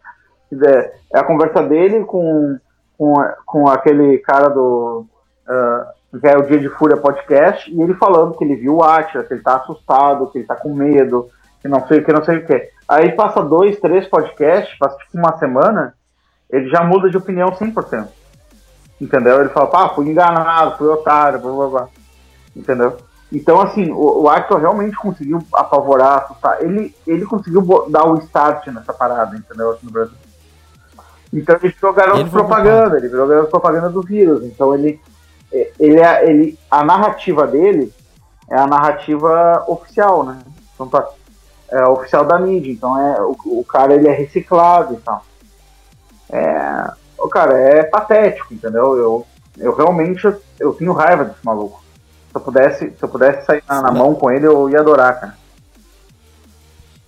[0.52, 2.58] É, é a conversa dele com,
[3.00, 3.14] com,
[3.46, 5.06] com aquele cara do.
[5.48, 9.24] Uh, é o Dia de Fúria Podcast, e ele falando que ele viu o Atila,
[9.24, 11.30] que ele tá assustado, que ele tá com medo,
[11.62, 12.68] que não sei o que, não sei o que.
[12.86, 15.94] Aí passa dois, três podcasts, passa tipo uma semana,
[16.50, 18.06] ele já muda de opinião 100%.
[19.00, 19.40] Entendeu?
[19.40, 21.88] Ele fala, pá, fui enganado, fui otário, blá blá blá.
[22.54, 22.98] Entendeu?
[23.32, 26.60] Então, assim, o, o realmente conseguiu apavorar, assustar.
[26.60, 29.70] Ele, ele conseguiu dar o start nessa parada, entendeu?
[29.70, 30.16] Aqui no Brasil.
[31.32, 34.44] Então ele virou garoto ele propaganda, ele virou garoto propaganda do vírus.
[34.44, 35.00] Então ele,
[35.78, 37.92] ele, é, ele, a narrativa dele
[38.48, 40.38] é a narrativa oficial, né?
[40.74, 41.08] Então tá,
[41.70, 42.72] é a oficial da mídia.
[42.72, 45.24] Então é o, o cara ele é reciclado e tal.
[46.32, 48.96] É, oh, cara, é patético, entendeu?
[48.96, 49.26] Eu,
[49.58, 51.80] eu realmente eu tenho raiva desse maluco.
[52.30, 55.20] Se eu pudesse, se eu pudesse sair na, na mão com ele, eu ia adorar,
[55.20, 55.39] cara.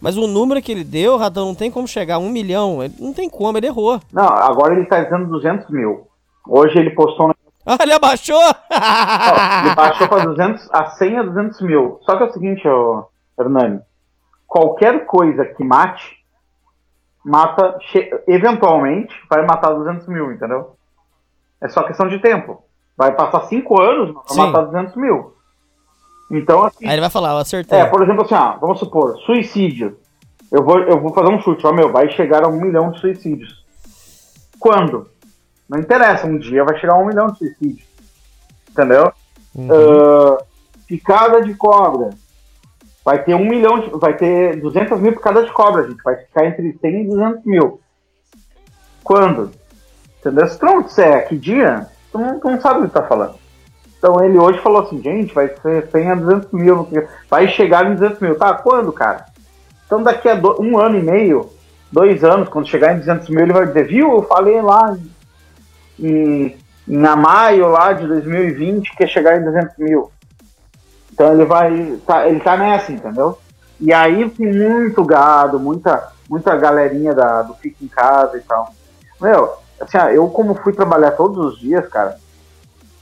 [0.03, 2.79] Mas o número que ele deu, Radão, não tem como chegar a um milhão.
[2.99, 4.01] Não tem como, ele errou.
[4.13, 6.09] Não, agora ele tá dizendo 200 mil.
[6.47, 7.33] Hoje ele postou.
[7.65, 8.41] Ah, ele abaixou?
[8.41, 12.01] Não, ele baixou para 200, a 100 a 200 mil.
[12.03, 13.05] Só que é o seguinte, ô,
[13.39, 13.81] Hernani.
[14.49, 16.17] Qualquer coisa que mate
[17.25, 17.79] mata,
[18.27, 20.75] eventualmente, vai matar 200 mil, entendeu?
[21.61, 22.65] É só questão de tempo.
[22.97, 25.33] Vai passar 5 anos pra matar 200 mil.
[26.33, 26.87] Então, assim.
[26.87, 27.79] Aí ele vai falar, eu acertei.
[27.79, 29.99] É, por exemplo, assim, ah, vamos supor, suicídio.
[30.51, 33.01] Eu vou, eu vou fazer um chute, ó, meu, vai chegar a um milhão de
[33.01, 33.65] suicídios.
[34.59, 35.09] Quando?
[35.69, 37.87] Não interessa, um dia vai chegar a um milhão de suicídios.
[38.71, 39.13] Entendeu?
[39.55, 39.69] Uhum.
[39.69, 40.39] Uh,
[40.87, 42.11] picada de cobra
[43.05, 46.03] vai ter um milhão, de, vai ter 200 mil por cada de cobra, gente.
[46.03, 47.81] Vai ficar entre 100 e 200 mil.
[49.03, 49.51] Quando?
[50.21, 50.47] Entendeu?
[50.47, 53.42] Se tu não disser que dia, tu não, tu não sabe o que tá falando.
[54.03, 56.89] Então ele hoje falou assim, gente, vai ser 100 a 200 mil,
[57.31, 58.35] vai chegar em 200 mil.
[58.35, 59.27] Tá, quando, cara?
[59.87, 61.49] Então daqui a do, um ano e meio,
[61.93, 64.99] dois anos, quando chegar em 200 mil, ele vai dizer, viu, eu falei lá
[65.97, 66.57] em,
[66.89, 70.11] em maio lá de 2020 que ia chegar em 200 mil.
[71.13, 71.97] Então ele vai.
[72.05, 73.39] Tá, ele tá nessa, entendeu?
[73.79, 78.75] E aí tem muito gado, muita, muita galerinha da, do Fica em Casa e tal.
[79.21, 82.17] Meu, assim, eu como fui trabalhar todos os dias, cara,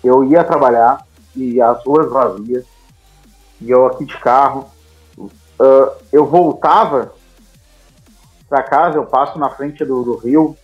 [0.02, 1.04] eu ia trabalhar
[1.34, 2.64] e as ruas vazias,
[3.60, 4.66] e eu aqui de carro,
[5.18, 7.12] uh, eu voltava
[8.48, 10.56] para casa, eu passo na frente do, do rio,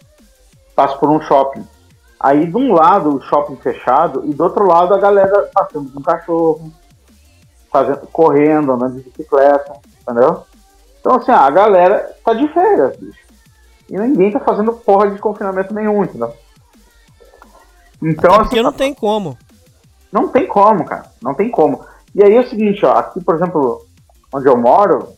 [0.75, 1.67] passo por um shopping.
[2.19, 6.01] Aí de um lado o shopping fechado e do outro lado a galera passando com
[6.01, 6.73] um cachorro,
[7.71, 10.45] fazendo, correndo, andando de bicicleta, entendeu?
[10.99, 13.21] Então, assim, a galera tá de férias, bicho.
[13.89, 16.35] E ninguém tá fazendo porra de confinamento nenhum, entendeu?
[18.03, 18.49] Então, Até assim.
[18.49, 19.39] Porque não tem como.
[20.13, 21.07] Não tem como, cara.
[21.23, 21.85] Não tem como.
[22.15, 23.85] E aí é o seguinte, ó, aqui, por exemplo,
[24.33, 25.13] onde eu moro,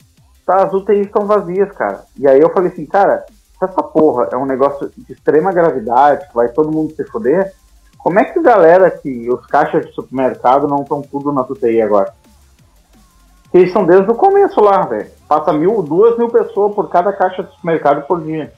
[0.44, 2.05] tá, as UTIs estão vazias, cara.
[2.18, 3.24] E aí eu falei assim, cara,
[3.59, 7.52] se essa porra é um negócio de extrema gravidade, que vai todo mundo se foder,
[7.98, 12.14] como é que galera que os caixas de supermercado não estão tudo na UTI agora?
[13.42, 15.10] Porque eles estão desde o começo lá, velho.
[15.26, 18.52] Passa mil, duas mil pessoas por cada caixa de supermercado por dia.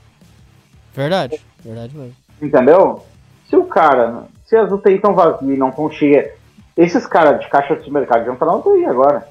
[0.94, 2.16] Verdade, verdade mesmo.
[2.40, 3.02] Entendeu?
[3.51, 6.31] Se o cara, se as UTI estão vazias e não estão cheias,
[6.77, 9.28] esses caras de caixa de supermercado vão estar na UTI agora.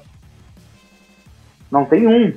[1.70, 2.34] Não tem um.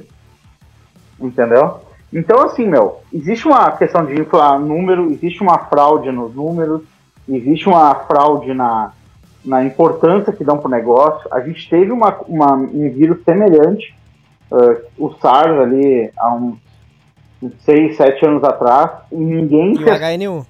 [1.19, 1.81] Entendeu?
[2.11, 6.84] Então, assim, meu, existe uma questão de inflar número, existe uma fraude nos números,
[7.27, 8.93] existe uma fraude na,
[9.43, 11.27] na importância que dão para o negócio.
[11.34, 13.93] A gente teve uma, uma, um vírus semelhante,
[14.49, 16.57] uh, o SARS ali, há uns
[17.65, 19.73] 6, 7 anos atrás, e ninguém...
[19.73, 20.45] E o HN1?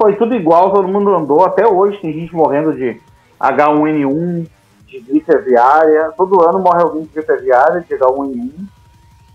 [0.00, 1.44] Foi tudo igual, todo mundo andou.
[1.44, 2.98] Até hoje tem gente morrendo de
[3.38, 4.48] H1N1,
[4.86, 6.10] de gripe aviária.
[6.16, 8.66] Todo ano morre alguém de gripe aviária, de H1N1.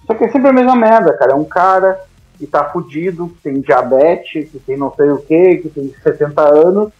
[0.07, 1.33] Só que é sempre a mesma merda, cara.
[1.33, 2.01] É um cara
[2.39, 6.41] que tá fudido, que tem diabetes, que tem não sei o que, que tem 70
[6.41, 6.91] anos,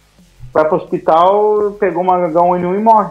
[0.52, 3.10] vai pro hospital, pegou uma H1N1 e morre.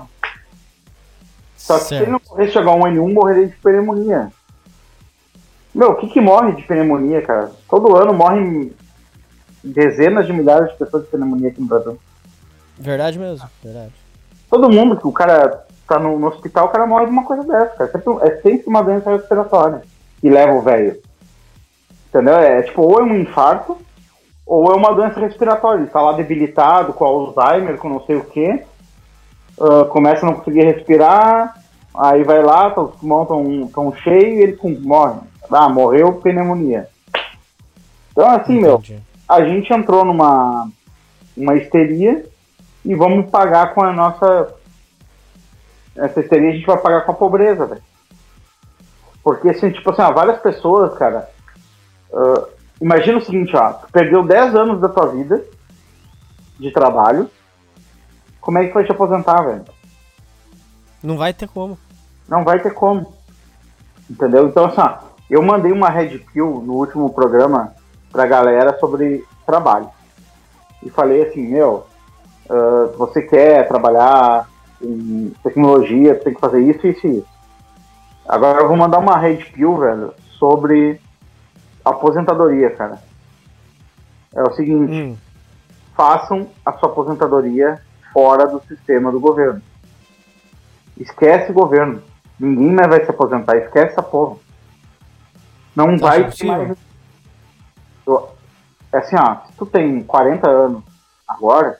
[1.57, 1.87] Só que certo.
[1.87, 4.31] se ele não morresse de H1N1, morreria de pneumonia.
[5.73, 7.51] Meu, o que que morre de pneumonia, cara?
[7.69, 8.73] Todo ano morrem
[9.65, 11.99] dezenas de milhares de pessoas de pneumonia aqui no Brasil.
[12.77, 13.93] Verdade mesmo, verdade.
[14.49, 17.43] Todo mundo que o cara tá no, no, hospital, o cara morre de uma coisa
[17.43, 17.91] dessa, cara.
[17.91, 19.81] Sempre, é sempre uma doença respiratória
[20.19, 20.99] que leva o velho.
[22.09, 22.35] Entendeu?
[22.35, 23.77] É tipo, ou é um infarto,
[24.45, 25.81] ou é uma doença respiratória.
[25.81, 28.63] Ele tá lá debilitado, com Alzheimer, com não sei o quê.
[29.57, 31.55] Uh, começa a não conseguir respirar,
[31.93, 35.19] aí vai lá, tá, os pulmões tão, tão cheios e ele com, morre.
[35.49, 36.89] Ah, morreu pneumonia.
[38.11, 38.93] Então, assim, Entendi.
[38.93, 40.69] meu, a gente entrou numa
[41.35, 42.25] uma histeria
[42.83, 44.53] e vamos pagar com a nossa.
[45.95, 47.81] Essa histeria a gente vai pagar com a pobreza, velho.
[49.23, 51.29] Porque, assim, tipo assim, ó, várias pessoas, cara.
[52.11, 52.47] Uh,
[52.79, 53.73] imagina o seguinte, ó.
[53.73, 55.43] Tu perdeu 10 anos da tua vida
[56.59, 57.29] de trabalho.
[58.39, 59.65] Como é que vai te aposentar, velho?
[61.01, 61.77] Não vai ter como.
[62.27, 63.13] Não vai ter como.
[64.09, 64.47] Entendeu?
[64.47, 64.99] Então, assim, ó,
[65.29, 67.73] eu mandei uma red pill no último programa
[68.15, 69.89] pra galera sobre trabalho.
[70.81, 71.85] E falei assim, meu,
[72.49, 74.47] uh, você quer trabalhar
[74.81, 77.27] em tecnologia, tem que fazer isso, isso e isso.
[78.25, 81.01] Agora eu vou mandar uma red pill, velho, sobre
[81.83, 82.99] aposentadoria, cara.
[84.33, 85.17] É o seguinte, hum.
[85.93, 87.81] façam a sua aposentadoria
[88.13, 89.61] fora do sistema do governo.
[90.97, 92.01] Esquece o governo.
[92.39, 94.37] Ninguém mais vai se aposentar, esquece essa porra.
[95.75, 96.84] Não tá vai ter mais.
[98.91, 100.83] É assim, ó, se tu tem 40 anos
[101.27, 101.79] agora,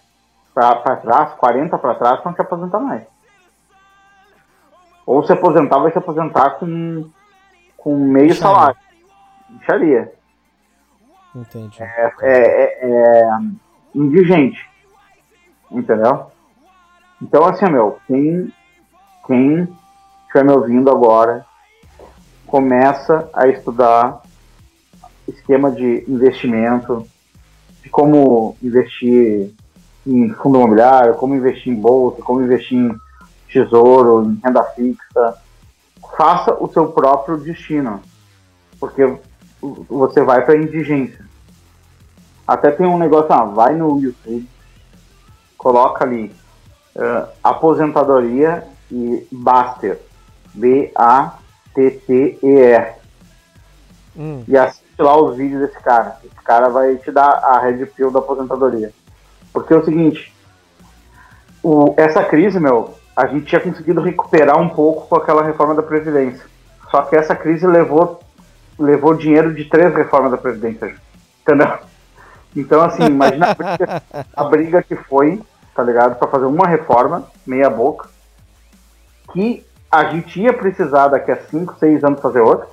[0.53, 3.03] pra, pra trás, 40 pra trás, não te aposentar mais.
[5.05, 7.09] Ou se aposentar, vai se aposentar com,
[7.77, 8.35] com meio Micharia.
[8.35, 8.77] salário.
[9.49, 10.13] Micharia.
[11.35, 11.83] Entendi.
[11.83, 13.29] É, é, é, é,
[13.93, 14.67] indigente.
[15.69, 16.31] Entendeu?
[17.21, 18.51] Então, assim, meu, quem,
[19.27, 19.77] quem
[20.25, 21.45] estiver me ouvindo agora,
[22.47, 24.21] começa a estudar
[25.27, 27.05] esquema de investimento,
[27.83, 29.51] de como investir
[30.05, 32.95] em fundo imobiliário, como investir em bolsa, como investir em
[33.51, 35.37] tesouro, em renda fixa.
[36.17, 38.01] Faça o seu próprio destino,
[38.79, 39.17] porque
[39.89, 41.25] você vai para a indigência.
[42.47, 44.47] Até tem um negócio, ah, vai no YouTube,
[45.57, 46.31] coloca ali
[46.95, 49.99] uh, aposentadoria e Baster,
[50.53, 51.35] B-A-T-T-E-R.
[54.15, 54.43] Hum.
[54.47, 56.17] E assiste lá os vídeos desse cara.
[56.23, 58.91] Esse cara vai te dar a red pill da aposentadoria.
[59.51, 60.33] Porque é o seguinte,
[61.63, 65.81] o, essa crise, meu, a gente tinha conseguido recuperar um pouco com aquela reforma da
[65.81, 66.45] Previdência.
[66.91, 68.19] Só que essa crise levou,
[68.77, 70.95] levou dinheiro de três reformas da Previdência.
[71.41, 71.79] Entendeu?
[72.55, 74.03] Então, assim, imagina a briga,
[74.35, 75.41] a briga que foi,
[75.73, 76.15] tá ligado?
[76.15, 78.09] Para fazer uma reforma, meia boca,
[79.33, 82.67] que a gente ia precisar daqui a 5, 6 anos fazer outra.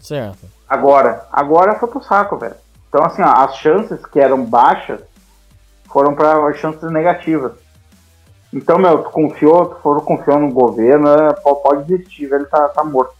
[0.00, 0.46] Certo.
[0.68, 2.56] Agora, agora foi pro saco, velho.
[2.88, 5.00] Então, assim, ó, as chances que eram baixas
[5.86, 7.52] foram para chances negativas.
[8.52, 12.84] Então, meu, tu confiou, tu for, confiou no governo, é, pode desistir, velho, tá, tá
[12.84, 13.14] morto.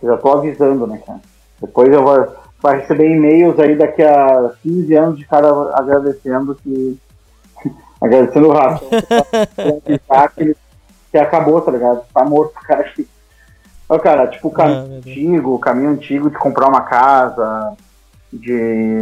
[0.00, 1.20] Eu já tô avisando, né, cara?
[1.60, 6.98] Depois eu vou vai receber e-mails aí daqui a 15 anos de cara agradecendo que.
[8.00, 8.84] agradecendo o rato.
[10.36, 10.56] que,
[11.10, 12.04] que acabou, tá ligado?
[12.12, 12.84] Tá morto, cara.
[13.88, 17.74] Ó, cara, tipo o caminho ah, antigo, o caminho antigo de comprar uma casa,
[18.32, 19.00] de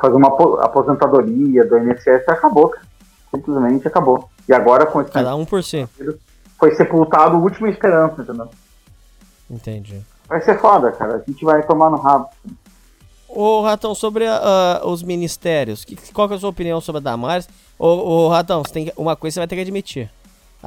[0.00, 0.28] fazer uma
[0.62, 2.86] aposentadoria do INSS, acabou, cara.
[3.34, 4.30] Simplesmente acabou.
[4.48, 5.86] E agora com esse Cada um por si.
[6.58, 8.48] foi sepultado a última esperança, entendeu?
[9.50, 10.02] Entendi.
[10.28, 11.16] Vai ser foda, cara.
[11.16, 12.28] A gente vai tomar no rabo.
[13.28, 17.02] Ô, Ratão, sobre ah, os ministérios, que, qual que é a sua opinião sobre a
[17.02, 17.48] Damares?
[17.78, 20.10] Ô, ô Ratão, você tem uma coisa você vai ter que admitir.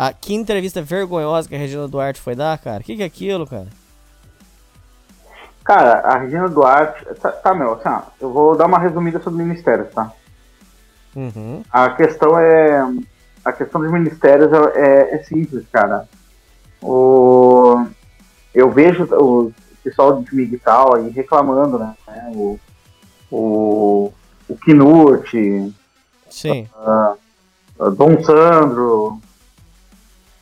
[0.04, 2.82] Ah, que entrevista vergonhosa que a Regina Duarte foi dar, cara.
[2.82, 3.68] O que, que é aquilo, cara?
[5.64, 7.06] Cara, a Regina Duarte.
[7.22, 10.12] Tá, tá, meu, assim, ó, eu vou dar uma resumida sobre ministérios, tá?
[11.16, 11.62] Uhum.
[11.72, 12.82] A questão é.
[13.46, 16.10] A questão dos ministérios é, é simples, cara.
[16.82, 17.86] O,
[18.56, 19.54] eu vejo o
[19.84, 21.94] pessoal de Miguel aí reclamando, né?
[22.34, 22.60] O,
[23.30, 24.12] o,
[24.50, 25.76] o Knut,
[26.28, 26.68] Sim.
[27.78, 29.22] o Dom Sandro.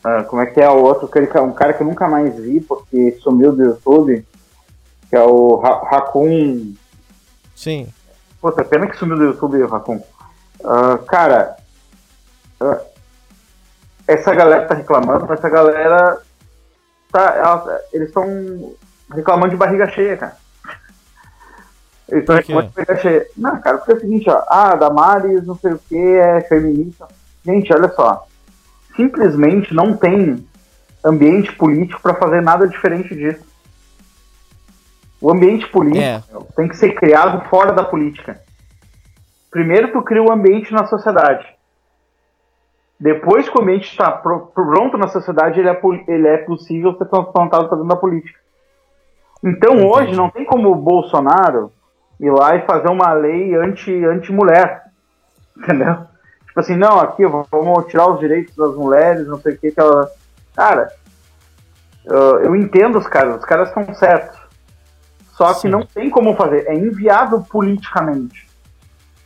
[0.04, 1.06] Ah, como é que é o outro?
[1.42, 4.26] Um cara que eu nunca mais vi porque sumiu do YouTube.
[5.08, 6.72] Que é o Ra- Raccoon.
[7.56, 7.88] Sim.
[8.40, 10.00] Puta, pena que sumiu do YouTube o Raccoon.
[10.64, 11.56] Ah, cara,
[12.60, 12.80] ah,
[14.06, 16.20] essa galera tá reclamando, essa galera
[17.12, 18.74] tá, ela- eles estão
[19.12, 20.36] reclamando de barriga cheia, cara.
[22.08, 23.26] Eles estão reclamando de barriga cheia.
[23.36, 27.08] Não, cara, porque é o seguinte, ó, ah, Damares, não sei o que, é feminista.
[27.44, 28.26] Gente, olha só,
[28.96, 30.46] simplesmente não tem
[31.04, 33.44] ambiente político pra fazer nada diferente disso.
[35.20, 36.22] O ambiente político É.
[36.56, 38.40] tem que ser criado fora da política.
[39.50, 41.46] Primeiro tu cria o ambiente na sociedade.
[42.98, 47.06] Depois que o ambiente está pro- pronto na sociedade, ele é, ele é possível ser
[47.06, 48.38] transplantado para dentro da política.
[49.42, 51.72] Então hoje não tem como o Bolsonaro
[52.20, 54.84] ir lá e fazer uma lei anti- anti-mulher.
[55.56, 55.96] entendeu?
[56.50, 59.70] Tipo assim, não, aqui vamos tirar os direitos das mulheres, não sei o que.
[59.70, 60.10] que ela...
[60.54, 60.92] Cara,
[62.04, 64.36] eu, eu entendo os caras, os caras estão certos.
[65.36, 65.68] Só que Sim.
[65.68, 66.66] não tem como fazer.
[66.66, 68.50] É inviável politicamente.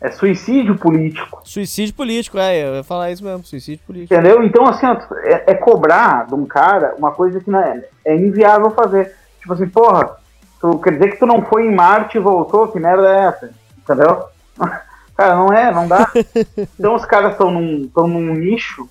[0.03, 1.41] É suicídio político.
[1.45, 4.13] Suicídio político, é, eu ia falar isso mesmo, suicídio político.
[4.13, 4.43] Entendeu?
[4.43, 4.87] Então, assim,
[5.23, 9.17] é, é cobrar de um cara uma coisa que não é, é inviável fazer.
[9.41, 10.17] Tipo assim, porra,
[10.61, 12.69] tu, quer dizer que tu não foi em Marte e voltou?
[12.69, 13.51] Que merda é essa?
[13.79, 14.25] Entendeu?
[15.16, 16.11] Cara, não é, não dá.
[16.78, 18.89] Então os caras estão num, tão num nicho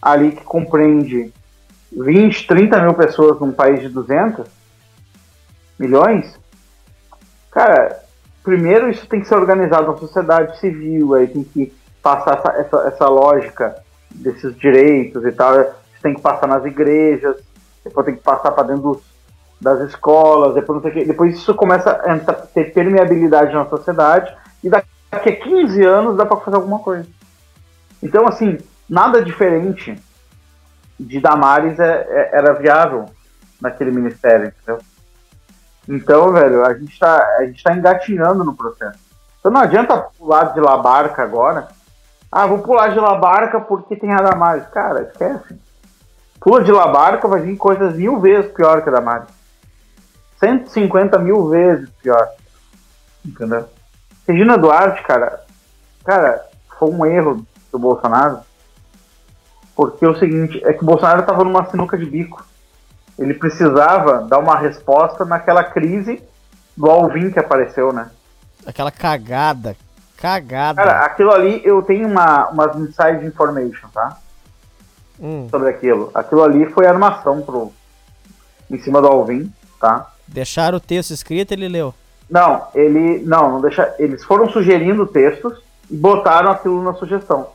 [0.00, 1.32] ali que compreende
[1.92, 4.46] 20, 30 mil pessoas num país de 200
[5.78, 6.38] milhões.
[7.50, 8.00] Cara,
[8.42, 12.88] primeiro isso tem que ser organizado na sociedade civil, aí tem que passar essa, essa,
[12.88, 13.76] essa lógica
[14.10, 15.60] desses direitos e tal.
[15.60, 17.36] Isso tem que passar nas igrejas,
[17.84, 19.18] depois tem que passar para dentro dos-
[19.60, 21.04] das escolas, depois, não sei o quê.
[21.04, 24.32] depois isso começa a ter permeabilidade na sociedade
[24.62, 27.08] e daqui a 15 anos dá para fazer alguma coisa.
[28.02, 28.58] Então, assim,
[28.88, 30.00] nada diferente
[30.98, 33.06] de Damares é- é- era viável
[33.60, 34.80] naquele ministério, entendeu?
[35.88, 38.98] Então, velho, a gente tá, a gente tá engatinhando no processo.
[39.40, 41.68] Então não adianta pular de Labarca agora.
[42.30, 44.66] Ah, vou pular de Labarca porque tem a Damares.
[44.68, 45.58] Cara, esquece.
[46.40, 49.28] Pula de Labarca, vai vir coisas mil vezes pior que a Damares.
[50.38, 52.28] 150 mil vezes pior.
[53.24, 53.66] Entendeu?
[54.28, 55.40] Regina Duarte, cara,
[56.04, 56.44] cara,
[56.78, 58.40] foi um erro do Bolsonaro.
[59.74, 62.44] Porque é o seguinte, é que o Bolsonaro tava numa sinuca de bico.
[63.18, 66.22] Ele precisava dar uma resposta naquela crise
[66.76, 68.10] do Alvin que apareceu, né?
[68.66, 69.74] Aquela cagada,
[70.16, 70.82] cagada.
[70.82, 74.18] Cara, aquilo ali eu tenho uma, umas inside information, tá?
[75.18, 76.10] Hum, Sobre aquilo.
[76.14, 77.72] Aquilo ali foi armação pro.
[78.70, 79.50] Em cima do Alvin,
[79.80, 80.12] tá?
[80.28, 81.94] deixaram o texto escrito ele leu.
[82.30, 83.22] Não, ele.
[83.24, 83.94] Não, não deixa.
[83.98, 85.58] Eles foram sugerindo textos
[85.90, 87.48] e botaram aquilo na sugestão.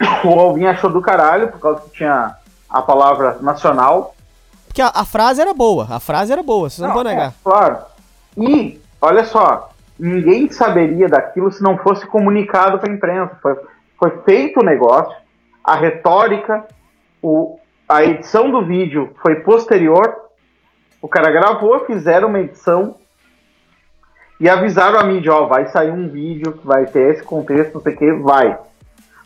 [0.24, 2.36] O Alvin achou do caralho, por causa que tinha
[2.68, 4.14] a palavra nacional.
[4.66, 7.34] Porque a, a frase era boa, a frase era boa, vocês não, podem é, negar.
[7.42, 7.78] claro.
[8.36, 13.36] E, olha só, ninguém saberia daquilo se não fosse comunicado para a imprensa.
[13.42, 13.56] Foi,
[13.98, 15.16] foi feito o negócio,
[15.64, 16.64] a retórica,
[17.22, 17.58] o,
[17.88, 20.14] a edição do vídeo foi posterior.
[21.02, 22.96] O cara gravou, fizeram uma edição
[24.40, 27.80] e avisaram a mídia, ó, vai sair um vídeo que vai ter esse contexto, não
[27.82, 28.58] sei o que, vai.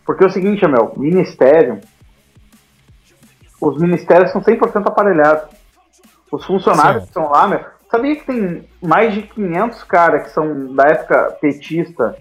[0.05, 1.81] Porque é o seguinte, meu, ministério,
[3.61, 5.45] os ministérios são 100% aparelhados.
[6.31, 7.03] Os funcionários Certo.
[7.03, 7.61] que estão lá, meu,
[7.91, 12.17] sabia que tem mais de 500 caras que são da época petista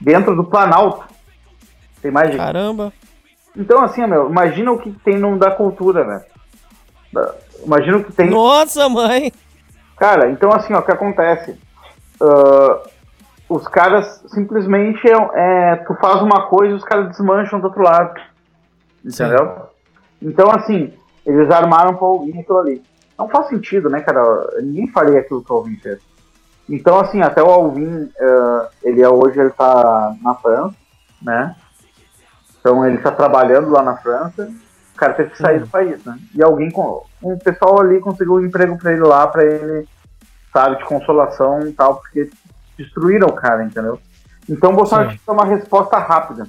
[0.00, 1.04] dentro do Planalto?
[2.02, 2.92] Tem mais de Caramba.
[3.56, 6.24] então, assim, meu, imagina o que tem no da cultura, velho.
[7.12, 7.34] Da-
[7.64, 8.30] Imagina o que tem.
[8.30, 9.32] Nossa, mãe!
[9.96, 11.58] Cara, então, assim, ó, o que acontece?
[12.20, 12.82] Ah,
[13.48, 17.82] os caras simplesmente é, é, Tu faz uma coisa e os caras desmancham do outro
[17.82, 18.20] lado.
[19.04, 19.68] Entendeu?
[20.20, 20.92] Então, assim,
[21.24, 22.82] eles armaram pra ouvir aquilo ali.
[23.18, 24.22] Não faz sentido, né, cara?
[24.62, 25.98] Ninguém faria aquilo que o Alvin fez.
[26.68, 30.74] Então, assim, até o Alvin, ah, ele é, hoje ele tá na França,
[31.22, 31.56] né?
[32.60, 34.50] Então ele está trabalhando lá na França,
[34.94, 36.18] o cara teve que sair do país, né?
[36.34, 39.88] E alguém, com um pessoal ali conseguiu um emprego para ele lá, para ele,
[40.58, 42.30] sabe, de consolação e tal, porque
[42.76, 43.98] destruíram o cara, entendeu?
[44.48, 46.46] Então o Bolsonaro tinha que ter uma resposta rápida.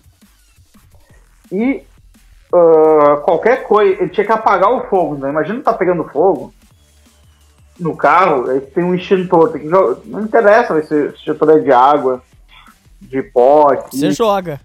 [1.52, 1.84] E
[2.54, 5.30] ah, qualquer coisa, ele tinha que apagar o fogo, né?
[5.30, 6.54] Imagina tá pegando fogo
[7.80, 11.60] no carro, aí tem um extintor, tem que jo- não interessa se o extintor é
[11.60, 12.22] de água,
[13.02, 13.98] de pó, aqui.
[13.98, 14.60] Você joga.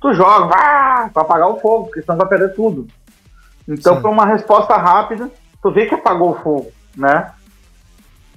[0.00, 2.88] tu joga, vá, pra apagar o fogo, porque senão vai perder tudo.
[3.68, 4.02] Então Sim.
[4.02, 5.30] foi uma resposta rápida,
[5.62, 7.30] tu vê que apagou o fogo, né?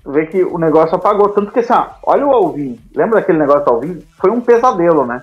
[0.06, 3.64] Vê que o negócio apagou, tanto que assim, ó, olha o Alvin, lembra daquele negócio
[3.65, 4.02] do Alvin?
[4.19, 5.22] Foi um pesadelo, né?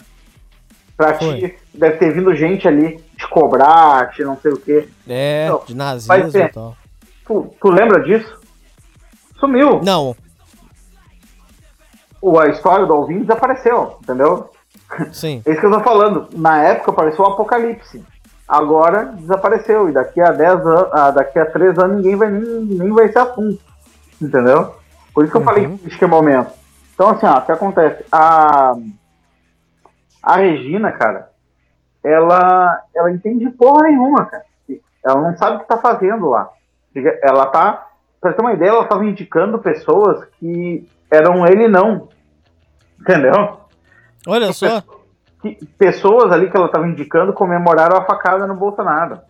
[0.96, 1.38] Pra Foi.
[1.38, 4.88] ti, deve ter vindo gente ali te cobrar, te não sei o quê.
[5.09, 6.44] É, Não, de nazismo ser.
[6.46, 6.76] e tal.
[7.26, 8.36] Tu, tu lembra disso?
[9.38, 9.80] Sumiu.
[9.84, 10.14] Não,
[12.20, 14.50] O, a história do Alvin desapareceu, entendeu?
[15.12, 15.42] sim.
[15.46, 16.28] É isso que eu tô falando.
[16.32, 18.05] Na época apareceu o apocalipse.
[18.48, 19.88] Agora desapareceu.
[19.88, 23.09] E daqui a 10 anos, ah, daqui a 3 anos ninguém vai nem, nem vai
[23.12, 23.60] ser assunto.
[24.20, 24.74] Entendeu?
[25.15, 26.53] Por isso que eu falei que política é momento.
[26.95, 28.05] Então, assim, ó, o que acontece?
[28.11, 28.74] A,
[30.23, 31.31] a Regina, cara,
[32.05, 34.45] ela, ela entende porra nenhuma, cara.
[35.05, 36.51] Ela não sabe o que tá fazendo lá.
[37.23, 37.86] Ela tá.
[38.20, 42.09] Pra ter uma ideia, ela tava indicando pessoas que eram ele não.
[43.01, 43.61] Entendeu?
[44.27, 44.82] Olha só.
[45.78, 49.20] pessoas ali que ela estava indicando comemoraram a facada no Bolsonaro.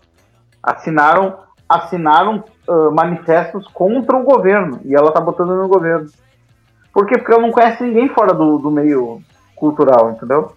[0.63, 4.81] Assinaram, assinaram ah, manifestos contra o governo.
[4.85, 6.09] E ela tá botando no governo.
[6.93, 7.19] Por quê?
[7.19, 9.21] Porque ela não conhece ninguém fora do, do meio
[9.55, 10.53] cultural, entendeu?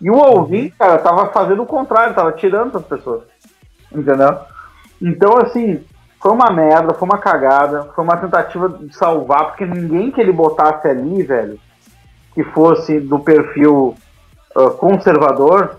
[0.00, 3.22] E o Alvin, cara, tava fazendo o contrário, tava tirando essas pessoas.
[3.92, 4.38] Entendeu?
[5.00, 5.84] Então, assim,
[6.20, 10.32] foi uma merda, foi uma cagada, foi uma tentativa de salvar, porque ninguém que ele
[10.32, 11.58] botasse ali, velho,
[12.34, 13.94] que fosse do perfil
[14.54, 15.76] ah, conservador,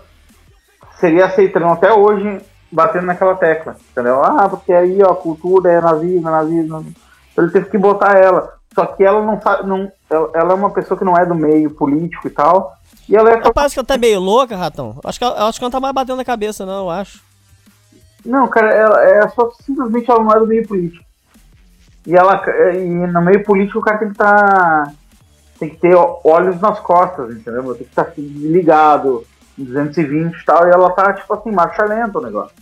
[0.98, 2.40] seria aceitando até hoje,
[2.70, 4.22] batendo naquela tecla, entendeu?
[4.22, 6.86] Ah, porque aí, ó, cultura é nazismo, é nazismo.
[7.32, 8.54] Então ele teve que botar ela.
[8.74, 11.70] Só que ela não sabe, não, ela, é uma pessoa que não é do meio
[11.70, 12.76] político e tal,
[13.08, 13.52] e ela é...
[13.52, 15.00] Parece que ela tá meio louca, Ratão.
[15.02, 17.22] Acho que ela, acho que ela não tá mais batendo na cabeça, não, eu acho.
[18.24, 21.04] Não, cara, ela é só simplesmente ela não é do meio político.
[22.06, 22.42] E ela
[22.74, 24.92] e no meio político o cara tem que estar
[25.58, 27.62] tem que ter olhos nas costas, entendeu?
[27.74, 29.24] Tem que estar ligado,
[29.64, 32.54] 220 e tal, e ela tá tipo assim, marcha lenta o negócio.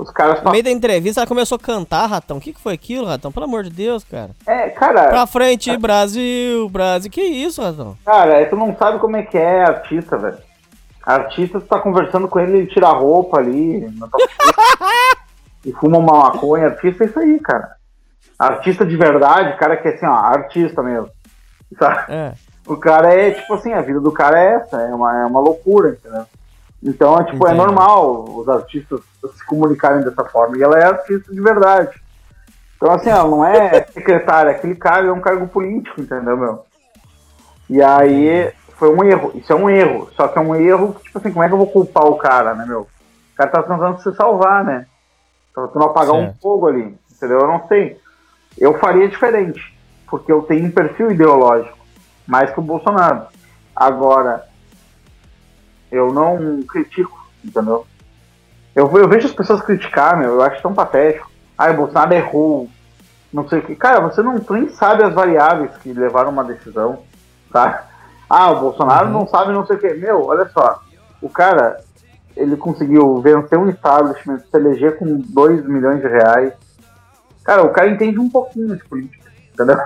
[0.00, 2.38] Os caras No meio da entrevista ela começou a cantar, Ratão.
[2.38, 3.30] O que, que foi aquilo, Ratão?
[3.30, 4.30] Pelo amor de Deus, cara.
[4.46, 7.10] É, cara, Pra frente, Brasil, Brasil.
[7.10, 7.96] Que isso, Ratão?
[8.04, 10.38] cara, é, tu não sabe como é que é artista, velho.
[11.04, 14.08] Artista, tu tá conversando com ele, ele tira a roupa ali, frente,
[15.66, 16.68] e fuma uma maconha.
[16.68, 17.76] Artista é isso aí, cara.
[18.38, 21.10] Artista de verdade, cara que é assim, ó, artista mesmo.
[21.78, 22.04] Sabe?
[22.08, 22.32] É.
[22.66, 25.40] O cara é, tipo assim, a vida do cara é essa, é uma, é uma
[25.40, 26.24] loucura, entendeu?
[26.82, 27.66] Então, é, tipo, é Entendi.
[27.66, 29.00] normal os artistas
[29.34, 30.56] se comunicarem dessa forma.
[30.56, 32.00] E ela é artista de verdade.
[32.76, 36.64] Então, assim, ela não é secretária, aquele cargo é um cargo político, entendeu, meu?
[37.68, 38.50] E aí,
[38.80, 39.32] foi um erro.
[39.34, 40.08] Isso é um erro.
[40.16, 42.16] Só que é um erro que, tipo assim, como é que eu vou culpar o
[42.16, 42.80] cara, né, meu?
[42.80, 44.86] O cara tá tentando se salvar, né?
[45.54, 46.40] Tá tentando apagar um Certo.
[46.40, 47.40] fogo ali, entendeu?
[47.40, 48.00] Eu não sei.
[48.58, 49.60] Eu faria diferente,
[50.08, 51.78] porque eu tenho um perfil ideológico,
[52.26, 53.26] mais que o Bolsonaro.
[53.76, 54.44] Agora,
[55.90, 57.86] eu não critico, entendeu?
[58.74, 61.30] Eu, eu vejo as pessoas criticar, meu, eu acho tão patético.
[61.58, 62.68] Ah, o Bolsonaro errou,
[63.32, 63.74] não sei o que.
[63.74, 67.02] Cara, você não nem sabe as variáveis que levaram uma decisão,
[67.52, 67.86] tá?
[68.28, 69.94] Ah, o Bolsonaro não sabe não sei o que.
[69.94, 70.80] Meu, olha só,
[71.20, 71.80] o cara,
[72.36, 76.52] ele conseguiu vencer um establishment, se eleger com 2 milhões de reais.
[77.44, 79.76] Cara, o cara entende um pouquinho de política, entendeu?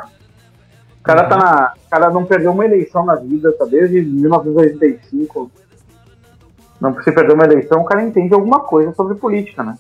[1.01, 1.73] O cara tá na.
[1.87, 5.51] O cara não perdeu uma eleição na vida, tá desde 1985.
[6.81, 9.79] Não se perdeu uma eleição, o cara entende alguma coisa sobre política, né?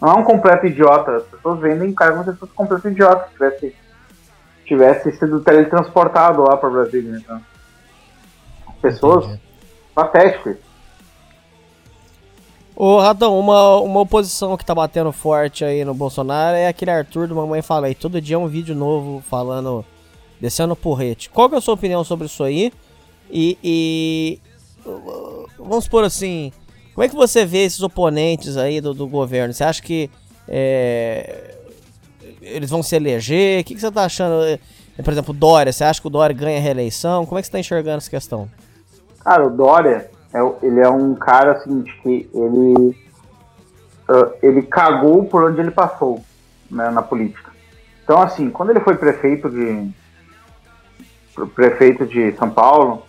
[0.00, 1.16] Não é um completo idiota.
[1.16, 3.76] As pessoas vendem o cara como se fosse um completo idiota, se tivesse,
[4.64, 7.20] tivesse sido teletransportado lá pra Brasília, né?
[7.22, 7.40] Então,
[8.68, 9.24] as pessoas.
[9.24, 9.48] Entendi.
[9.94, 10.68] Patético isso.
[12.76, 17.26] Ô, Ratão, uma, uma oposição que tá batendo forte aí no Bolsonaro é aquele Arthur
[17.26, 17.92] do Mamãe Falei.
[17.92, 19.84] Todo dia é um vídeo novo falando,
[20.40, 21.28] descendo porrete.
[21.28, 22.72] Qual que é a sua opinião sobre isso aí?
[23.28, 24.38] E, e,
[25.58, 26.52] vamos supor assim,
[26.94, 29.52] como é que você vê esses oponentes aí do, do governo?
[29.52, 30.10] Você acha que
[30.48, 31.54] é,
[32.40, 33.60] eles vão se eleger?
[33.60, 34.44] O que, que você tá achando?
[34.44, 34.58] eh,
[35.02, 37.26] Por exemplo, Dória, você acha que o Dória ganha reeleição?
[37.26, 38.48] Como é que você tá enxergando essa questão?
[39.22, 42.96] Cara, o Dória, é, ele é um cara assim, que ele,
[44.42, 46.22] ele cagou por onde ele passou
[46.70, 47.52] né, na política.
[48.02, 49.90] Então, assim, quando ele foi prefeito de
[51.54, 53.02] prefeito de São Paulo,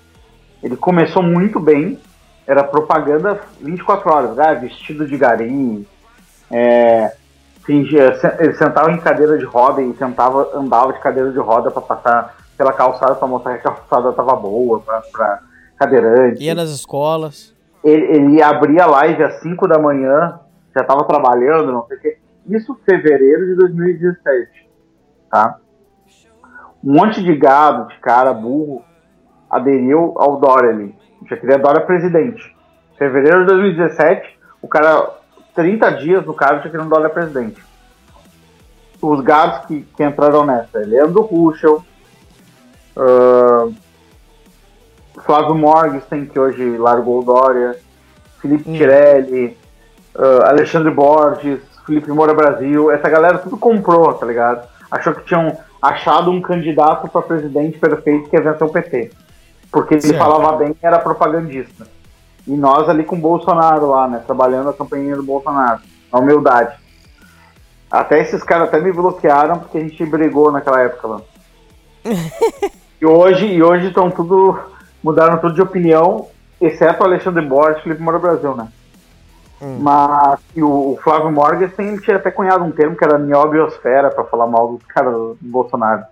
[0.61, 1.97] ele começou muito bem,
[2.49, 5.85] era propaganda 24 horas, ah, vestido de garim,
[6.49, 7.13] é,
[7.63, 11.83] fingia, ele sentava em cadeira de roda e tentava, andava de cadeira de roda para
[11.83, 15.43] passar pela calçada para mostrar que a calçada tava boa para
[15.77, 16.43] cadeirante.
[16.43, 17.55] Ia nas escolas.
[17.83, 20.39] Ele, ele abria live às 5 da manhã,
[20.75, 22.17] já tava trabalhando, não sei o quê.
[22.47, 24.67] Isso em fevereiro de 2017,
[25.29, 25.57] tá?
[26.83, 28.81] Um monte de gado, de cara burro,
[29.47, 30.98] aderiu ao Dória ali.
[31.27, 32.55] Já queria Dória presidente.
[32.97, 35.09] Fevereiro de 2017, o cara,
[35.55, 37.61] 30 dias no cargo, queria um Dória presidente.
[39.01, 41.83] Os gados que, que entraram nessa, Leandro Ruschel,
[42.97, 43.69] ah,
[45.25, 47.77] Flávio Morgenstern, que hoje largou o Dória,
[48.41, 49.57] Felipe Tirelli,
[50.17, 54.67] ah, Alexandre Borges, Felipe Moura Brasil, essa galera tudo comprou, tá ligado?
[54.91, 59.11] Achou que tinham achado um candidato para presidente perfeito que ia vencer o PT.
[59.71, 60.17] Porque ele Certo.
[60.17, 61.87] falava bem e era propagandista.
[62.47, 64.23] E nós ali com o Bolsonaro lá, né?
[64.25, 65.81] Trabalhando a campanha do Bolsonaro.
[66.11, 66.75] Na humildade.
[67.91, 71.21] Até esses caras até me bloquearam porque a gente brigou naquela época lá.
[72.99, 74.59] e hoje e hoje estão tudo.
[75.03, 76.27] Mudaram tudo de opinião,
[76.59, 78.67] exceto o Alexandre Borges Felipe Moura Brasil, né?
[79.61, 84.23] Mas e o, o Flávio Morgenstern tinha até cunhado um termo que era nióbiosfera pra
[84.23, 86.03] falar mal dos caras do Bolsonaro.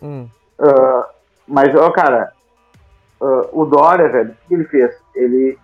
[0.00, 0.28] Hum.
[0.58, 1.06] Ah,
[1.46, 2.32] mas, ó, cara,
[3.20, 4.94] ah, o Dória, velho, o que ele fez?
[5.14, 5.58] Ele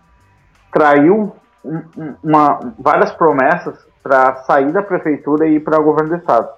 [0.73, 1.35] traiu
[1.65, 6.17] um- um- uma, várias promessas para sair da prefeitura e ir para o governo do
[6.17, 6.49] estado.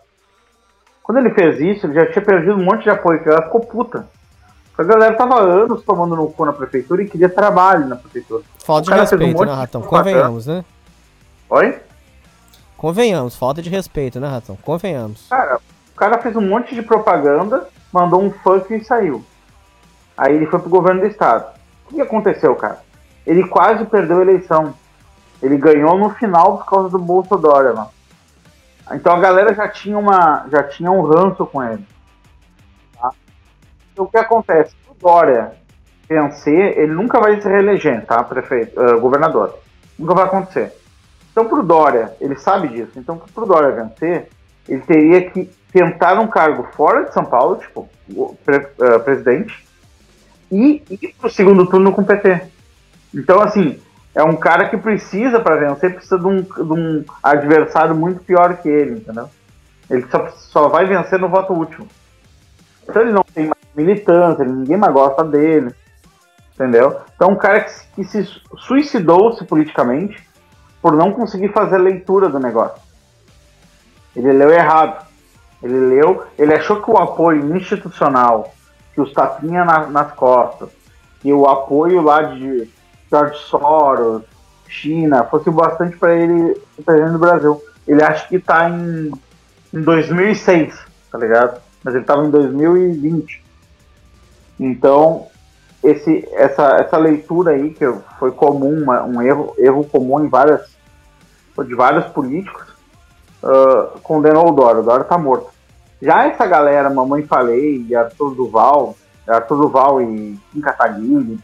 [1.03, 3.61] Quando ele fez isso, ele já tinha perdido um monte de apoio, que ela ficou
[3.63, 4.07] puta.
[4.77, 8.45] A galera tava anos tomando no cu na prefeitura e queria trabalho na prefeitura.
[8.65, 9.83] Falta de um respeito, monte né, Ratão?
[9.83, 10.65] Convenhamos, né?
[11.51, 11.79] Oi?
[12.77, 14.57] Convenhamos, falta de respeito, né, Ratão?
[14.63, 15.27] Convenhamos.
[15.29, 19.25] Cara, o cara fez um monte de propaganda, mandou um funk e saiu.
[20.19, 21.47] Aí ele foi pro governo do estado.
[21.87, 22.81] O que aconteceu, cara?
[23.25, 24.75] Ele quase perdeu a eleição.
[25.41, 27.91] Ele ganhou no final por causa do Bolsonaro, mano.
[28.93, 31.87] Então a galera já tinha uma, já tinha um ranço com ele.
[33.01, 33.11] tá?
[33.93, 34.75] Então o que acontece?
[34.91, 35.53] O Dória
[36.09, 39.55] vencer, ele nunca vai se reeleger, tá, prefeito, eh, governador.
[39.99, 40.73] Nunca vai acontecer.
[41.31, 42.93] Então pro Dória, ele sabe disso.
[42.97, 44.31] Então pro Dória vencer,
[44.67, 47.89] ele teria que tentar um cargo fora de São Paulo, tipo,
[48.45, 49.68] pre- eh, presidente,
[50.51, 52.43] e ir pro segundo turno com o PT.
[53.15, 53.81] Então, assim,
[54.15, 58.57] é um cara que precisa, para vencer, precisa de um, de um adversário muito pior
[58.57, 59.29] que ele, entendeu?
[59.89, 61.87] Ele só, só vai vencer no voto útil.
[62.89, 65.75] Então ele não tem mais militância, ninguém mais gosta dele,
[66.55, 67.01] entendeu?
[67.15, 68.27] Então é um cara que, que se
[68.57, 70.27] suicidou-se politicamente
[70.81, 72.81] por não conseguir fazer a leitura do negócio.
[74.17, 75.07] Ele leu errado.
[75.63, 78.55] Ele leu, ele achou que o apoio institucional,
[78.99, 80.69] que os tapinha na- nas costas,
[81.21, 82.69] que o apoio lá de
[83.09, 84.23] George Soros,
[84.67, 87.63] China, fosse o bastante para ele ser presidente do Brasil.
[87.87, 89.13] Ele acha que tá em,
[89.73, 90.77] em 2006,
[91.13, 91.61] tá ligado?
[91.85, 93.41] Mas ele tava em 2020.
[94.59, 95.29] Então,
[95.83, 97.85] esse, essa, essa leitura aí, que
[98.19, 100.77] foi comum, uma- um erro, erro comum em várias,
[101.65, 102.67] de vários políticos,
[103.45, 104.81] ah, condenou o Dória.
[104.81, 105.51] O Dória tá morto.
[106.01, 108.97] Já essa galera, Mamãe Falei, e Arthur Duval,
[109.27, 111.39] Arthur Duval e Kim Kataguiri,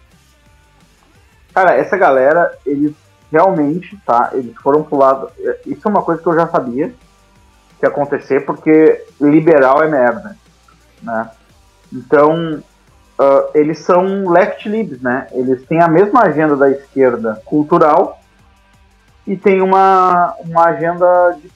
[1.52, 2.92] cara, essa galera, eles
[3.30, 5.30] realmente, tá, eles foram pro lado,
[5.66, 6.94] isso é uma coisa que eu já sabia
[7.78, 10.36] que ia acontecer, porque liberal é merda,
[11.02, 11.30] né?
[11.92, 12.62] Então,
[13.18, 15.26] ah, eles são left libs, né?
[15.32, 18.20] Eles têm a mesma agenda da esquerda cultural
[19.26, 21.50] e tem uma, uma agenda de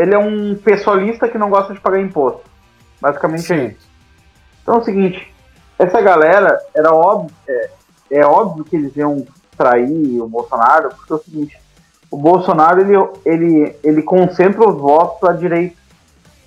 [0.00, 2.42] ele é um pessoalista que não gosta de pagar imposto.
[3.00, 3.90] Basicamente é isso.
[4.62, 5.34] Então é o seguinte,
[5.78, 7.70] essa galera era óbvio, é,
[8.10, 11.58] é óbvio que eles iam trair o Bolsonaro, porque é o seguinte,
[12.10, 12.94] o Bolsonaro ele,
[13.26, 15.76] ele, ele concentra os votos à direita.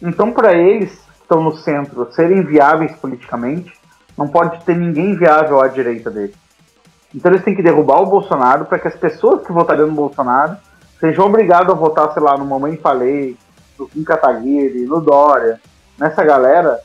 [0.01, 3.71] Então para eles que estão no centro serem viáveis politicamente,
[4.17, 6.33] não pode ter ninguém viável à direita dele.
[7.13, 10.57] Então eles têm que derrubar o Bolsonaro para que as pessoas que votariam no Bolsonaro
[11.03, 13.35] sejam obrigados a votar, sei lá, no Mamãe Falei,
[13.77, 15.59] no Kim Kataguiri, no Dória,
[15.99, 16.79] nessa galera,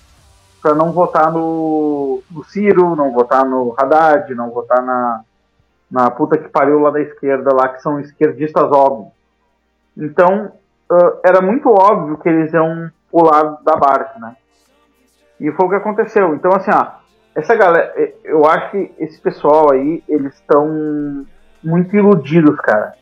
[0.61, 5.20] para não votar no, no Ciro, não votar no Haddad, não votar na,
[5.89, 9.12] na puta que pariu lá da esquerda, lá que são esquerdistas óbvios.
[9.97, 10.51] Então,
[10.90, 14.36] ah, era muito óbvio que eles iam pular da barca, né?
[15.39, 16.35] E foi o que aconteceu.
[16.35, 16.89] Então, assim, ó,
[17.36, 21.24] essa galera, eu acho que esse pessoal aí, eles estão
[21.62, 22.97] muito iludidos, cara.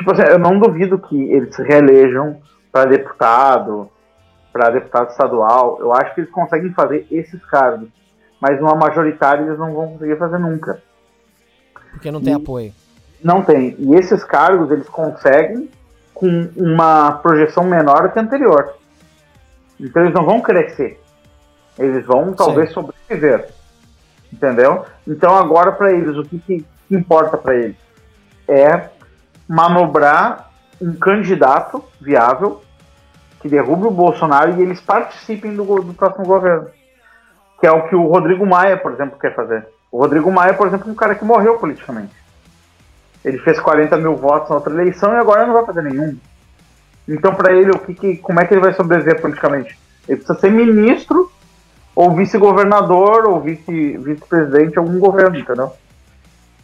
[0.00, 2.40] Tipo assim, eu não duvido que eles se reelejam
[2.72, 3.90] para deputado,
[4.50, 5.76] para deputado estadual.
[5.78, 7.86] Eu acho que eles conseguem fazer esses cargos.
[8.40, 10.82] Mas numa majoritária eles não vão conseguir fazer nunca.
[11.90, 12.72] Porque não tem E- apoio.
[13.22, 13.76] Não tem.
[13.78, 15.68] E esses cargos eles conseguem
[16.14, 18.72] com uma projeção menor que a anterior.
[19.78, 20.98] Então eles não vão crescer.
[21.78, 23.50] Eles vão talvez sobreviver.
[24.32, 24.86] Entendeu?
[25.06, 27.76] Então agora para eles, o que, que importa para eles?
[28.48, 28.88] É
[29.50, 30.48] manobrar
[30.80, 32.62] um candidato viável
[33.40, 36.68] que derrube o Bolsonaro e eles participem do, do próximo governo.
[37.58, 39.66] Que é o que o Rodrigo Maia, por exemplo, quer fazer.
[39.90, 42.14] O Rodrigo Maia, por exemplo, é um cara que morreu politicamente.
[43.24, 46.16] Ele fez 40 mil votos na outra eleição e agora não vai fazer nenhum.
[47.08, 49.76] Então, para ele, o que, que- como é que ele vai sobreviver politicamente?
[50.08, 51.30] Ele precisa ser ministro,
[51.94, 55.72] ou vice-governador, ou vice- vice-presidente de algum governo, entendeu?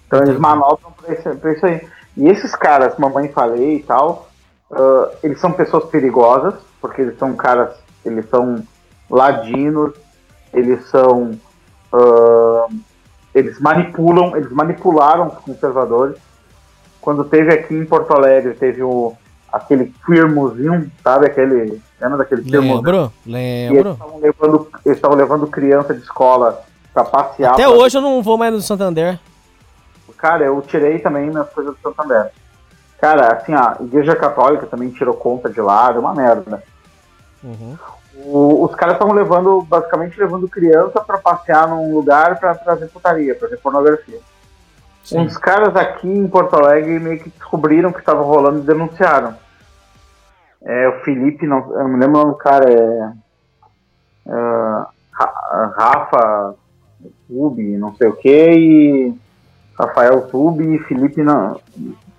[0.07, 1.96] Então eles manobram pra isso, isso aí.
[2.17, 4.29] E esses caras, mamãe falei e tal,
[4.73, 7.71] ah, eles são pessoas perigosas, porque eles são caras,
[8.05, 8.63] eles são
[9.11, 9.93] ladinos,
[10.53, 11.39] eles são.
[11.93, 12.67] ah,
[13.35, 16.17] eles manipulam, eles manipularam os conservadores.
[17.03, 19.13] Quando teve aqui em Porto Alegre, teve o,
[19.53, 21.27] aquele firmozinho, sabe?
[21.27, 21.81] Aquele.
[22.01, 22.75] Lembra daquele firmozinho?
[22.77, 23.91] Lembro, E eles lembro.
[23.93, 26.63] estavam levando, eles estavam levando criança de escola
[26.95, 27.53] pra passear.
[27.53, 29.21] Até pra- hoje eu não vou mais no Santander.
[30.17, 32.31] Cara, eu tirei também nas coisas do Santander.
[33.01, 36.63] Cara, assim, a Igreja Católica também tirou conta de lá, é uma merda.
[37.45, 37.77] Uhum.
[38.25, 43.35] O- os caras estavam levando, basicamente levando criança pra passear num lugar pra trazer putaria,
[43.35, 44.19] pra ver pornografia.
[45.05, 45.21] Sim.
[45.21, 49.35] Uns caras aqui em Porto Alegre meio que descobriram que estava rolando e denunciaram.
[50.65, 53.13] É, o Felipe, não, eu me lembro o nome do cara, é.
[54.27, 56.55] é, Ra- Rafa
[57.29, 59.15] Tube, não sei o que, e
[59.79, 61.61] Rafael Tube e Felipe, não,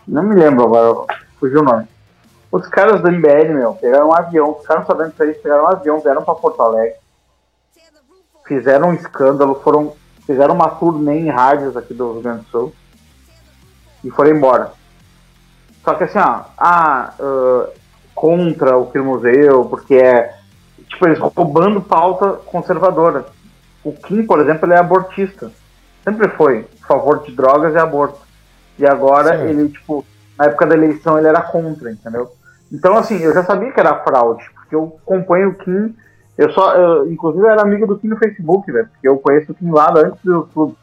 [0.07, 1.05] não me lembro agora,
[1.39, 1.87] fugiu o nome.
[2.51, 5.99] Os caras do MBL, meu, pegaram um avião, ficaram sabendo disso aí, pegaram um avião,
[5.99, 6.95] vieram pra Porto Alegre,
[8.47, 9.93] fizeram um escândalo, foram,
[10.25, 12.73] fizeram uma turnê em rádios aqui do Rio Grande do Sul
[14.03, 14.71] e foram embora.
[15.83, 17.69] Só que assim, ó, ah, ah,
[18.15, 20.35] contra o museu, porque é,
[20.89, 23.25] tipo, eles roubando pauta conservadora.
[23.83, 25.51] O Kim, por exemplo, ele é abortista.
[26.07, 28.19] Sempre foi a favor de drogas e aborto.
[28.79, 29.43] E agora Certo.
[29.49, 30.05] ele, tipo,
[30.39, 32.31] na época da eleição ele era contra, entendeu?
[32.71, 35.93] Então, assim, eu já sabia que era fraude, porque eu acompanho o Kim.
[36.37, 39.51] Eu só, eu, inclusive, eu era amigo do Kim no Facebook, velho, porque eu conheço
[39.51, 40.75] o Kim lá antes do YouTube.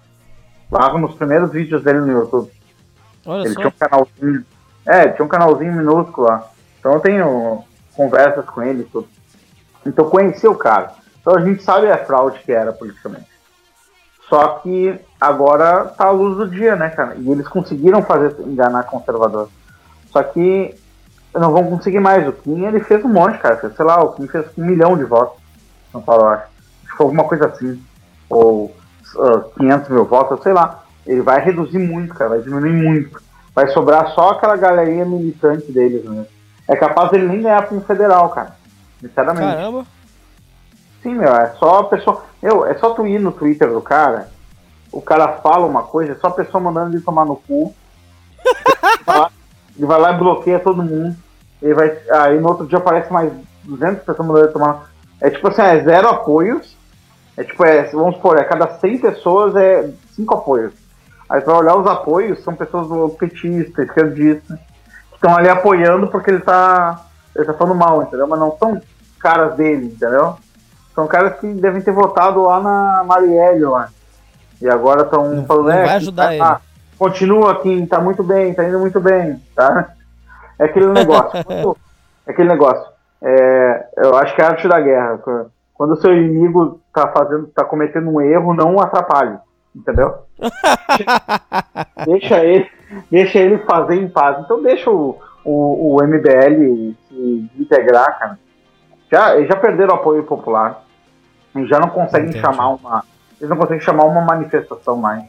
[0.70, 2.50] Lá nos primeiros vídeos dele no YouTube.
[3.24, 3.60] Olha Ele só.
[3.60, 4.44] tinha um canalzinho.
[4.86, 6.50] É, tinha um canalzinho minúsculo lá.
[6.78, 7.64] Então eu tenho
[7.96, 9.08] conversas com ele e tudo.
[9.86, 10.92] Então eu conheci o cara.
[11.20, 13.33] Então a gente sabe a fraude que era politicamente.
[14.28, 17.14] Só que agora tá à luz do dia, né, cara?
[17.16, 19.48] E eles conseguiram fazer enganar conservador.
[20.10, 20.74] Só que
[21.34, 22.26] não vão conseguir mais.
[22.26, 23.56] O Kim ele fez um monte, cara.
[23.56, 25.38] Fez, Sei lá, o Kim fez um milhão de votos.
[25.92, 26.42] São Paulo, acho.
[26.42, 27.82] Acho que foi alguma coisa assim.
[28.30, 28.74] Ou
[29.18, 30.82] ah, 500 mil votos, sei lá.
[31.06, 32.30] Ele vai reduzir muito, cara.
[32.30, 33.22] Vai diminuir muito.
[33.54, 36.26] Vai sobrar só aquela galerinha militante deles mesmo.
[36.66, 38.56] É capaz dele nem ganhar para federal, cara.
[39.00, 39.54] Sinceramente.
[39.54, 39.84] Caramba.
[41.04, 42.24] Sim, meu, é só a pessoa.
[42.42, 44.28] Meu, é só tu ir no Twitter do cara,
[44.90, 47.74] o cara fala uma coisa, é só a pessoa mandando ele tomar no cu.
[48.42, 49.30] ele, vai lá,
[49.76, 51.14] ele vai lá e bloqueia todo mundo.
[51.60, 53.30] Ele vai, aí no outro dia aparece mais
[53.64, 54.82] 200 pessoas mandando ele tomar no
[55.20, 56.74] É tipo assim, é zero apoios.
[57.36, 60.72] É tipo, é, vamos supor, é cada 100 pessoas é 5 apoios.
[61.28, 64.58] Aí pra olhar os apoios, são pessoas do petista, esquerdista,
[65.10, 67.04] que estão ali apoiando porque ele tá,
[67.36, 68.26] ele tá falando mal, entendeu?
[68.26, 68.80] Mas não são
[69.18, 70.38] caras dele, entendeu?
[70.94, 73.88] São caras que devem ter votado lá na Marielle lá.
[74.60, 76.42] E agora estão falando, não é, vai ajudar que ele.
[76.42, 76.60] tá-
[76.96, 79.92] Continua aqui, tá muito bem, tá indo muito bem, tá?
[80.58, 81.32] É aquele negócio.
[82.26, 82.86] é aquele negócio.
[83.20, 85.18] É, eu acho que é a arte da guerra.
[85.74, 89.36] Quando o seu inimigo tá fazendo, tá cometendo um erro, não o atrapalhe.
[89.74, 90.14] Entendeu?
[92.06, 92.70] deixa ele,
[93.10, 94.38] deixa ele fazer em paz.
[94.38, 98.38] Então deixa o, o, o MBL se integrar, cara.
[99.10, 100.83] Já, já perderam o apoio popular.
[101.56, 102.40] E já não conseguem Entendi.
[102.40, 103.04] chamar uma.
[103.38, 105.24] Eles não conseguem chamar uma manifestação mais.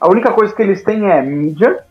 [0.00, 1.84] A única coisa que eles têm é mídia.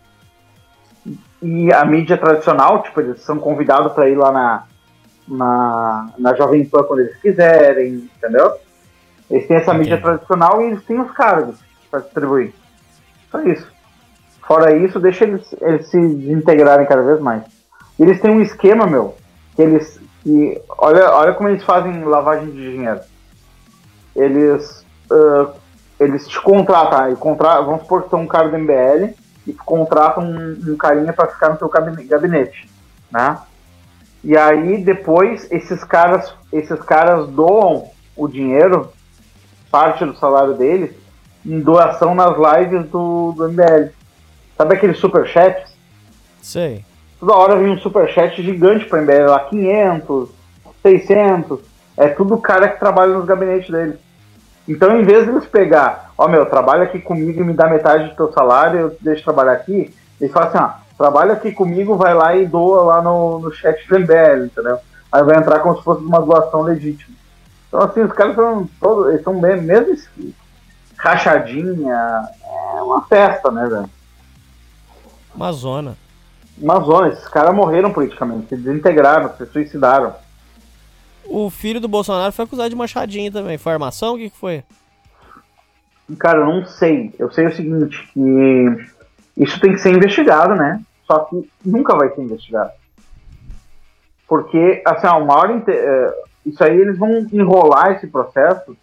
[1.41, 4.63] E a mídia tradicional, tipo, eles são convidados para ir lá na,
[5.27, 8.53] na, na Jovem Pan quando eles quiserem, entendeu?
[9.29, 11.57] Eles têm essa mídia tradicional e eles têm os cargos
[11.89, 12.53] para distribuir.
[13.31, 13.67] Só isso.
[14.47, 17.43] Fora isso, deixa eles, eles se desintegrarem cada vez mais.
[17.99, 19.15] Eles têm um esquema, meu,
[19.55, 19.99] que eles.
[20.21, 22.99] Que, olha, olha como eles fazem lavagem de dinheiro.
[24.15, 24.85] Eles.
[25.11, 25.51] ah,
[25.99, 29.13] eles te contratam, e contra, vamos supor que tem um cara do MBL
[29.47, 32.69] e tu contrata um, um carinha para ficar no teu gabine- gabinete,
[33.09, 33.37] né?
[34.21, 38.91] E aí depois esses caras, esses caras doam o dinheiro,
[39.71, 40.91] parte do salário deles,
[41.45, 43.91] em doação nas lives do, do MBL.
[44.57, 45.73] Sabe aqueles superchats?
[46.41, 46.83] Sei.
[47.19, 50.29] Toda hora vem um superchat gigante pra MBL lá, 500,
[50.81, 51.59] 600.
[51.97, 53.97] É tudo cara que trabalha nos gabinetes dele.
[54.67, 58.09] Então, em vez de eles pegar, ó, meu, trabalha aqui comigo e me dá metade
[58.09, 61.95] do teu salário, eu te deixo trabalhar aqui, eles falam assim, ó, trabalha aqui comigo,
[61.95, 64.79] vai lá e doa lá no, no chat do MBL, entendeu?
[65.11, 67.15] Aí vai entrar como se fosse uma doação legítima.
[67.67, 69.95] Então, assim, os caras são todos, eles são bem, mesmo
[70.97, 72.29] rachadinha,
[72.77, 73.89] é uma festa, né, velho?
[75.35, 75.97] Uma zona.
[76.57, 80.13] Uma zona, esses caras morreram politicamente, se desintegraram, se suicidaram.
[81.27, 83.57] O filho do Bolsonaro foi acusado de machadinha também.
[83.57, 84.13] Foi armação?
[84.15, 84.63] O que, que foi?
[86.19, 87.13] Cara, eu não sei.
[87.17, 88.87] Eu sei o seguinte, que
[89.37, 90.79] isso tem que ser investigado, né?
[91.07, 92.71] Só que nunca vai ser investigado.
[94.27, 96.13] Porque, assim, ó, hora inte- eh,
[96.45, 98.75] isso aí eles vão enrolar esse processo,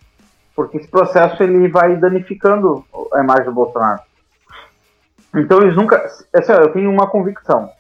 [0.55, 4.01] porque esse processo ele vai danificando a imagem do Bolsonaro.
[5.35, 5.97] Então eles nunca.
[6.33, 7.71] Assim, ó, eu tenho uma convicção.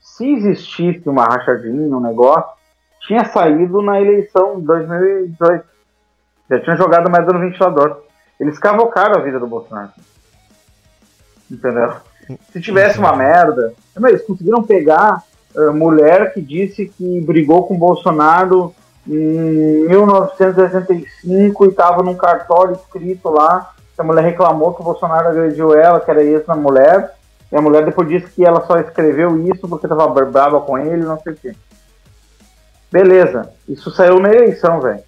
[0.00, 2.50] Se existisse uma rachadinha, um negócio,
[3.06, 5.64] tinha saído na eleição de 2018.
[6.50, 8.02] Já tinha jogado mais no ventilador.
[8.38, 9.90] Eles cavocaram a vida do Bolsonaro.
[11.50, 11.94] Entendeu?
[12.50, 13.74] Se tivesse uma merda.
[13.96, 15.22] Não, Eles conseguiram pegar
[15.56, 18.74] a mulher que disse que brigou com o Bolsonaro
[19.06, 23.72] em 1965 e estava num cartório escrito lá.
[23.98, 27.14] A mulher reclamou que o Bolsonaro agrediu ela, que era isso na mulher.
[27.52, 31.04] E a mulher depois disse que ela só escreveu isso porque estava brava com ele,
[31.04, 31.54] não sei o quê.
[32.92, 35.02] Beleza, isso saiu na eleição, velho.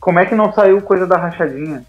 [0.00, 1.84] Como é que não saiu coisa da rachadinha?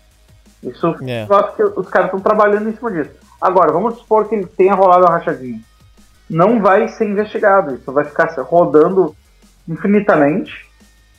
[0.61, 1.25] Isso, É.
[1.27, 3.11] eu acho que os caras estão trabalhando em cima disso.
[3.41, 5.59] Agora, vamos supor que ele tenha rolado a rachadinha.
[6.29, 9.15] Não vai ser investigado, isso vai ficar rodando
[9.67, 10.67] infinitamente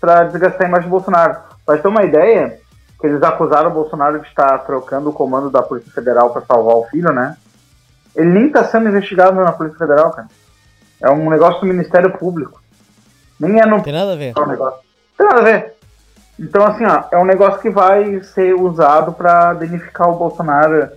[0.01, 1.37] para desgastar a imagem do Bolsonaro.
[1.65, 2.59] Pra ter uma ideia,
[3.01, 6.77] que eles acusaram o Bolsonaro de estar trocando o comando da Polícia Federal para salvar
[6.77, 7.37] o filho, né?
[8.15, 10.29] Ele nem está sendo investigado na Polícia Federal, cara.
[11.01, 12.61] É um negócio do Ministério Público.
[13.39, 14.33] Nem é no Tem nada a ver.
[14.37, 14.81] é um negócio.
[15.17, 15.75] Tem nada a ver.
[16.39, 20.89] Então, assim, ó, é um negócio que vai ser usado pra danificar o Bolsonaro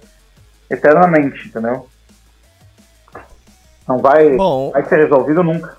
[0.70, 1.88] eternamente, entendeu?
[3.88, 4.72] Não vai, Bom.
[4.72, 5.76] vai ser resolvido nunca.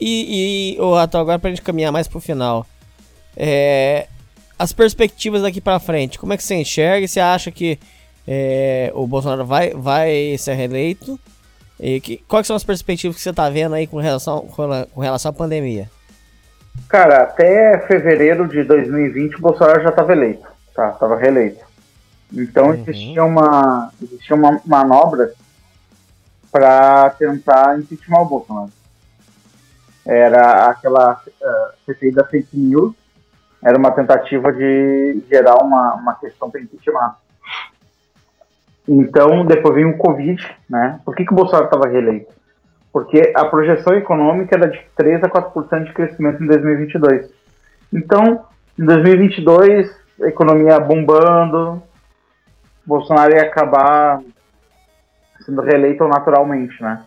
[0.00, 2.66] E, e o Rato, agora pra gente caminhar mais pro final.
[3.36, 4.08] É,
[4.58, 7.06] as perspectivas daqui pra frente, como é que você enxerga?
[7.06, 7.78] Você acha que
[8.26, 11.18] é, o Bolsonaro vai, vai ser reeleito?
[11.82, 15.30] E que, quais são as perspectivas que você tá vendo aí com relação, com relação
[15.30, 15.90] à pandemia?
[16.88, 20.92] Cara, até fevereiro de 2020 o Bolsonaro já estava eleito, tá?
[20.92, 21.64] Tava reeleito.
[22.32, 25.32] Então existia uma existia uma manobra
[26.52, 28.70] para tentar impeachment o Bolsonaro.
[30.06, 32.94] Era aquela uh, CPI da fake news,
[33.62, 37.16] era uma tentativa de gerar uma, uma questão para impeachment.
[38.88, 41.00] Então, depois veio o Covid, né?
[41.04, 42.32] Por que, que o Bolsonaro estava reeleito?
[42.92, 47.30] Porque a projeção econômica era de 3 a 4% de crescimento em 2022.
[47.92, 48.44] Então,
[48.78, 51.82] em 2022, a economia bombando,
[52.84, 54.20] Bolsonaro ia acabar
[55.44, 57.04] sendo reeleito naturalmente, né?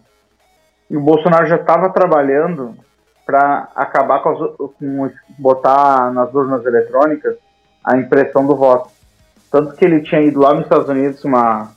[0.90, 2.76] E o Bolsonaro já estava trabalhando
[3.26, 7.36] para acabar com, as, com botar nas urnas eletrônicas
[7.84, 8.90] a impressão do voto.
[9.56, 11.72] Tanto que ele tinha ido lá nos Estados Unidos uma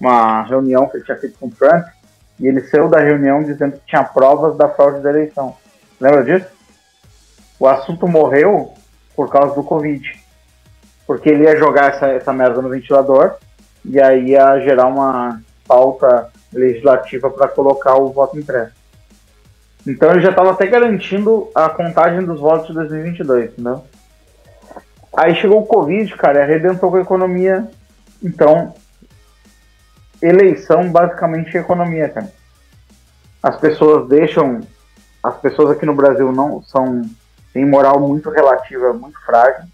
[0.00, 1.86] uma reunião que ele tinha feito com o Trump
[2.40, 5.54] e ele saiu da reunião dizendo que tinha provas da fraude da eleição.
[6.00, 6.50] Lembra disso?
[7.60, 8.74] O assunto morreu
[9.14, 10.20] por causa do Covid.
[11.06, 13.36] Porque ele ia jogar essa, essa merda no ventilador
[13.84, 18.74] e aí ia gerar uma pauta legislativa para colocar o voto impresso.
[19.86, 23.84] Então ele já estava até garantindo a contagem dos votos de 2022, entendeu?
[25.16, 27.68] Aí chegou o Covid, cara, arrebentou com a economia.
[28.22, 28.74] Então,
[30.22, 32.32] eleição basicamente é economia, cara.
[33.42, 34.60] As pessoas deixam.
[35.22, 37.02] As pessoas aqui no Brasil não são.
[37.52, 39.64] têm moral muito relativa, muito frágil.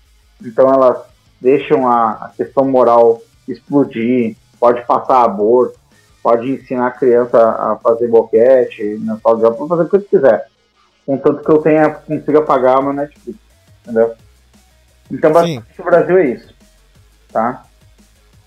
[0.44, 0.98] Então elas
[1.40, 5.78] deixam a, a questão moral explodir, pode passar aborto,
[6.22, 10.48] pode ensinar a criança a fazer boquete, na sala de aula, fazer o que quiser.
[11.06, 13.38] Contanto que eu tenha, consiga pagar o meu Netflix.
[13.82, 14.14] Entendeu?
[15.10, 16.54] Então basicamente o Brasil é isso.
[17.32, 17.64] Tá?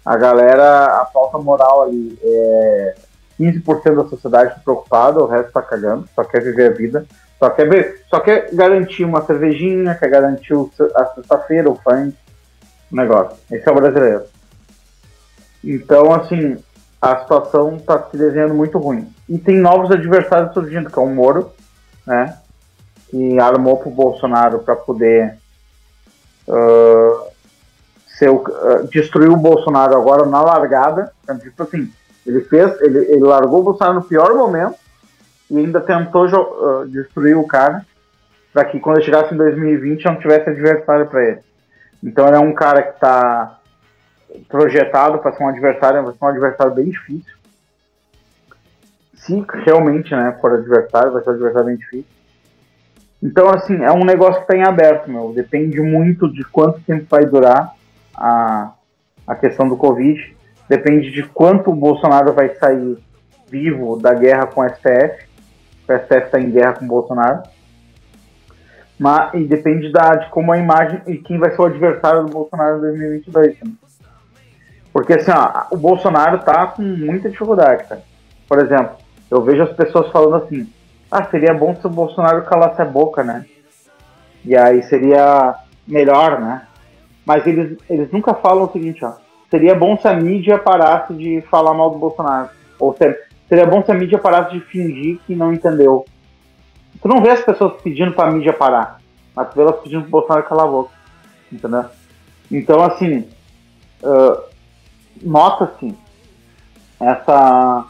[0.06, 2.96] A galera, a falta moral ali é
[3.40, 7.06] 15% da sociedade tá preocupada, o resto tá cagando, só quer viver a vida,
[7.40, 12.16] só quer ver, só quer garantir uma cervejinha, quer garantir o, a sexta-feira, o funk,
[12.92, 13.38] o negócio.
[13.52, 14.24] Esse é o brasileiro.
[15.64, 16.58] Então, assim,
[17.02, 19.12] a situação tá se desenhando muito ruim.
[19.28, 21.52] E tem novos adversários surgindo, que é o Moro,
[22.06, 22.38] né?
[23.10, 25.41] Que armou pro Bolsonaro para poder
[28.22, 31.12] ser o, uh, destruir o Bolsonaro agora na largada.
[31.24, 31.92] Então, tipo assim,
[32.26, 34.76] Ele fez, ele, ele largou o Bolsonaro no pior momento
[35.50, 37.84] e ainda tentou uh, destruir o cara
[38.54, 41.40] para que quando ele chegasse em 2020 não tivesse adversário para ele.
[42.04, 43.60] Então ele é um cara que está
[44.48, 47.34] projetado para ser um adversário, vai ser um adversário bem difícil.
[49.16, 52.21] Se realmente né, for adversário, vai ser um adversário bem difícil.
[53.22, 55.32] Então, assim, é um negócio que está em aberto, meu.
[55.34, 57.76] Depende muito de quanto tempo vai durar
[58.16, 58.74] a,
[59.28, 60.36] a questão do Covid.
[60.68, 62.98] Depende de quanto o Bolsonaro vai sair
[63.48, 65.28] vivo da guerra com o STF.
[65.88, 67.44] O STF está em guerra com o Bolsonaro.
[68.98, 72.32] Mas, e depende da, de como a imagem e quem vai ser o adversário do
[72.32, 73.60] Bolsonaro em 2022.
[73.60, 73.72] Né?
[74.94, 78.04] Porque assim, ó, o Bolsonaro tá com muita dificuldade, cara.
[78.48, 78.98] Por exemplo,
[79.30, 80.72] eu vejo as pessoas falando assim:
[81.12, 83.46] ah, seria bom se o Bolsonaro calasse a boca, né?
[84.46, 85.56] E aí seria
[85.86, 86.66] melhor, né?
[87.26, 89.14] Mas eles, eles nunca falam o seguinte, ó.
[89.50, 92.50] Seria bom se a mídia parasse de falar mal do Bolsonaro.
[92.80, 93.20] Ou seria,
[93.50, 96.06] seria bom se a mídia parasse de fingir que não entendeu.
[97.02, 99.02] Tu não vê as pessoas pedindo pra mídia parar,
[99.36, 100.92] mas tu vê elas pedindo pro Bolsonaro calar a boca.
[101.52, 101.86] Entendeu?
[102.50, 103.28] Então, assim,
[104.02, 104.42] uh,
[105.22, 105.94] nota-se
[107.00, 107.86] essa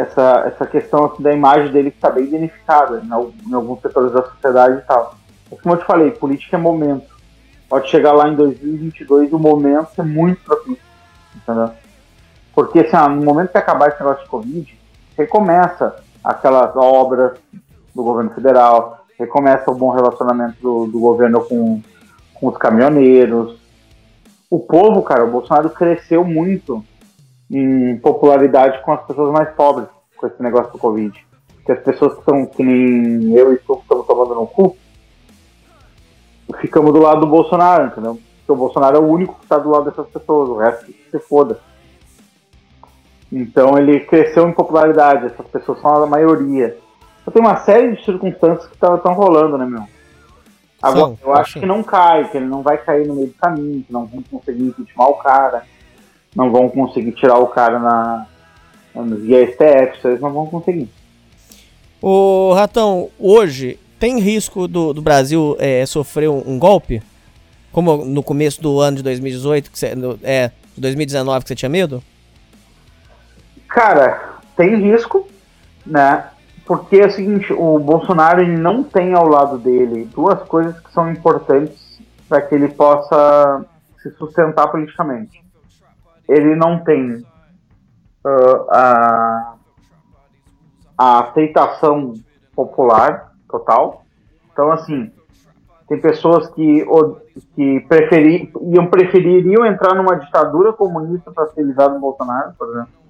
[0.00, 3.08] essa, essa questão assim, da imagem dele que está bem identificada em,
[3.48, 5.14] em, alguns setores da sociedade e tal.
[5.50, 7.08] Mas, como eu te falei, política é momento.
[7.68, 10.82] Pode chegar lá em 2022 o momento é muito propício,
[11.36, 11.70] entendeu?
[12.54, 14.78] Porque assim, ah, no momento que acabar esse negócio de Covid,
[15.16, 17.38] recomeça aquelas obras
[17.94, 21.80] do governo federal, recomeça o bom relacionamento do, do governo com,
[22.34, 23.56] com os caminhoneiros.
[24.50, 26.84] O povo, cara, o Bolsonaro cresceu muito
[27.50, 31.26] em popularidade com as pessoas mais pobres com esse negócio do Covid.
[31.64, 34.76] Que as pessoas que estão, que nem eu e tu, estamos tomando no cu,
[36.60, 38.18] ficamos do lado do Bolsonaro, entendeu?
[38.38, 41.18] Porque o Bolsonaro é o único que está do lado dessas pessoas, o resto se
[41.18, 41.58] foda.
[43.32, 46.76] Então ele cresceu em popularidade, essas pessoas são a maioria.
[47.20, 49.84] Então tem uma série de circunstâncias que estão rolando, né, meu?
[50.82, 51.60] Agora, sim, eu acho sim.
[51.60, 54.22] que não cai, que ele não vai cair no meio do caminho, que não vão
[54.22, 55.62] conseguir impeachment o cara
[56.34, 58.26] não vão conseguir tirar o cara na,
[59.16, 60.88] via STF, eles não vão conseguir.
[62.00, 67.02] O Ratão, hoje tem risco do, do Brasil é, sofrer um, um, golpe?
[67.72, 71.68] Como no começo do ano de 2018, que você, no, é, 2019 que você tinha
[71.68, 72.02] medo?
[73.68, 75.28] Cara, tem risco,
[75.86, 76.24] né?
[76.64, 80.92] Porque é o seguinte, o Bolsonaro ele não tem ao lado dele duas coisas que
[80.92, 83.64] são importantes para que ele possa
[84.02, 85.49] se sustentar politicamente
[86.30, 87.16] ele não tem
[88.24, 89.54] uh, a,
[90.96, 92.14] a aceitação
[92.54, 94.04] popular total.
[94.52, 95.10] Então, assim,
[95.88, 96.86] tem pessoas que,
[97.56, 103.00] que preferi, iam, prefeririam entrar numa ditadura comunista para ser ligado no Bolsonaro, por exemplo.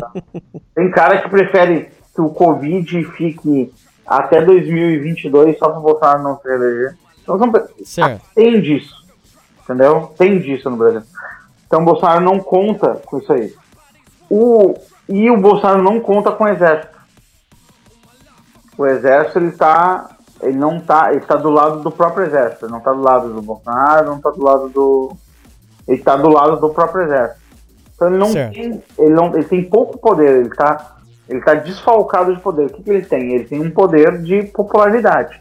[0.00, 0.12] Tá?
[0.74, 3.70] Tem cara que prefere que o Covid fique
[4.06, 6.96] até 2022 só para o Bolsonaro não se eleger.
[7.22, 7.38] Então,
[7.84, 9.06] são, tem disso,
[9.62, 10.12] entendeu?
[10.16, 11.02] Tem disso no Brasil.
[11.72, 13.54] Então o Bolsonaro não conta com isso aí.
[14.28, 14.74] O,
[15.08, 16.98] e o Bolsonaro não conta com o exército.
[18.76, 20.10] O exército ele tá.
[20.42, 21.10] Ele não tá.
[21.12, 22.66] Ele tá do lado do próprio exército.
[22.66, 25.16] Ele não tá do lado do Bolsonaro, não tá do lado do.
[25.88, 27.40] Ele tá do lado do próprio exército.
[27.94, 28.52] Então ele não certo.
[28.52, 28.84] tem.
[28.98, 30.96] Ele, não, ele tem pouco poder, ele tá.
[31.26, 32.66] Ele tá desfalcado de poder.
[32.66, 33.32] O que, que ele tem?
[33.32, 35.40] Ele tem um poder de popularidade.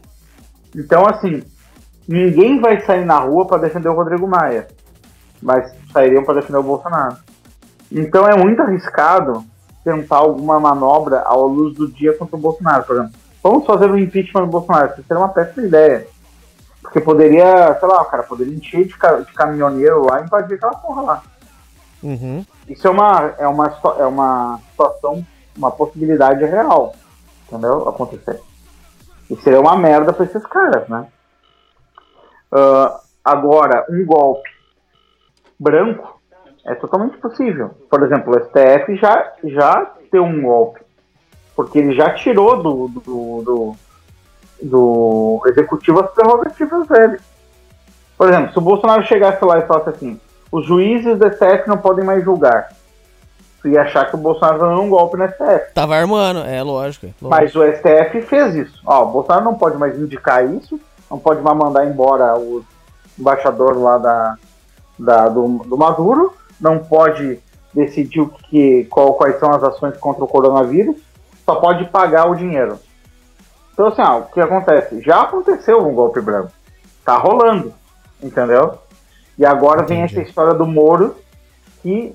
[0.73, 1.43] Então, assim,
[2.07, 4.65] ninguém vai sair na rua para defender o Rodrigo Maia
[5.41, 7.18] mas sairiam para defender o Bolsonaro.
[7.91, 9.43] Então é muito arriscado
[9.84, 13.13] tentar alguma manobra à luz do dia contra o Bolsonaro, por exemplo.
[13.43, 16.07] Vamos fazer um impeachment do Bolsonaro, isso seria uma péssima ideia.
[16.81, 20.76] Porque poderia, sei lá, o cara poderia encher de, de caminhoneiro lá e invadir aquela
[20.76, 21.23] porra lá.
[22.03, 22.45] Uhum.
[22.68, 26.93] Isso é uma, é, uma, é uma situação, uma possibilidade real,
[27.47, 27.88] entendeu?
[27.88, 28.41] Acontecer.
[29.30, 31.07] E seria uma merda pra esses caras, né?
[32.51, 34.51] Uh, agora, um golpe
[35.61, 36.19] branco
[36.65, 37.71] é totalmente possível.
[37.89, 40.81] Por exemplo, o STF já, já deu um golpe,
[41.55, 43.75] porque ele já tirou do, do, do,
[44.61, 47.19] do executivo as prerrogativas dele.
[48.17, 50.19] Por exemplo, se o Bolsonaro chegasse lá e falasse assim,
[50.51, 52.69] os juízes do STF não podem mais julgar.
[53.61, 55.73] Tu ia achar que o Bolsonaro deu um golpe no STF.
[55.75, 57.29] Tava armando, é lógico, lógico.
[57.29, 58.81] Mas o STF fez isso.
[58.85, 60.79] Ó, o Bolsonaro não pode mais indicar isso,
[61.09, 62.63] não pode mais mandar embora o
[63.19, 64.38] embaixador lá da,
[65.02, 67.40] da, do, do Maduro, não pode
[67.73, 70.98] decidir o que, qual, quais são as ações contra o coronavírus,
[71.45, 72.78] só pode pagar o dinheiro.
[73.73, 75.02] Então, assim, ah, o que acontece?
[75.02, 76.52] Já aconteceu um golpe branco.
[77.03, 77.73] Tá rolando,
[78.22, 78.78] entendeu?
[79.38, 79.94] E agora Entendi.
[79.94, 81.15] vem essa história do Moro,
[81.82, 82.14] que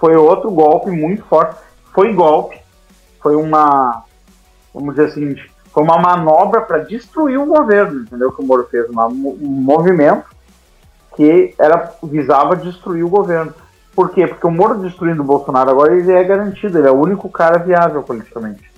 [0.00, 1.60] foi outro golpe muito forte.
[1.94, 2.58] Foi golpe,
[3.20, 4.04] foi uma,
[4.74, 5.36] vamos dizer assim,
[5.72, 8.32] foi uma manobra para destruir o governo, entendeu?
[8.32, 10.24] Que o Moro fez, um movimento
[11.20, 13.52] que era visava destruir o governo.
[13.94, 14.26] Por quê?
[14.26, 17.58] Porque o Moro destruindo o Bolsonaro agora ele é garantido, ele é o único cara
[17.58, 18.70] viável politicamente.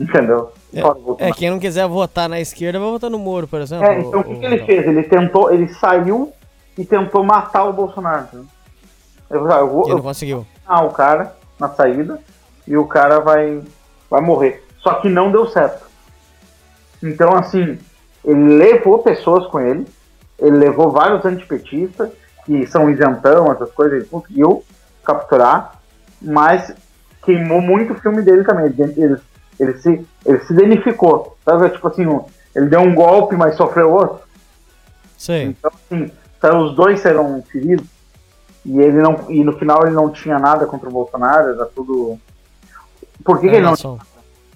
[0.00, 0.50] Entendeu?
[0.72, 1.34] O É, Bolsonaro.
[1.36, 3.86] quem não quiser votar na esquerda, vai votar no Moro, por exemplo.
[3.86, 4.84] É, então o que, que ele fez?
[4.86, 6.32] Ele tentou, ele saiu
[6.76, 8.24] e tentou matar o Bolsonaro.
[8.24, 8.46] entendeu?
[9.30, 10.44] Eu, eu vou, Ele não conseguiu.
[10.66, 12.18] matar o cara na saída
[12.66, 13.60] e o cara vai,
[14.10, 14.64] vai morrer.
[14.78, 15.84] Só que não deu certo.
[17.00, 17.78] Então, assim,
[18.24, 19.86] ele levou pessoas com ele,
[20.42, 22.10] ele levou vários antipetistas,
[22.44, 24.64] que são isentão, essas coisas, ele conseguiu
[25.04, 25.80] capturar,
[26.20, 26.74] mas
[27.24, 28.66] queimou muito o filme dele também.
[28.66, 29.20] Ele, ele,
[29.58, 31.36] ele se, ele se danificou.
[31.44, 31.70] Sabe?
[31.70, 32.04] Tipo assim,
[32.56, 34.20] ele deu um golpe, mas sofreu outro.
[35.16, 35.44] Sei.
[35.44, 37.86] Então, assim, então os dois serão feridos.
[38.64, 42.18] E ele não e no final ele não tinha nada contra o Bolsonaro, era tudo.
[43.24, 43.98] Por que, que ele não.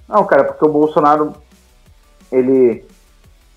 [0.08, 1.34] Não, cara, porque o Bolsonaro
[2.30, 2.84] ele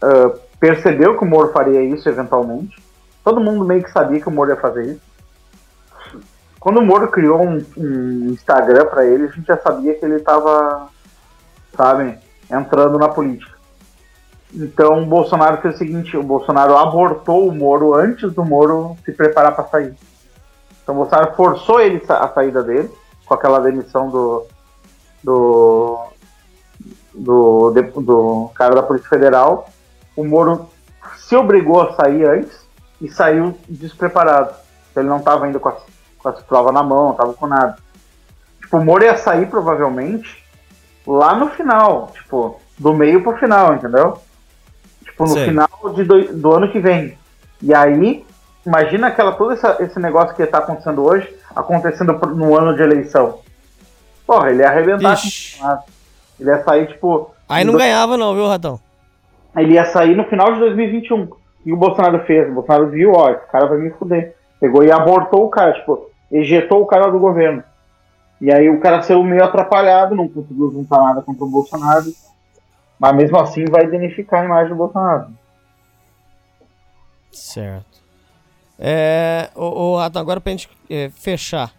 [0.01, 2.81] ah, percebeu que o Moro faria isso eventualmente.
[3.23, 5.09] Todo mundo meio que sabia que o Moro ia fazer isso.
[6.59, 10.15] Quando o Moro criou um, um Instagram pra ele, a gente já sabia que ele
[10.15, 10.89] estava,
[11.75, 12.17] sabe,
[12.51, 13.57] entrando na política.
[14.53, 19.11] Então o Bolsonaro fez o seguinte: o Bolsonaro abortou o Moro antes do Moro se
[19.11, 19.95] preparar para sair.
[20.83, 22.89] Então o Bolsonaro forçou ele a saída dele,
[23.25, 24.45] com aquela demissão do,
[25.23, 26.07] do,
[27.13, 27.71] do,
[28.01, 29.69] do cara da Polícia Federal.
[30.19, 30.69] O Moro
[31.17, 32.59] se obrigou a sair antes
[33.01, 34.53] e saiu despreparado.
[34.95, 35.77] Ele não estava ainda com as,
[36.17, 37.77] com as provas na mão, não estava com nada.
[38.61, 40.43] Tipo, o Moro ia sair provavelmente
[41.07, 44.19] lá no final, tipo, do meio pro final, entendeu?
[45.05, 45.45] Tipo, no Sei.
[45.45, 47.17] final de do, do ano que vem.
[47.61, 48.25] E aí,
[48.65, 53.39] imagina aquela, todo essa- esse negócio que está acontecendo hoje, acontecendo no ano de eleição.
[54.27, 55.17] Porra, ele ia arrebentar.
[56.39, 57.31] Ele ia sair, tipo.
[57.47, 58.79] Aí não do- ganhava não, viu, Ratão?
[59.55, 61.29] Ele ia sair no final de 2021.
[61.65, 62.49] E o Bolsonaro fez?
[62.49, 64.35] O Bolsonaro viu, ó, esse cara vai me fuder.
[64.59, 67.63] Pegou e abortou o cara, tipo, ejetou o cara do governo.
[68.41, 72.11] E aí o cara saiu meio atrapalhado, não conseguiu juntar nada contra o Bolsonaro.
[72.97, 75.27] Mas mesmo assim vai danificar a imagem do Bolsonaro.
[77.31, 77.99] Certo.
[78.77, 81.71] É, ô, Ratão, agora pra gente é, fechar.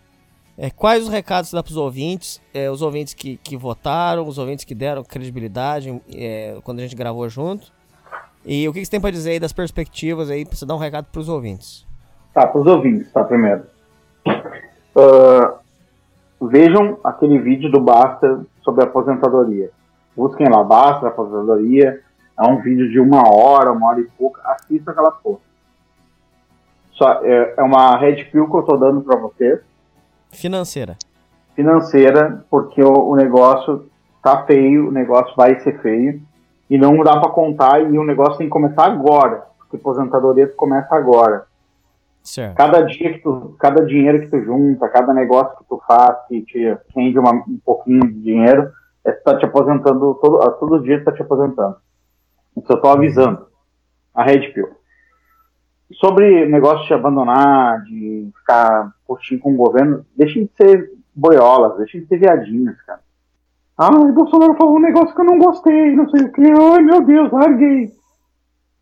[0.62, 2.38] É, quais os recados dá pros ouvintes?
[2.52, 6.94] É, os ouvintes que, que votaram, os ouvintes que deram credibilidade é, quando a gente
[6.94, 7.72] gravou junto.
[8.44, 10.74] E o que, que você tem pra dizer aí das perspectivas aí, pra você dar
[10.74, 11.86] um recado pros ouvintes?
[12.34, 13.62] Tá, para os ouvintes, tá, primeiro.
[14.94, 15.54] Ah,
[16.42, 19.70] vejam aquele vídeo do Basta sobre aposentadoria.
[20.14, 22.02] Busquem lá, Basta, aposentadoria.
[22.38, 24.42] É um vídeo de uma hora, uma hora e pouca.
[24.44, 25.40] Assista aquela porra.
[26.92, 29.60] Só, é, é uma red pill que eu tô dando para vocês,
[30.32, 30.96] Financeira.
[31.54, 33.86] financeira, porque o, o negócio
[34.22, 36.20] tá feio, o negócio vai ser feio.
[36.68, 39.44] E não dá para contar, e o negócio tem que começar agora.
[39.58, 41.46] Porque a aposentadoria começa agora.
[42.22, 42.54] Certo.
[42.56, 46.42] Cada dia que tu, cada dinheiro que tu junta, cada negócio que tu faz que
[46.42, 48.70] te rende uma- um pouquinho de dinheiro,
[49.04, 51.76] é tá te aposentando todo, todo dia tá te aposentando.
[52.56, 53.46] Isso eu tô avisando.
[54.14, 54.68] A Red Pill.
[55.94, 61.76] Sobre o negócio de abandonar, de ficar curtindo com o governo, deixem de ser boiolas,
[61.78, 63.00] deixem de ser viadinhos, cara.
[63.76, 66.42] Ai, Bolsonaro falou um negócio que eu não gostei, não sei o que.
[66.42, 67.90] Ai, meu Deus, larguei.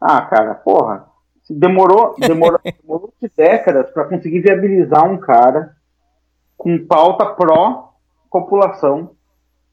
[0.01, 1.07] Ah, cara, porra.
[1.51, 5.75] Demorou, demorou, demorou de décadas para conseguir viabilizar um cara
[6.59, 9.13] com pauta pró-população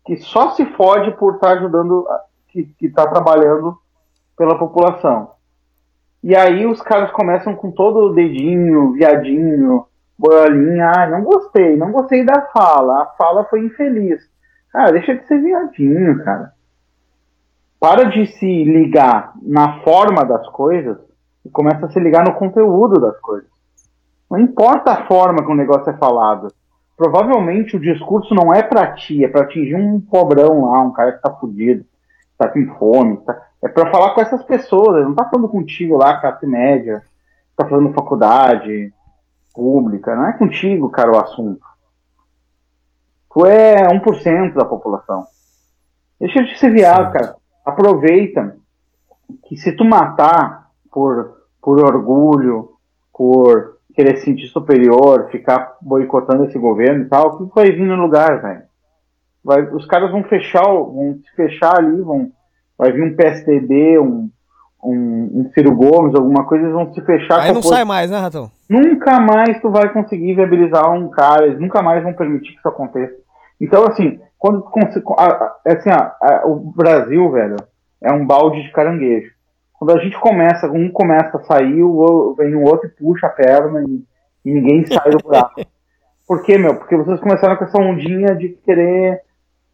[0.05, 3.75] que só se fode por estar ajudando, a- que, que tá trabalhando
[4.37, 5.31] pela população.
[6.25, 9.85] E aí os caras começam com todo o dedinho, viadinho,
[10.17, 14.27] boiolinha, ah, não gostei, não gostei da fala, a fala foi infeliz.
[14.71, 16.51] Cara, deixa de ser viadinho, cara.
[17.79, 20.97] Para de se ligar na forma das coisas
[21.45, 23.51] e começa a se ligar no conteúdo das coisas.
[24.27, 26.47] Não importa a forma que o negócio é falado.
[26.97, 31.11] Provavelmente o discurso não é pra ti, é pra atingir um pobrão lá, um cara
[31.11, 31.85] que tá fudido,
[32.35, 33.17] tá com fome.
[33.17, 33.39] Tá...
[33.65, 37.01] É pra falar com essas pessoas, não tá falando contigo lá, classe média,
[37.57, 38.93] tá fazendo faculdade
[39.55, 41.65] pública, não é contigo, cara, o assunto.
[43.33, 45.25] Tu é 1% da população.
[46.19, 47.37] Deixa de ser viado, cara.
[47.65, 48.55] Aproveita
[49.47, 52.69] que se tu matar por, por orgulho,
[53.11, 57.87] por querer se sentir superior, ficar boicotando esse governo e tal, o que vai vir
[57.87, 59.75] no lugar, velho?
[59.75, 62.31] Os caras vão fechar, vão se fechar ali, vão,
[62.77, 64.29] vai vir um PSDB, um,
[64.83, 68.11] um, um Ciro Gomes, alguma coisa, eles vão se fechar Aí não coisa- sai mais,
[68.11, 68.51] né, Ratão?
[68.69, 72.67] nunca mais tu vai conseguir viabilizar um cara, eles nunca mais vão permitir que isso
[72.67, 73.13] aconteça.
[73.61, 74.63] Então, assim, quando
[75.65, 77.55] é assim, ó, o Brasil, velho,
[78.01, 79.31] é um balde de caranguejo.
[79.77, 83.27] Quando a gente começa, um começa a sair, o o- vem um outro e puxa
[83.27, 84.03] a perna e,
[84.45, 85.61] e ninguém sai do buraco.
[86.27, 86.75] Por quê, meu?
[86.75, 89.21] Porque vocês começaram com essa ondinha de querer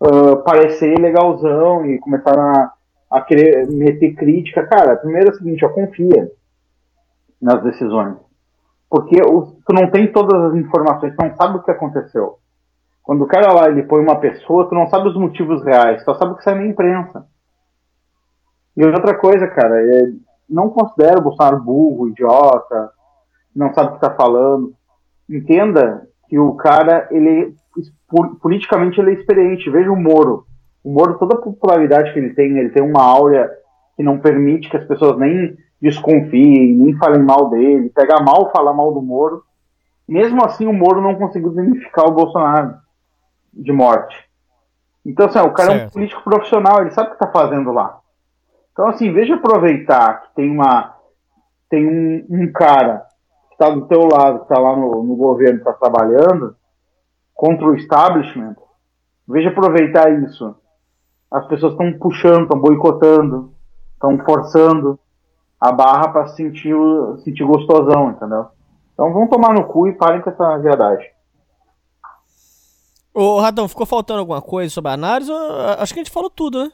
[0.03, 2.72] ah, parecer legalzão e começaram a,
[3.11, 4.65] a querer meter crítica.
[4.67, 6.31] Cara, primeiro é o seguinte, ó, confia
[7.41, 8.15] nas decisões.
[8.89, 12.38] Porque tu não tem todas as informações, tu não sabe o que aconteceu.
[13.03, 16.13] Quando o cara lá ele põe uma pessoa, tu não sabe os motivos reais, só
[16.15, 17.25] sabe o que sai na imprensa.
[18.77, 20.11] E outra coisa, cara, é,
[20.49, 22.91] não considera o Bolsonaro burro, idiota,
[23.55, 24.73] não sabe o que tá falando.
[25.29, 27.53] Entenda que o cara, ele
[28.07, 29.69] po- politicamente ele é experiente.
[29.69, 30.45] Veja o Moro.
[30.84, 33.49] O Moro, toda a popularidade que ele tem, ele tem uma áurea
[33.95, 37.90] que não permite que as pessoas nem desconfiem, nem falem mal dele.
[37.90, 39.44] Pega mal falar mal do Moro.
[40.08, 42.76] Mesmo assim, o Moro não conseguiu identificar o Bolsonaro
[43.53, 44.16] de morte.
[45.06, 45.94] Então, assim, o cara é um Certo.
[45.94, 47.99] político profissional, ele sabe o que está fazendo lá.
[48.72, 50.95] Então, assim, em vez de aproveitar que tem uma
[51.70, 53.06] tem um, um cara
[53.48, 56.56] que está do teu lado, que está lá no, no governo, está trabalhando
[57.34, 58.56] contra o establishment,
[59.28, 60.56] em vez de aproveitar isso,
[61.32, 63.53] as pessoas estão puxando, estão boicotando,
[63.94, 64.99] estão forçando
[65.60, 66.76] a barra para sentir,
[67.24, 68.48] sentir gostosão, entendeu?
[68.94, 71.10] Então vão tomar no cu e parem com essa viadagem.
[73.14, 75.32] Ô, Ratão, ficou faltando alguma coisa sobre a análise?
[75.78, 76.72] Acho que a gente falou tudo, né?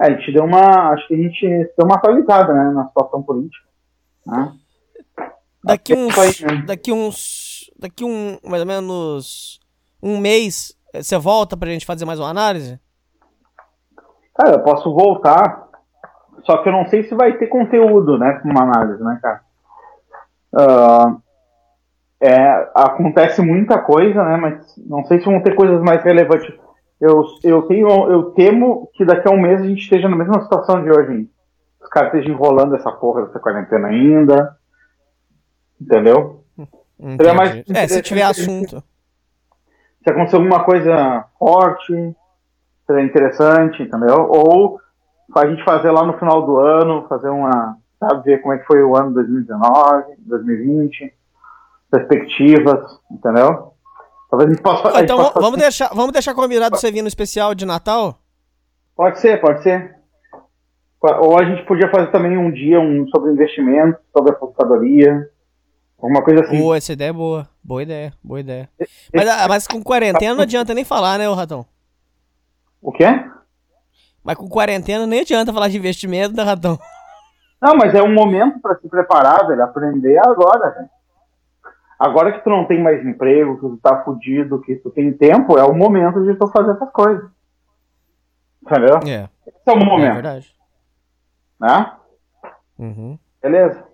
[0.00, 0.90] É, a gente deu uma.
[0.90, 3.66] Acho que a gente deu uma atualizada né, na situação política.
[4.26, 4.52] Né?
[5.64, 6.18] Daqui uns.
[6.18, 6.62] aí, né?
[6.66, 7.70] Daqui uns.
[7.78, 8.38] Daqui um.
[8.44, 9.60] Mais ou menos.
[10.02, 10.76] Um mês.
[10.92, 12.78] eh, Você volta pra gente fazer mais uma análise?
[14.34, 15.68] Cara, eu posso voltar,
[16.44, 19.40] só que eu não sei se vai ter conteúdo, né, com uma análise, né, cara?
[20.54, 21.16] Ah,
[22.20, 26.54] é, acontece muita coisa, né, mas não sei se vão ter coisas mais relevantes.
[27.00, 30.40] Eu, eu, tenho, eu temo que daqui a um mês a gente esteja na mesma
[30.42, 31.12] situação de hoje.
[31.12, 31.30] hein?
[31.82, 34.56] Os caras estejam enrolando essa porra dessa quarentena ainda.
[35.80, 36.44] Entendeu?
[37.16, 37.64] Seria mais.
[37.74, 38.80] É, se tiver assunto.
[40.04, 42.14] se acontecer alguma coisa forte,
[42.92, 44.28] seria interessante, entendeu?
[44.30, 44.78] Ou
[45.34, 48.66] a gente fazer lá no final do ano, fazer uma, sabe, ver como é que
[48.66, 51.12] foi o ano 2019, 2020,
[51.90, 53.72] perspectivas, entendeu?
[54.30, 54.88] Talvez a gente possa.
[54.88, 58.18] a gente Então possa- vamos deixar, vamos deixar combinado você vir no especial de Natal?
[58.96, 59.96] Pode ser, pode ser.
[61.20, 65.28] Ou a gente podia fazer também um dia um sobre investimento, sobre aposentadoria,
[66.00, 66.58] alguma coisa assim.
[66.60, 67.48] Boa, essa ideia é boa.
[67.62, 68.68] Boa ideia, boa ideia.
[69.12, 71.66] Mas, ah, mas com quarentena não adianta nem falar, né, ô Ratão?
[72.82, 73.06] O quê?
[74.24, 76.78] Mas com quarentena nem adianta falar de investimento, né, Ratão?
[77.60, 79.62] Não, mas é um momento para se preparar, velho.
[79.62, 80.90] Aprender agora, velho.
[81.98, 85.56] Agora que tu não tem mais emprego, que tu tá fudido, que tu tem tempo,
[85.56, 87.30] é o momento de tu fazer essas coisas.
[88.60, 88.96] Entendeu?
[89.06, 90.54] É, Esse é o é momento, verdade.
[91.60, 91.92] né?
[92.78, 93.18] Uhum.
[93.40, 93.84] Beleza?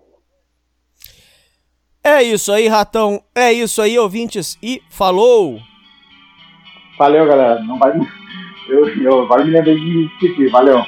[2.03, 3.21] É isso aí, Ratão.
[3.35, 4.57] É isso aí, ouvintes.
[4.63, 5.59] E falou!
[6.97, 7.61] Valeu, galera.
[7.63, 7.93] Não vai.
[8.69, 10.49] Eu, eu, agora me lembrei de me despedir.
[10.49, 10.83] Valeu.